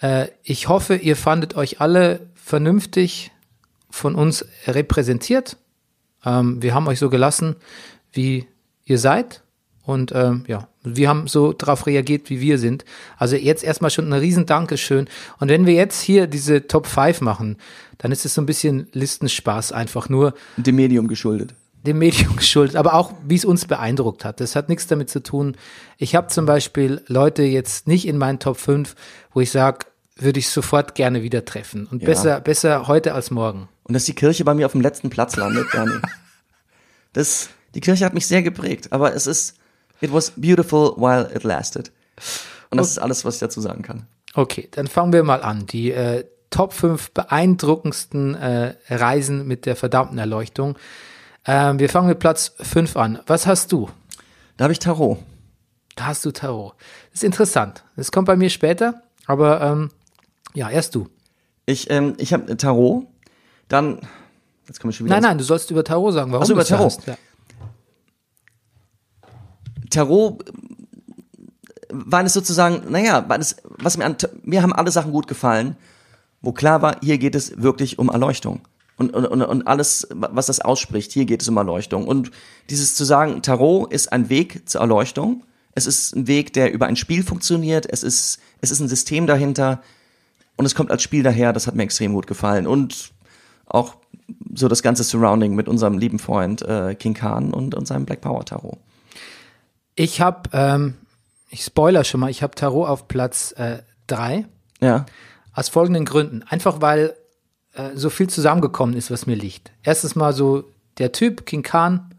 [0.01, 3.31] Äh, ich hoffe, ihr fandet euch alle vernünftig
[3.89, 5.59] von uns repräsentiert.
[6.25, 7.55] Ähm, wir haben euch so gelassen,
[8.11, 8.49] wie
[8.85, 9.45] ihr seid.
[9.87, 12.85] Und ähm, ja, wir haben so darauf reagiert, wie wir sind.
[13.19, 15.07] Also jetzt erstmal schon ein riesen Dankeschön.
[15.39, 17.57] Und wenn wir jetzt hier diese Top 5 machen,
[17.99, 21.55] dann ist es so ein bisschen Listenspaß einfach nur dem Medium geschuldet.
[21.87, 24.41] dem Medium geschuldet, aber auch wie es uns beeindruckt hat.
[24.41, 25.57] Das hat nichts damit zu tun.
[25.99, 28.97] Ich habe zum Beispiel Leute jetzt nicht in meinen Top 5,
[29.33, 29.87] wo ich sage,
[30.17, 31.87] würde ich sofort gerne wieder treffen.
[31.91, 32.07] Und Ja.
[32.07, 33.69] besser, besser heute als morgen.
[33.85, 36.01] Und dass die Kirche bei mir auf dem letzten Platz landet, Bernie.
[37.13, 39.55] Das, die Kirche hat mich sehr geprägt, aber es ist,
[40.01, 41.93] it was beautiful while it lasted.
[42.71, 44.07] Und das ist alles, was ich dazu sagen kann.
[44.35, 45.67] Okay, dann fangen wir mal an.
[45.67, 50.77] Die äh, Top 5 beeindruckendsten äh, Reisen mit der verdammten Erleuchtung.
[51.47, 53.21] Ähm, wir fangen mit Platz 5 an.
[53.27, 53.89] Was hast du?
[54.57, 55.19] Da habe ich Tarot.
[55.95, 56.75] Da hast du Tarot.
[57.11, 57.85] Das ist interessant.
[57.97, 59.91] Das kommt bei mir später, aber ähm,
[60.55, 61.09] ja, erst du.
[61.67, 63.07] Ich, ähm, ich habe Tarot,
[63.69, 64.01] dann,
[64.67, 66.33] jetzt komme ich schon wieder Nein, nein, du sollst über Tarot sagen.
[66.33, 66.87] Warum Ach so, über Tarot.
[66.87, 67.07] hast.
[67.07, 67.17] Ja.
[69.97, 70.45] Tarot,
[71.91, 75.77] weil es sozusagen, naja, weil es, was mir an, mir haben alle Sachen gut gefallen,
[76.43, 78.61] wo klar war, hier geht es wirklich um Erleuchtung.
[78.99, 82.07] Und, und, und, und alles, was das ausspricht, hier geht es um Erleuchtung.
[82.07, 82.31] Und
[82.71, 85.43] dieses zu sagen, Tarot ist ein Weg zur Erleuchtung,
[85.75, 87.87] Es ist ein Weg, der über ein Spiel funktioniert.
[87.91, 89.83] Es ist, es ist ein System dahinter.
[90.57, 91.53] Und es kommt als Spiel daher.
[91.53, 92.67] Das hat mir extrem gut gefallen.
[92.67, 93.13] Und
[93.67, 93.97] auch
[94.55, 98.23] so das ganze Surrounding mit unserem lieben Freund äh, King Khan und, und seinem Black
[98.23, 98.79] Power Tarot.
[99.97, 100.95] Ich habe, ähm,
[101.51, 104.45] ich spoiler schon mal, ich habe Tarot auf Platz äh, drei
[104.81, 105.07] Ja.
[105.55, 106.43] aus folgenden Gründen.
[106.49, 107.15] Einfach weil
[107.75, 109.73] äh, so viel zusammengekommen ist, was mir liegt.
[109.83, 110.65] Erstens mal so
[110.99, 112.15] der Typ, King Khan,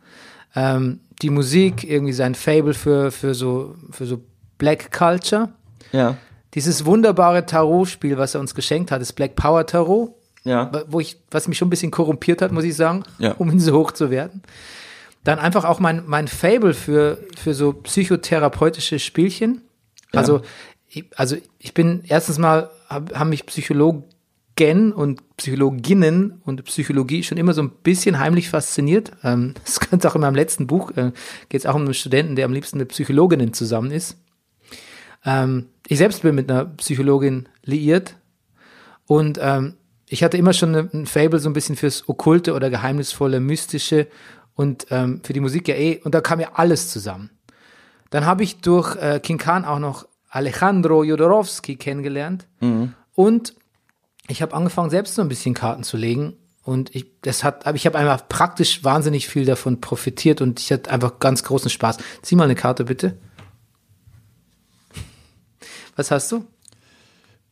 [0.56, 4.22] ähm, die Musik, irgendwie sein Fable für, für, so, für so
[4.58, 5.50] Black Culture.
[5.92, 6.18] Ja.
[6.54, 10.14] Dieses wunderbare Tarot-Spiel, was er uns geschenkt hat, das Black Power Tarot,
[10.44, 10.72] Ja.
[10.88, 13.34] wo ich, was mich schon ein bisschen korrumpiert hat, muss ich sagen, Ja.
[13.34, 14.42] um ihn so hoch zu werden.
[15.28, 19.62] Dann einfach auch mein, mein Fable für, für so psychotherapeutische Spielchen.
[20.14, 20.42] Also,
[20.88, 24.06] ich, also ich bin erstens mal, hab, haben mich Psychologen
[24.94, 29.12] und Psychologinnen und Psychologie schon immer so ein bisschen heimlich fasziniert.
[29.22, 31.12] Ähm, das könnte auch in meinem letzten Buch, äh,
[31.50, 34.16] geht es auch um einen Studenten, der am liebsten mit Psychologinnen zusammen ist.
[35.26, 38.16] Ähm, ich selbst bin mit einer Psychologin liiert
[39.08, 39.74] und ähm,
[40.08, 44.08] ich hatte immer schon ein Fable so ein bisschen fürs Okkulte oder Geheimnisvolle, Mystische
[44.58, 46.02] und ähm, für die Musik ja eh.
[46.04, 47.30] Und da kam ja alles zusammen.
[48.10, 52.48] Dann habe ich durch äh, King Khan auch noch Alejandro Jodorowsky kennengelernt.
[53.14, 53.54] Und
[54.28, 56.34] ich habe angefangen, selbst so ein bisschen Karten zu legen.
[56.64, 60.72] Und ich, das hat, aber ich habe einfach praktisch wahnsinnig viel davon profitiert und ich
[60.72, 61.98] hatte einfach ganz großen Spaß.
[62.24, 63.16] Zieh mal eine Karte bitte.
[65.96, 66.46] Was hast du?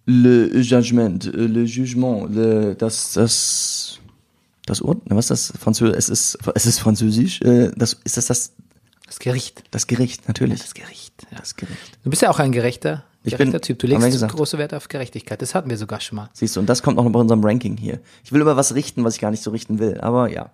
[0.05, 3.99] Le Jugement, äh, le Jugement, le, das, das,
[4.65, 5.61] das Ur, was ist das?
[5.61, 8.53] Französisch, es ist, es ist Französisch, äh, das, ist das das,
[9.05, 9.63] Das Gericht.
[9.71, 10.61] das Gericht, natürlich.
[10.61, 11.13] Das Gericht.
[11.31, 11.37] Ja.
[11.39, 11.99] Das Gericht.
[12.03, 13.79] Du bist ja auch ein gerechter, Ich gerechter bin- Typ.
[13.79, 15.41] Du legst große Wert auf Gerechtigkeit.
[15.41, 16.29] Das hatten wir sogar schon mal.
[16.33, 17.99] Siehst du, und das kommt auch noch bei unserem Ranking hier.
[18.23, 20.51] Ich will über was richten, was ich gar nicht so richten will, aber ja.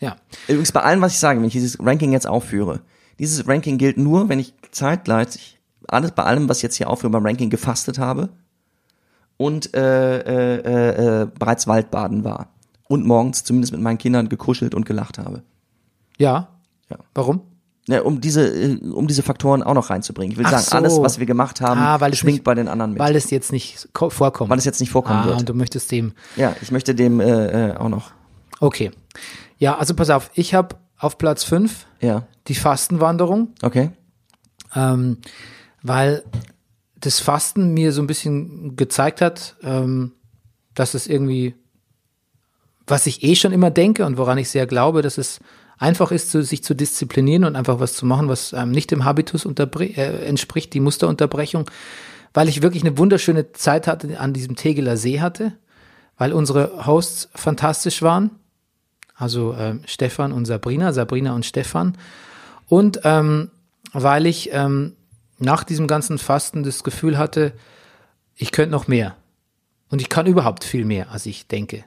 [0.00, 0.16] Ja.
[0.46, 2.80] Übrigens bei allem, was ich sage, wenn ich dieses Ranking jetzt aufführe,
[3.18, 5.58] dieses Ranking gilt nur, wenn ich zeitgleich
[5.88, 8.28] alles bei allem, was ich jetzt hier aufführe beim Ranking gefastet habe
[9.38, 12.48] und äh, äh, äh, äh, bereits Waldbaden war
[12.88, 15.42] und morgens zumindest mit meinen Kindern gekuschelt und gelacht habe.
[16.18, 16.48] Ja.
[16.90, 16.98] Ja.
[17.14, 17.40] Warum?
[17.88, 20.32] Ja, um diese äh, um diese Faktoren auch noch reinzubringen.
[20.32, 20.76] Ich will Ach sagen, so.
[20.76, 23.00] alles, was wir gemacht haben, Ah, schwingt nicht- bei den anderen mit.
[23.00, 24.50] Weil es jetzt nicht ko- vorkommt.
[24.50, 25.38] Weil es jetzt nicht vorkommen ah, wird.
[25.40, 26.12] und du möchtest dem.
[26.36, 28.10] ja, ich möchte dem äh, äh, auch noch.
[28.60, 28.90] Okay.
[29.58, 33.90] Ja, also pass auf, ich habe auf Platz 5 Ja, die Fastenwanderung, okay.
[34.74, 35.18] ähm,
[35.82, 36.24] weil
[36.98, 40.12] das Fasten mir so ein bisschen gezeigt hat, ähm,
[40.74, 41.54] dass es irgendwie,
[42.86, 45.40] was ich eh schon immer denke und woran ich sehr glaube, dass es
[45.78, 49.44] einfach ist, sich zu disziplinieren und einfach was zu machen, was einem nicht dem Habitus
[49.44, 51.70] äh, entspricht, die Musterunterbrechung,
[52.32, 55.52] weil ich wirklich eine wunderschöne Zeit hatte, an diesem Tegeler See hatte,
[56.16, 58.30] weil unsere Hosts fantastisch waren.
[59.14, 61.96] Also ähm, Stefan und Sabrina, Sabrina und Stefan.
[62.68, 63.50] Und ähm,
[63.92, 64.92] weil ich ähm,
[65.38, 67.52] nach diesem ganzen Fasten das Gefühl hatte,
[68.34, 69.16] ich könnte noch mehr.
[69.88, 71.84] Und ich kann überhaupt viel mehr, als ich denke.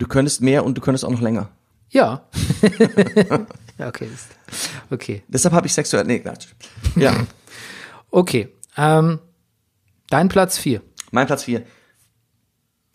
[0.00, 1.50] Du könntest mehr und du könntest auch noch länger.
[1.90, 2.24] Ja.
[3.78, 4.08] ja, okay.
[4.88, 5.22] Okay.
[5.28, 6.04] Deshalb habe ich sexuell.
[6.04, 6.46] Nee, Quatsch.
[6.96, 7.26] Ja.
[8.10, 8.48] Okay.
[8.78, 9.18] Ähm,
[10.08, 10.80] dein Platz vier.
[11.12, 11.62] mein Platz 4.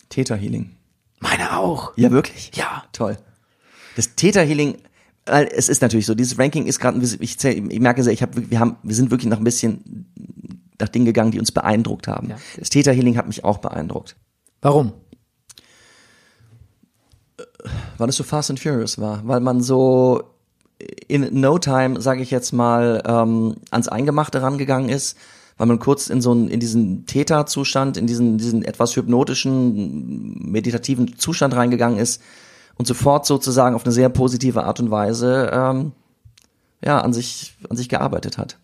[0.09, 0.75] Theta Healing.
[1.19, 1.93] Meine auch.
[1.95, 2.51] Ja, wirklich?
[2.55, 2.83] Ja.
[2.91, 3.17] Toll.
[3.95, 4.79] Das Theta Healing,
[5.27, 8.35] weil es ist natürlich so, dieses Ranking ist gerade, ich, ich merke sehr, ich hab,
[8.35, 10.11] wir haben, wir sind wirklich noch ein bisschen
[10.79, 12.31] nach Dingen gegangen, die uns beeindruckt haben.
[12.31, 12.37] Ja.
[12.57, 14.15] Das Theta Healing hat mich auch beeindruckt,
[14.61, 14.93] Warum?
[17.97, 20.23] Weil es so Fast and Furious war, weil man so
[21.07, 25.17] in no time, sage ich jetzt mal, ähm, ans Eingemachte rangegangen ist,
[25.57, 31.17] weil man kurz in so einen, in diesen Theta-Zustand, in diesen, diesen etwas hypnotischen, meditativen
[31.17, 32.21] Zustand reingegangen ist
[32.77, 35.93] und sofort sozusagen auf eine sehr positive Art und Weise ähm,
[36.83, 38.57] ja, an sich, an sich gearbeitet hat.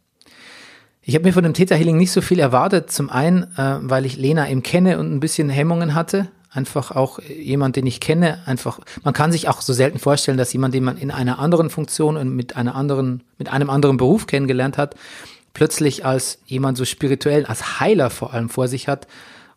[1.02, 2.92] Ich habe mir von dem Theta Healing nicht so viel erwartet.
[2.92, 6.28] Zum einen, äh, weil ich Lena eben kenne und ein bisschen Hemmungen hatte.
[6.54, 8.40] Einfach auch jemand, den ich kenne.
[8.46, 11.70] Einfach, man kann sich auch so selten vorstellen, dass jemand, den man in einer anderen
[11.70, 14.96] Funktion und mit einer anderen, mit einem anderen Beruf kennengelernt hat,
[15.54, 19.08] plötzlich als jemand so spirituell, als Heiler vor allem vor sich hat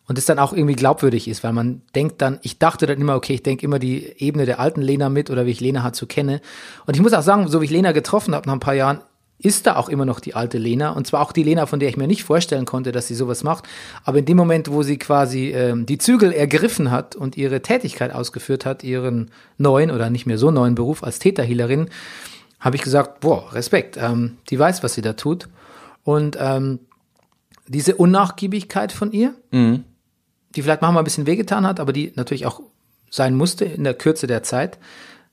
[0.07, 3.15] und es dann auch irgendwie glaubwürdig ist, weil man denkt dann, ich dachte dann immer,
[3.15, 5.95] okay, ich denke immer die Ebene der alten Lena mit oder wie ich Lena halt
[5.95, 6.41] so kenne.
[6.85, 9.01] Und ich muss auch sagen, so wie ich Lena getroffen habe nach ein paar Jahren,
[9.37, 11.89] ist da auch immer noch die alte Lena und zwar auch die Lena, von der
[11.89, 13.65] ich mir nicht vorstellen konnte, dass sie sowas macht.
[14.03, 18.13] Aber in dem Moment, wo sie quasi ähm, die Zügel ergriffen hat und ihre Tätigkeit
[18.13, 21.89] ausgeführt hat, ihren neuen oder nicht mehr so neuen Beruf als Täterhealerin,
[22.59, 25.49] habe ich gesagt, boah, Respekt, ähm, die weiß, was sie da tut.
[26.03, 26.79] Und ähm,
[27.67, 29.33] diese Unnachgiebigkeit von ihr,
[30.55, 32.61] die vielleicht manchmal ein bisschen wehgetan hat, aber die natürlich auch
[33.09, 34.77] sein musste in der Kürze der Zeit,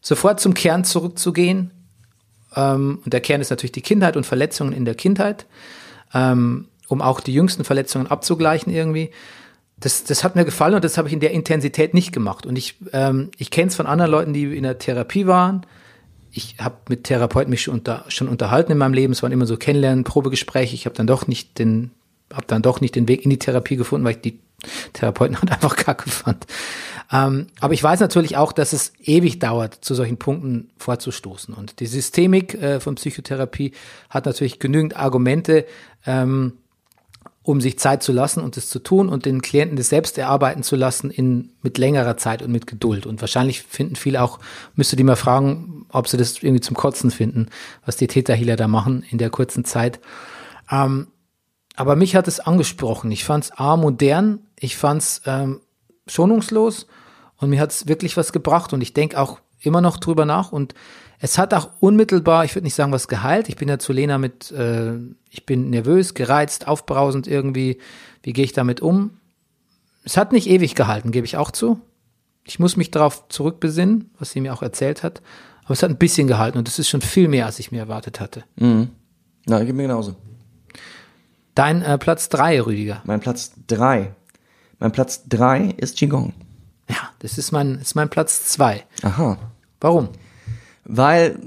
[0.00, 1.70] sofort zum Kern zurückzugehen.
[2.54, 5.46] Ähm, und der Kern ist natürlich die Kindheit und Verletzungen in der Kindheit.
[6.14, 9.10] ähm, um auch die jüngsten Verletzungen abzugleichen irgendwie.
[9.78, 12.46] Das, das hat mir gefallen und das habe ich in der Intensität nicht gemacht.
[12.46, 15.66] Und ich, ähm, ich kenne es von anderen Leuten, die in der Therapie waren.
[16.30, 19.12] Ich habe mit Therapeuten mich schon, unter, schon unterhalten in meinem Leben.
[19.12, 20.74] Es waren immer so Kennenlernen, Probegespräche.
[20.74, 21.90] Ich habe dann doch nicht den,
[22.32, 24.38] habe dann doch nicht den Weg in die Therapie gefunden, weil ich die
[24.92, 26.46] Therapeuten halt einfach kacke fand.
[27.12, 31.52] Ähm, aber ich weiß natürlich auch, dass es ewig dauert, zu solchen Punkten vorzustoßen.
[31.52, 33.72] Und die Systemik äh, von Psychotherapie
[34.08, 35.66] hat natürlich genügend Argumente,
[36.06, 36.54] ähm,
[37.42, 40.62] um sich Zeit zu lassen und es zu tun und den Klienten das selbst erarbeiten
[40.62, 43.04] zu lassen in, mit längerer Zeit und mit Geduld.
[43.04, 44.38] Und wahrscheinlich finden viele auch,
[44.74, 47.48] müsste die mal fragen, ob sie das irgendwie zum Kotzen finden,
[47.84, 50.00] was die Täterhealer da machen in der kurzen Zeit.
[50.70, 51.08] Ähm,
[51.74, 53.10] aber mich hat es angesprochen.
[53.10, 55.60] Ich fand es A, modern, ich fand es ähm,
[56.06, 56.86] schonungslos
[57.42, 60.52] und mir hat es wirklich was gebracht und ich denke auch immer noch drüber nach
[60.52, 60.74] und
[61.18, 63.48] es hat auch unmittelbar, ich würde nicht sagen, was geheilt.
[63.48, 64.94] Ich bin ja zu Lena mit, äh,
[65.30, 67.78] ich bin nervös, gereizt, aufbrausend irgendwie.
[68.24, 69.18] Wie gehe ich damit um?
[70.02, 71.80] Es hat nicht ewig gehalten, gebe ich auch zu.
[72.42, 75.22] Ich muss mich darauf zurückbesinnen, was sie mir auch erzählt hat.
[75.62, 77.78] Aber es hat ein bisschen gehalten und es ist schon viel mehr, als ich mir
[77.78, 78.42] erwartet hatte.
[78.56, 78.88] Mhm.
[79.46, 80.16] Na, geht mir genauso.
[81.54, 83.00] Dein äh, Platz drei, Rüdiger.
[83.04, 84.16] Mein Platz drei.
[84.80, 86.32] Mein Platz drei ist Qigong.
[86.88, 88.84] Ja, das ist mein, ist mein Platz zwei.
[89.02, 89.38] Aha.
[89.80, 90.08] Warum?
[90.84, 91.38] Weil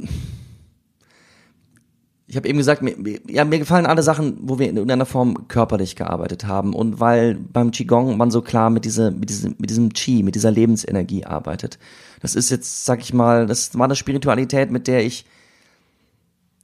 [2.28, 2.96] ich habe eben gesagt, mir,
[3.28, 7.36] ja, mir gefallen alle Sachen, wo wir in irgendeiner Form körperlich gearbeitet haben und weil
[7.36, 11.26] beim Qigong man so klar mit, diese, mit, diesem, mit diesem Qi, mit dieser Lebensenergie
[11.26, 11.78] arbeitet.
[12.22, 15.26] Das ist jetzt, sag ich mal, das war eine Spiritualität, mit der ich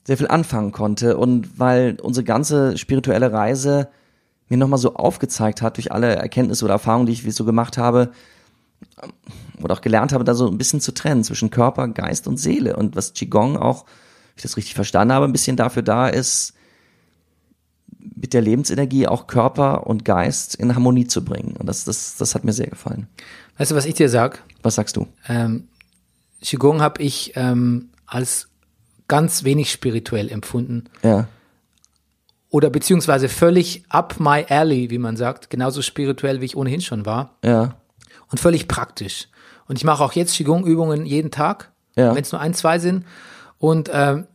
[0.04, 3.90] sehr viel anfangen konnte und weil unsere ganze spirituelle Reise
[4.50, 8.12] mir nochmal so aufgezeigt hat durch alle Erkenntnisse oder Erfahrungen, die ich so gemacht habe,
[9.62, 12.76] oder auch gelernt habe, da so ein bisschen zu trennen zwischen Körper, Geist und Seele.
[12.76, 16.54] Und was Qigong auch, wenn ich das richtig verstanden habe, ein bisschen dafür da ist,
[18.16, 21.56] mit der Lebensenergie auch Körper und Geist in Harmonie zu bringen.
[21.58, 23.08] Und das, das, das hat mir sehr gefallen.
[23.58, 24.44] Weißt du, was ich dir sag?
[24.64, 25.08] Was sagst du?
[25.28, 25.68] Ähm,
[26.42, 28.50] Qigong habe ich ähm, als
[29.08, 30.86] ganz wenig spirituell empfunden.
[31.04, 31.28] Ja.
[32.50, 35.50] Oder beziehungsweise völlig up my alley, wie man sagt.
[35.50, 37.38] Genauso spirituell, wie ich ohnehin schon war.
[37.44, 37.76] Ja.
[38.32, 39.28] Und völlig praktisch.
[39.68, 42.16] Und ich mache auch jetzt Qigong-Übungen jeden Tag, Ja.
[42.16, 43.06] wenn es nur ein, zwei sind.
[43.58, 44.26] Und ähm,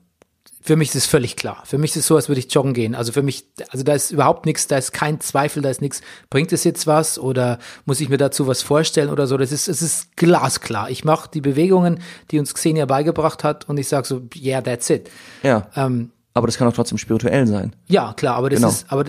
[0.63, 1.63] für mich ist es völlig klar.
[1.65, 2.95] Für mich ist es so, als würde ich joggen gehen.
[2.97, 6.01] Also für mich, also da ist überhaupt nichts, da ist kein Zweifel, da ist nichts.
[6.29, 9.37] Bringt es jetzt was oder muss ich mir dazu was vorstellen oder so?
[9.37, 10.91] Das ist, es ist glasklar.
[10.91, 12.01] Ich mache die Bewegungen,
[12.33, 15.09] die uns Xenia beigebracht hat und ich sage so, yeah, that's it.
[15.45, 15.69] Ja.
[15.77, 17.75] Ähm, Aber das kann auch trotzdem spirituell sein.
[17.89, 18.69] ja, klar, aber das Genau.
[18.69, 19.05] ist, aber,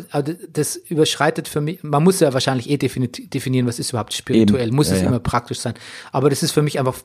[0.54, 4.68] das überschreitet für mich, man muss ja wahrscheinlich eh defini- definieren, was ist überhaupt spirituell,
[4.68, 4.76] Eben.
[4.76, 5.08] muss Ja, es ja.
[5.10, 5.74] immer praktisch sein.
[6.12, 6.95] Aber das ist für mich einfach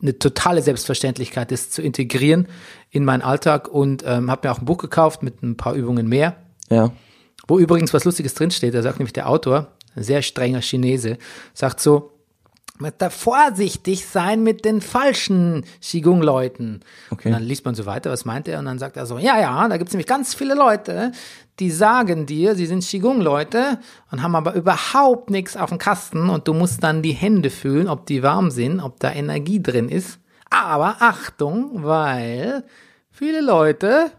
[0.00, 2.46] eine totale Selbstverständlichkeit, das zu integrieren
[2.90, 6.06] in meinen Alltag und ähm, habe mir auch ein Buch gekauft mit ein paar Übungen
[6.08, 6.36] mehr,
[6.70, 6.92] Ja.
[7.48, 11.18] wo übrigens was Lustiges drinsteht, da sagt nämlich der Autor, ein sehr strenger Chinese,
[11.52, 12.12] sagt so,
[12.78, 16.80] man da vorsichtig sein mit den falschen Qigong-Leuten.
[17.10, 17.28] Okay.
[17.28, 18.58] Und dann liest man so weiter, was meint er?
[18.58, 21.12] Und dann sagt er so, ja, ja, da gibt es nämlich ganz viele Leute,
[21.60, 23.78] die sagen dir, sie sind Qigong-Leute
[24.10, 27.88] und haben aber überhaupt nichts auf dem Kasten und du musst dann die Hände fühlen,
[27.88, 30.18] ob die warm sind, ob da Energie drin ist.
[30.50, 32.64] Aber Achtung, weil
[33.10, 34.10] viele Leute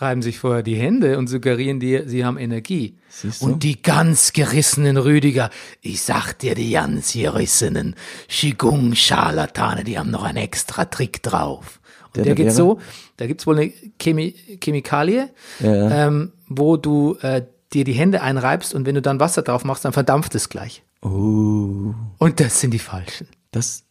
[0.00, 2.96] reiben sich vorher die Hände und suggerieren dir, sie haben Energie.
[3.08, 3.46] Siehst du?
[3.46, 5.50] Und die ganz gerissenen Rüdiger,
[5.82, 7.94] ich sag dir, die ganz gerissenen
[8.28, 11.80] Qigong-Scharlatane, die haben noch einen extra Trick drauf.
[12.06, 12.54] Und Der der, da geht wäre?
[12.56, 12.80] so,
[13.18, 15.28] da gibt's wohl eine Chemi Chemikalie,
[15.60, 16.06] Ja.
[16.08, 19.84] ähm, wo du äh, dir die Hände einreibst und wenn du dann Wasser drauf machst,
[19.84, 20.82] dann verdampft es gleich.
[21.02, 21.94] Oh.
[22.18, 23.28] Und das sind die falschen.
[23.52, 23.84] Das,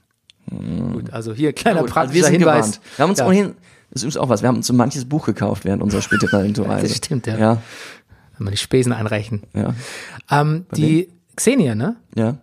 [0.50, 2.66] Gut, also hier kleiner Gut, also praktischer wir sind Hinweis.
[2.66, 2.82] gewarnt.
[2.98, 3.28] Wir haben uns Ja.
[3.28, 3.56] ohnehin,
[3.92, 6.54] das ist übrigens auch was, wir haben uns so manches Buch gekauft während unserer spirituellen
[6.54, 7.38] Das stimmt, ja.
[7.38, 7.62] Ja.
[8.38, 9.44] Wenn man die Spesen einreichen.
[9.54, 9.74] Ja.
[10.30, 11.96] Ähm, die Xenia, ne?
[12.16, 12.38] Ja.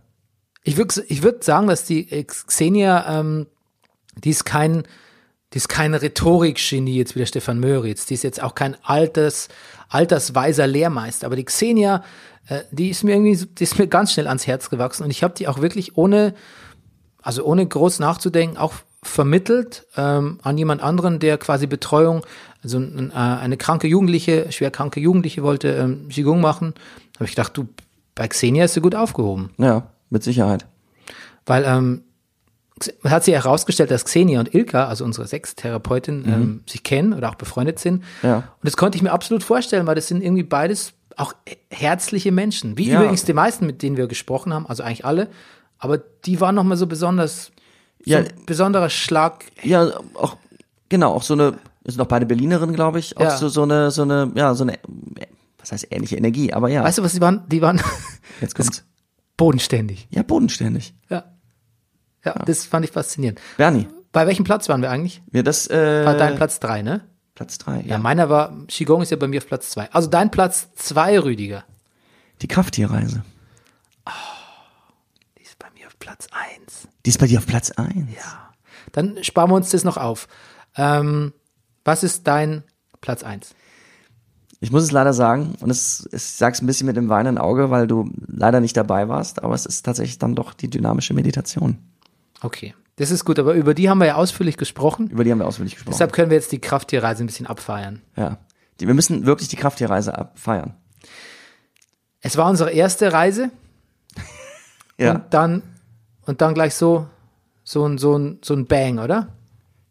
[0.64, 3.46] Ich würde ich würd sagen, dass die äh, Xenia, ähm,
[4.16, 4.82] die ist kein,
[5.52, 8.06] die ist kein Rhetorik-Genie, jetzt wie der Stefan Möritz.
[8.06, 9.48] Die ist jetzt auch kein alters,
[9.88, 11.26] altersweiser Lehrmeister.
[11.26, 12.02] Aber die Xenia,
[12.48, 15.04] äh, die ist mir irgendwie, die ist mir ganz schnell ans Herz gewachsen.
[15.04, 16.34] Und ich habe die auch wirklich ohne,
[17.22, 22.24] also ohne groß nachzudenken, auch vermittelt ähm, an jemand anderen, der quasi Betreuung,
[22.62, 26.74] also äh, eine kranke Jugendliche, schwer kranke Jugendliche wollte ähm, Qigong machen.
[27.16, 27.68] habe ich gedacht, du,
[28.14, 29.50] bei Xenia ist sie gut aufgehoben.
[29.58, 30.66] Ja, mit Sicherheit.
[31.44, 32.02] Weil ähm,
[33.04, 37.36] hat sich herausgestellt, dass Xenia und Ilka, also unsere Sextherapeutin, ähm, sich kennen oder auch
[37.36, 38.02] befreundet sind.
[38.22, 38.28] Mhm.
[38.28, 38.36] Ja.
[38.36, 41.32] Und das konnte ich mir absolut vorstellen, weil das sind irgendwie beides auch
[41.70, 42.76] herzliche Menschen.
[42.76, 43.00] Wie Ja.
[43.00, 45.28] übrigens die meisten, mit denen wir gesprochen haben, also eigentlich alle.
[45.78, 47.52] Aber die waren nochmal so besonders, so
[48.06, 48.18] Ja.
[48.18, 49.44] ein besonderer Schlag.
[49.62, 50.36] Ja, auch,
[50.88, 53.36] genau, auch so eine, sind auch beide Berlinerinnen, glaube ich, auch Ja.
[53.36, 54.78] so, so eine, so eine, ja, so eine,
[55.58, 56.84] das heißt ähnliche Energie, aber ja.
[56.84, 57.42] Weißt du, was die waren?
[57.48, 57.80] Die waren
[58.40, 58.84] jetzt kommt's.
[59.36, 60.06] bodenständig.
[60.10, 60.94] Ja, bodenständig.
[61.10, 61.24] Ja.
[62.24, 63.40] Ja, das fand ich faszinierend.
[63.56, 65.22] Bernie, Bei welchem Platz waren wir eigentlich?
[65.30, 67.02] wir das, äh, War dein Platz drei, ne?
[67.34, 67.98] Platz drei, Ja, ja.
[67.98, 69.90] meiner war, Qigong ist ja bei mir auf Platz zwei.
[69.92, 71.64] Also dein Platz zwei, Rüdiger.
[72.42, 73.22] Die Krafttierreise.
[75.38, 76.88] Die ist bei mir auf Platz eins.
[77.06, 78.10] Die ist bei dir auf Platz eins.
[78.14, 78.50] Ja.
[78.92, 80.28] Dann sparen wir uns das noch auf.
[80.76, 81.32] Ähm,
[81.84, 82.62] was ist dein
[83.00, 83.54] Platz eins?
[84.60, 87.70] Ich muss es leider sagen, und es, ich sag's ein bisschen mit dem weinenden Auge,
[87.70, 91.78] weil du leider nicht dabei warst, aber es ist tatsächlich dann doch die dynamische Meditation.
[92.42, 92.74] Okay.
[92.96, 95.08] Das ist gut, aber über die haben wir ja ausführlich gesprochen.
[95.10, 95.92] Über die haben wir ausführlich gesprochen.
[95.92, 98.02] Deshalb können wir jetzt die Krafttierreise ein bisschen abfeiern.
[98.16, 98.38] ja.
[98.80, 100.74] Die, wir müssen wirklich die Krafttierreise abfeiern.
[102.20, 103.50] Es war unsere erste Reise
[104.98, 105.12] Ja.
[105.12, 105.62] und dann
[106.26, 107.06] und dann gleich so
[107.64, 109.28] so ein so ein so ein Bang, oder?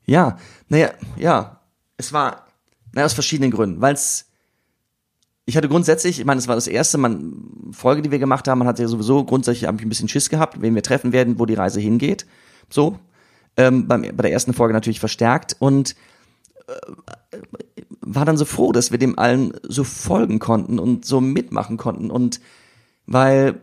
[0.06, 0.38] Ja,
[0.70, 1.62] naja, ja.
[1.98, 2.46] Es war,
[2.94, 3.82] naja, aus verschiedenen Gründen.
[3.82, 4.26] Weil es,
[5.46, 8.60] ich hatte grundsätzlich, ich meine, es war das erste man, Folge, die wir gemacht haben,
[8.60, 11.40] man hat ja sowieso grundsätzlich hab ich ein bisschen Schiss gehabt, wen wir treffen werden,
[11.40, 12.26] wo die Reise hingeht.
[12.70, 13.00] So.
[13.58, 15.96] Ähm, beim, bei der ersten Folge natürlich verstärkt und
[16.68, 17.38] äh,
[18.02, 22.12] war dann so froh, dass wir dem allen so folgen konnten und so mitmachen konnten
[22.12, 22.42] und
[23.06, 23.62] weil,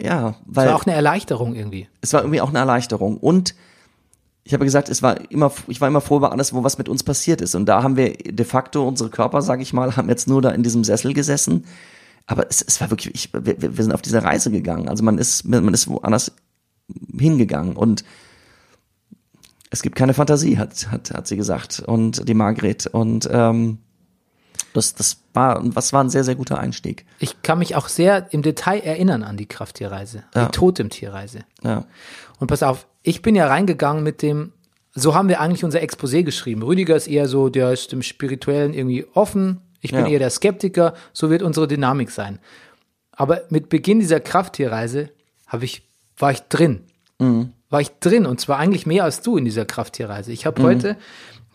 [0.00, 1.88] ja, weil war auch eine Erleichterung irgendwie.
[2.00, 3.18] es war irgendwie auch eine Erleichterung.
[3.18, 3.54] Und
[4.44, 6.88] ich habe gesagt, es war immer, ich war immer froh über alles, wo was mit
[6.88, 7.54] uns passiert ist.
[7.54, 10.50] Und da haben wir de facto unsere Körper, sage ich mal, haben jetzt nur da
[10.50, 11.64] in diesem Sessel gesessen.
[12.26, 14.88] Aber es, es war wirklich, ich, wir, wir sind auf diese Reise gegangen.
[14.88, 16.32] Also man ist, man ist woanders
[17.18, 18.04] hingegangen und
[19.70, 21.80] es gibt keine Fantasie, hat, hat, hat sie gesagt.
[21.80, 22.86] Und die Margret.
[22.86, 23.78] Und ähm,
[24.76, 27.04] das, das war, was war ein sehr, sehr guter Einstieg.
[27.18, 30.46] Ich kann mich auch sehr im Detail erinnern an die Krafttierreise, Ja.
[30.46, 31.40] die Totemtierreise.
[31.62, 31.84] Ja.
[32.38, 34.52] Und pass auf, ich bin ja reingegangen mit dem,
[34.94, 36.62] so haben wir eigentlich unser Exposé geschrieben.
[36.62, 39.60] Rüdiger ist eher so, der ist dem Spirituellen irgendwie offen.
[39.80, 40.08] Ich bin Ja.
[40.12, 40.94] eher der Skeptiker.
[41.12, 42.38] So wird unsere Dynamik sein.
[43.12, 45.10] Aber mit Beginn dieser Krafttierreise
[45.46, 45.82] habe ich,
[46.18, 46.82] war ich drin.
[47.18, 47.50] Mhm.
[47.68, 50.32] War ich drin und zwar eigentlich mehr als du in dieser Krafttierreise.
[50.32, 50.46] Ich Mhm.
[50.46, 50.96] habe heute,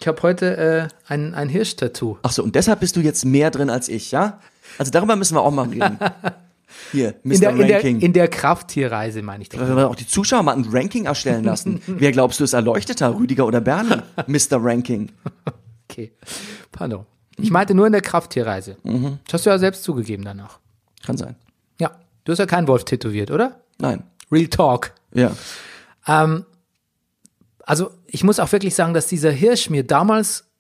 [0.02, 2.18] ich habe heute äh, ein, ein Hirschtattoo.
[2.24, 4.40] Ach so, und deshalb bist du jetzt mehr drin als ich, ja?
[4.80, 6.00] Also darüber müssen wir auch mal reden.
[6.92, 7.34] Hier, Mr.
[7.34, 8.00] In der, in, der, Ranking.
[8.00, 9.50] in der Krafttierreise meine ich.
[9.54, 11.82] Wenn wir auch die Zuschauer mal ein Ranking erstellen lassen.
[11.88, 14.02] Wer glaubst du ist erleuchteter, Rüdiger oder Bernie?
[14.28, 14.58] Mr.
[14.64, 15.12] Ranking.
[15.88, 16.14] Okay,
[16.72, 17.06] pardon.
[17.38, 18.78] Ich meinte nur in der Krafttierreise.
[18.84, 19.20] Mhm.
[19.26, 20.60] Das hast du ja selbst zugegeben danach.
[21.06, 21.36] Kann sein.
[21.80, 21.92] Ja,
[22.24, 23.62] du hast ja keinen Wolf tätowiert, oder?
[23.78, 24.04] Nein.
[24.32, 24.94] Real Talk.
[25.14, 25.32] Ja.
[26.08, 26.46] Ähm,
[27.72, 30.52] also ich muss auch wirklich sagen, dass dieser Hirsch mir damals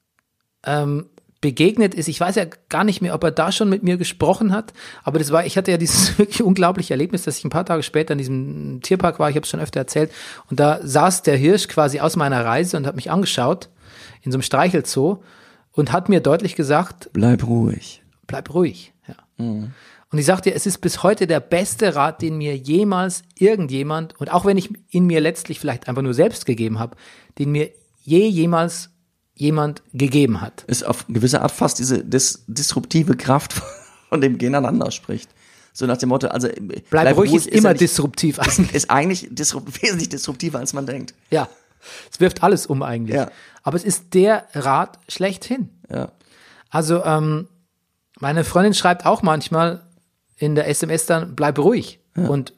[0.65, 1.09] ähm,
[1.41, 2.07] begegnet ist.
[2.07, 4.71] Ich weiß ja gar nicht mehr, ob er da schon mit mir gesprochen hat,
[5.03, 7.83] aber das war, ich hatte ja dieses wirklich unglaubliche Erlebnis, dass ich ein paar Tage
[7.83, 10.09] später in diesem Tierpark war, ich habe es schon öfter erzählt,
[10.49, 13.67] und da saß der Hirsch quasi aus meiner Reise und hat mich angeschaut
[14.21, 15.21] in so einem Streichelzoo
[15.73, 18.03] und hat mir deutlich gesagt, Bleib ruhig.
[18.25, 18.93] bleib ruhig.
[19.05, 19.15] Ja.
[20.11, 24.31] Und ich sagte, es ist bis heute der beste Rat, den mir jemals irgendjemand, und
[24.31, 26.97] auch wenn ich ihn mir letztlich vielleicht einfach nur selbst gegeben habe,
[27.39, 27.69] den mir
[28.03, 28.89] je jemals
[29.35, 30.63] jemand gegeben hat.
[30.67, 33.53] Ist auf gewisse Art fast diese dis disruptive Kraft
[34.09, 35.29] von dem Gegeneinander spricht.
[35.73, 36.49] So nach dem Motto, also
[36.89, 38.37] Bleib, ruhig ist immer ja nicht- disruptiv.
[38.73, 41.13] ist eigentlich disrupt, wesentlich disruptiver, als man denkt.
[41.29, 41.47] ja,
[42.11, 43.15] es wirft alles um eigentlich.
[43.15, 43.31] Ja.
[43.63, 45.69] Aber es ist der Rat schlechthin.
[45.89, 46.11] Ja.
[46.69, 47.47] Also ähm,
[48.19, 49.81] meine Freundin schreibt auch manchmal
[50.41, 51.99] in der SMS dann, bleib ruhig.
[52.27, 52.53] Und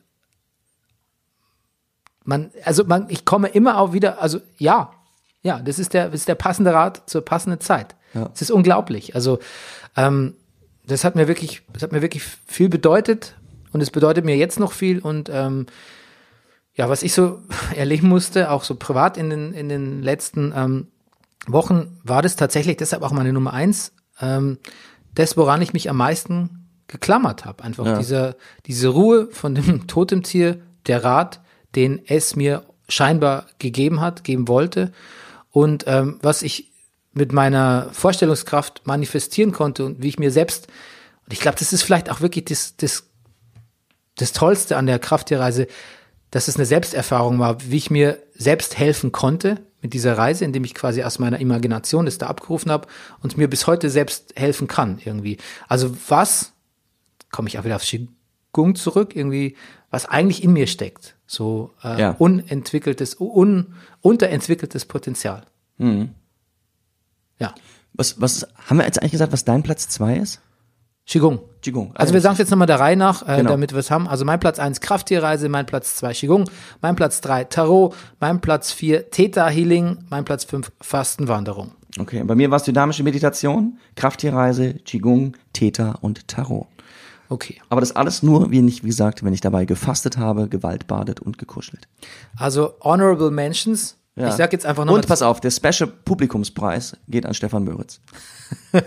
[2.24, 4.94] man, also man, ich komme immer auch wieder, also ja,
[5.42, 7.96] ja, das ist der, das ist der passende Rat zur passenden Zeit.
[8.34, 9.16] Es ist unglaublich.
[9.16, 9.40] Also
[9.98, 10.36] ähm,
[10.86, 13.36] das hat mir wirklich, das hat mir wirklich viel bedeutet
[13.74, 15.66] und es bedeutet mir jetzt noch viel und ähm,
[16.76, 17.42] ja, was ich so
[17.76, 20.88] erleben musste, auch so privat in den, in den letzten ähm,
[21.48, 23.92] Wochen, war das tatsächlich deshalb auch meine Nummer eins,
[24.22, 24.58] ähm,
[25.16, 26.63] das, woran ich mich am meisten
[26.94, 27.64] geklammert habe.
[27.64, 27.98] Einfach Ja.
[27.98, 28.36] diese,
[28.68, 31.42] diese Ruhe von dem Totemtier, der Rat,
[31.76, 34.92] den es mir scheinbar gegeben hat, geben wollte.
[35.50, 36.72] Und ähm, was ich
[37.14, 40.68] mit meiner Vorstellungskraft manifestieren konnte und wie ich mir selbst,
[41.26, 43.10] und ich glaube, das ist vielleicht auch wirklich das, das,
[44.18, 45.66] das Tollste an der Krafttierreise,
[46.30, 50.64] dass es eine Selbsterfahrung war, wie ich mir selbst helfen konnte mit dieser Reise, indem
[50.64, 52.88] ich quasi aus meiner Imagination das da abgerufen habe
[53.22, 55.38] und mir bis heute selbst helfen kann irgendwie.
[55.68, 56.54] Also was,
[57.34, 59.58] komme ich auch wieder auf Qigong zurück, irgendwie,
[59.92, 61.18] was eigentlich in mir steckt.
[61.28, 62.16] So äh, Ja.
[62.20, 65.44] unentwickeltes, un, unterentwickeltes Potenzial.
[67.40, 67.54] Ja,
[67.96, 70.40] Was, was, haben wir jetzt eigentlich gesagt, was dein Platz zwei ist?
[71.06, 71.40] Qigong.
[71.62, 71.92] Qigong.
[71.96, 73.50] Also wir sagen es jetzt nochmal der Reihe nach, äh, Genau.
[73.52, 74.08] damit wir es haben.
[74.08, 76.50] Also mein Platz 1 Krafttierreise, mein Platz 2 Qigong,
[76.82, 81.72] mein Platz 3 Tarot, mein Platz 4 Theta Healing, mein Platz 5 Fastenwanderung.
[82.00, 86.68] Okay, bei mir war es dynamische Meditation, Krafttierreise, Qigong, Theta und Tarot.
[87.30, 87.60] Okay.
[87.70, 91.38] Aber das alles nur, wie nicht wie gesagt, wenn ich dabei gefastet habe, gewaltbadet und
[91.38, 91.88] gekuschelt.
[92.38, 93.98] Also Honorable Mentions.
[94.16, 94.28] Ja.
[94.28, 95.00] Ich sag jetzt einfach nochmal.
[95.02, 98.00] Und pass auf, der Special Publikumspreis geht an Stefan Möritz.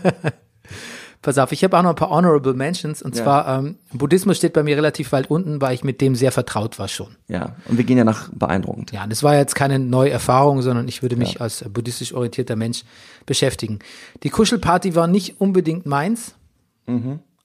[1.23, 3.03] Pass auf, ich habe auch noch ein paar Honorable Mentions.
[3.03, 3.25] Und Ja.
[3.25, 6.79] zwar, ähm, Buddhismus steht bei mir relativ weit unten, weil ich mit dem sehr vertraut
[6.79, 7.17] war schon.
[7.27, 8.93] Ja, und wir gehen ja nach beeindruckend.
[8.93, 12.85] Ja, das war jetzt keine neue Erfahrung, sondern ich würde mich als buddhistisch orientierter Mensch
[13.25, 13.81] beschäftigen.
[14.23, 16.35] Die Kuschelparty war nicht unbedingt meins,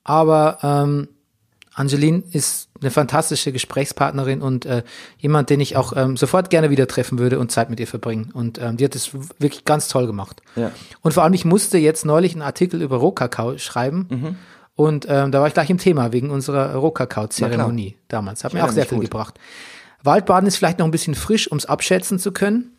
[0.04, 1.08] aber ähm,
[1.74, 4.84] Angeline ist eine fantastische Gesprächspartnerin und äh,
[5.18, 8.32] jemand, den ich auch ähm, sofort gerne wieder treffen würde und Zeit mit ihr verbringen.
[8.34, 10.42] Und ähm, die hat es wirklich ganz toll gemacht.
[10.56, 10.72] Ja.
[11.02, 14.08] Und vor allem, ich musste jetzt neulich einen Artikel über Rohkakao schreiben.
[14.10, 14.36] Mhm.
[14.76, 18.44] Und ähm, da war ich gleich im Thema wegen unserer Rohkakao-Zeremonie damals.
[18.44, 19.06] Hat Ich mir auch sehr viel gut.
[19.06, 19.40] gebracht.
[20.04, 22.72] Waldbaden ist vielleicht noch ein bisschen frisch, um es abschätzen zu können.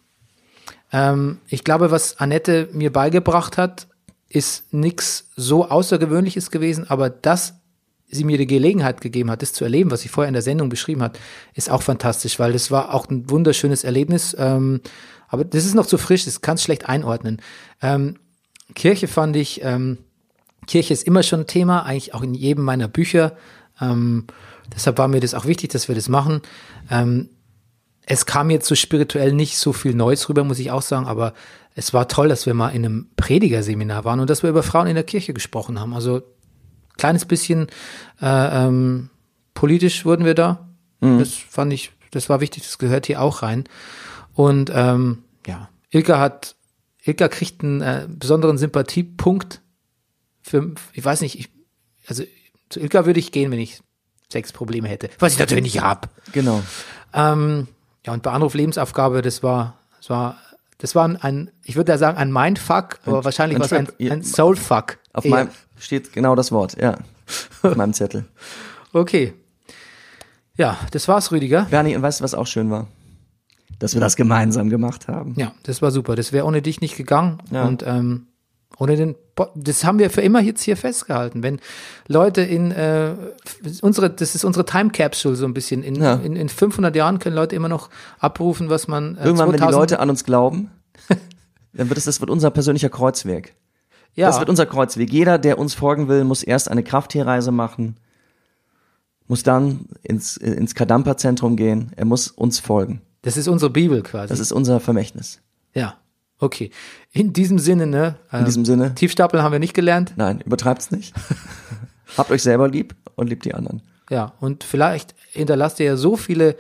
[0.92, 3.86] Ähm, ich glaube, was Annette mir beigebracht hat,
[4.32, 7.54] ist nichts so Außergewöhnliches gewesen, aber dass
[8.08, 10.68] sie mir die Gelegenheit gegeben hat, das zu erleben, was sie vorher in der Sendung
[10.68, 11.18] beschrieben hat,
[11.54, 14.36] ist auch fantastisch, weil das war auch ein wunderschönes Erlebnis.
[14.38, 14.80] Ähm,
[15.28, 17.40] aber das ist noch zu frisch, das kann schlecht einordnen.
[17.80, 18.16] Ähm,
[18.74, 19.98] Kirche fand ich, ähm,
[20.66, 23.36] Kirche ist immer schon ein Thema, eigentlich auch in jedem meiner Bücher.
[23.80, 24.26] Ähm,
[24.74, 26.42] deshalb war mir das auch wichtig, dass wir das machen.
[26.90, 27.28] Ähm,
[28.04, 31.34] es kam jetzt so spirituell nicht so viel Neues rüber, muss ich auch sagen, aber
[31.74, 34.86] es war toll, dass wir mal in einem Predigerseminar waren und dass wir über Frauen
[34.86, 35.94] in der Kirche gesprochen haben.
[35.94, 36.22] Also
[36.96, 37.68] kleines bisschen
[38.20, 39.10] äh, ähm,
[39.54, 40.68] politisch wurden wir da.
[41.18, 43.64] Das fand ich, das war wichtig, das gehört hier auch rein.
[44.34, 46.54] Und ähm, ja, Ilka hat,
[47.02, 49.60] Ilka kriegt einen äh, besonderen Sympathiepunkt
[50.42, 51.48] für, ich weiß nicht, ich,
[52.06, 52.22] also
[52.68, 53.80] zu Ilka würde ich gehen, wenn ich
[54.30, 56.08] Sexprobleme hätte, was ich natürlich nicht hab.
[56.32, 56.62] Genau.
[57.12, 57.66] Ähm,
[58.06, 60.38] ja, und bei Anruf Lebensaufgabe, das war, das war,
[60.78, 64.10] das war ein, ich würde ja sagen, ein Mindfuck, aber wahrscheinlich ein war es ein,
[64.10, 64.98] ein Soulfuck.
[65.12, 65.30] Auf eher.
[65.30, 66.96] meinem steht genau das Wort, ja.
[67.62, 68.24] Auf meinem Zettel.
[68.94, 69.32] Okay.
[70.54, 71.66] Ja, das war's, Rüdiger.
[71.70, 72.88] Bernie, und weißt du, was auch schön war?
[73.78, 75.34] Dass wir das gemeinsam gemacht haben.
[75.38, 76.14] Ja, das war super.
[76.14, 77.38] Das wäre ohne dich nicht gegangen.
[77.50, 77.64] Ja.
[77.64, 78.26] Und ähm,
[78.78, 81.42] ohne den, Bo das haben wir für immer jetzt hier festgehalten.
[81.42, 81.60] Wenn
[82.08, 83.14] Leute in äh,
[83.80, 85.82] unsere, das ist unsere Time Capsule so ein bisschen.
[85.82, 86.14] In, Ja.
[86.14, 89.58] in, in 500 Jahren können Leute immer noch abrufen, was man äh, Irgendwann, wenn die
[89.58, 90.70] 2000 Leute an uns glauben,
[91.72, 93.54] dann wird es, das wird unser persönlicher Kreuzweg.
[94.14, 95.12] ja, Das wird unser Kreuzweg.
[95.12, 97.96] Jeder, der uns folgen will, muss erst eine Krafttierreise machen,
[99.28, 101.92] muss dann ins, ins Kadampa-Zentrum gehen.
[101.96, 103.00] Er muss uns folgen.
[103.22, 104.28] das ist unsere Bibel quasi.
[104.28, 105.40] Das ist unser Vermächtnis.
[105.74, 105.94] ja,
[106.42, 106.70] okay.
[107.12, 108.16] In diesem Sinne, ne?
[108.32, 110.12] In diesem Sinne, Tiefstapel haben wir nicht gelernt.
[110.16, 111.14] nein, übertreibt's nicht.
[112.16, 113.80] Habt euch selber lieb und liebt die anderen.
[114.10, 116.56] Ja, und vielleicht hinterlasst ihr ja so viele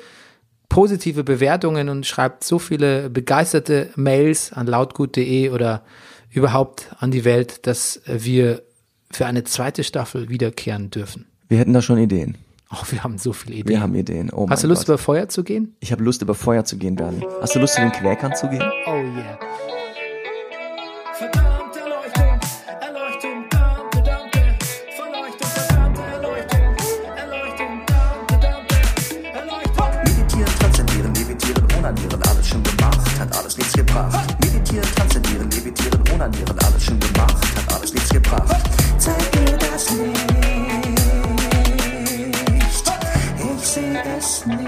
[0.70, 5.82] positive Bewertungen und schreibt so viele begeisterte Mails an lautgut.de oder
[6.30, 8.62] überhaupt an die Welt, dass wir
[9.10, 11.26] für eine zweite Staffel wiederkehren dürfen.
[11.48, 12.38] Wir hätten da schon Ideen.
[12.72, 13.68] Oh, wir haben so viele Ideen.
[13.68, 14.30] Wir haben Ideen.
[14.32, 14.88] Oh Hast du Lust, Gott.
[14.88, 15.76] über Feuer zu gehen?
[15.80, 17.26] Ich habe Lust, über Feuer zu gehen, Bernie.
[17.42, 18.62] Hast du Lust, zu den Quäkern zu gehen?
[18.86, 19.38] Oh yeah.
[21.22, 22.40] Verdammt, Erleuchtung,
[22.80, 24.40] Erleuchtung, danke, danke.
[24.96, 26.74] Verleuchtung, verdammte Erleuchtung,
[27.16, 28.74] Erleuchtung, danke, danke.
[29.32, 29.90] Erleuchtung.
[30.02, 34.40] Meditieren, transzendieren, levitieren, onanieren, alles schon gemacht, hat alles nichts gebracht.
[34.40, 38.56] Meditieren, transzendieren, levitieren, onanieren, alles schon gemacht, hat alles nichts gebracht.
[38.98, 40.18] Zeig mir das Licht,
[43.38, 44.61] ich sehe es nicht.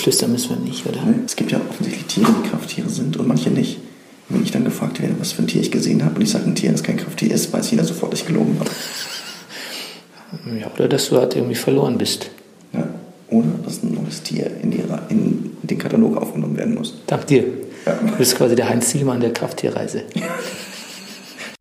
[0.00, 0.98] Flüstern müssen wir nicht, oder?
[1.26, 3.78] Es gibt ja offensichtlich Tiere, die Krafttiere sind und manche nicht.
[4.28, 6.44] Wenn ich dann gefragt werde, was für ein Tier ich gesehen habe und ich sage,
[6.44, 8.70] ein Tier, das kein Krafttier ist, weiß jeder sofort, dass ich gelogen habe.
[10.60, 12.30] Ja, oder dass du halt irgendwie verloren bist.
[12.72, 12.86] Ja.
[13.30, 16.94] Oder dass ein neues Tier in, Ra- in den Katalog aufgenommen werden muss.
[17.08, 17.42] Dank dir.
[17.84, 17.94] Ja.
[17.94, 20.02] Du bist quasi der Heinz Zielmann der Krafttierreise.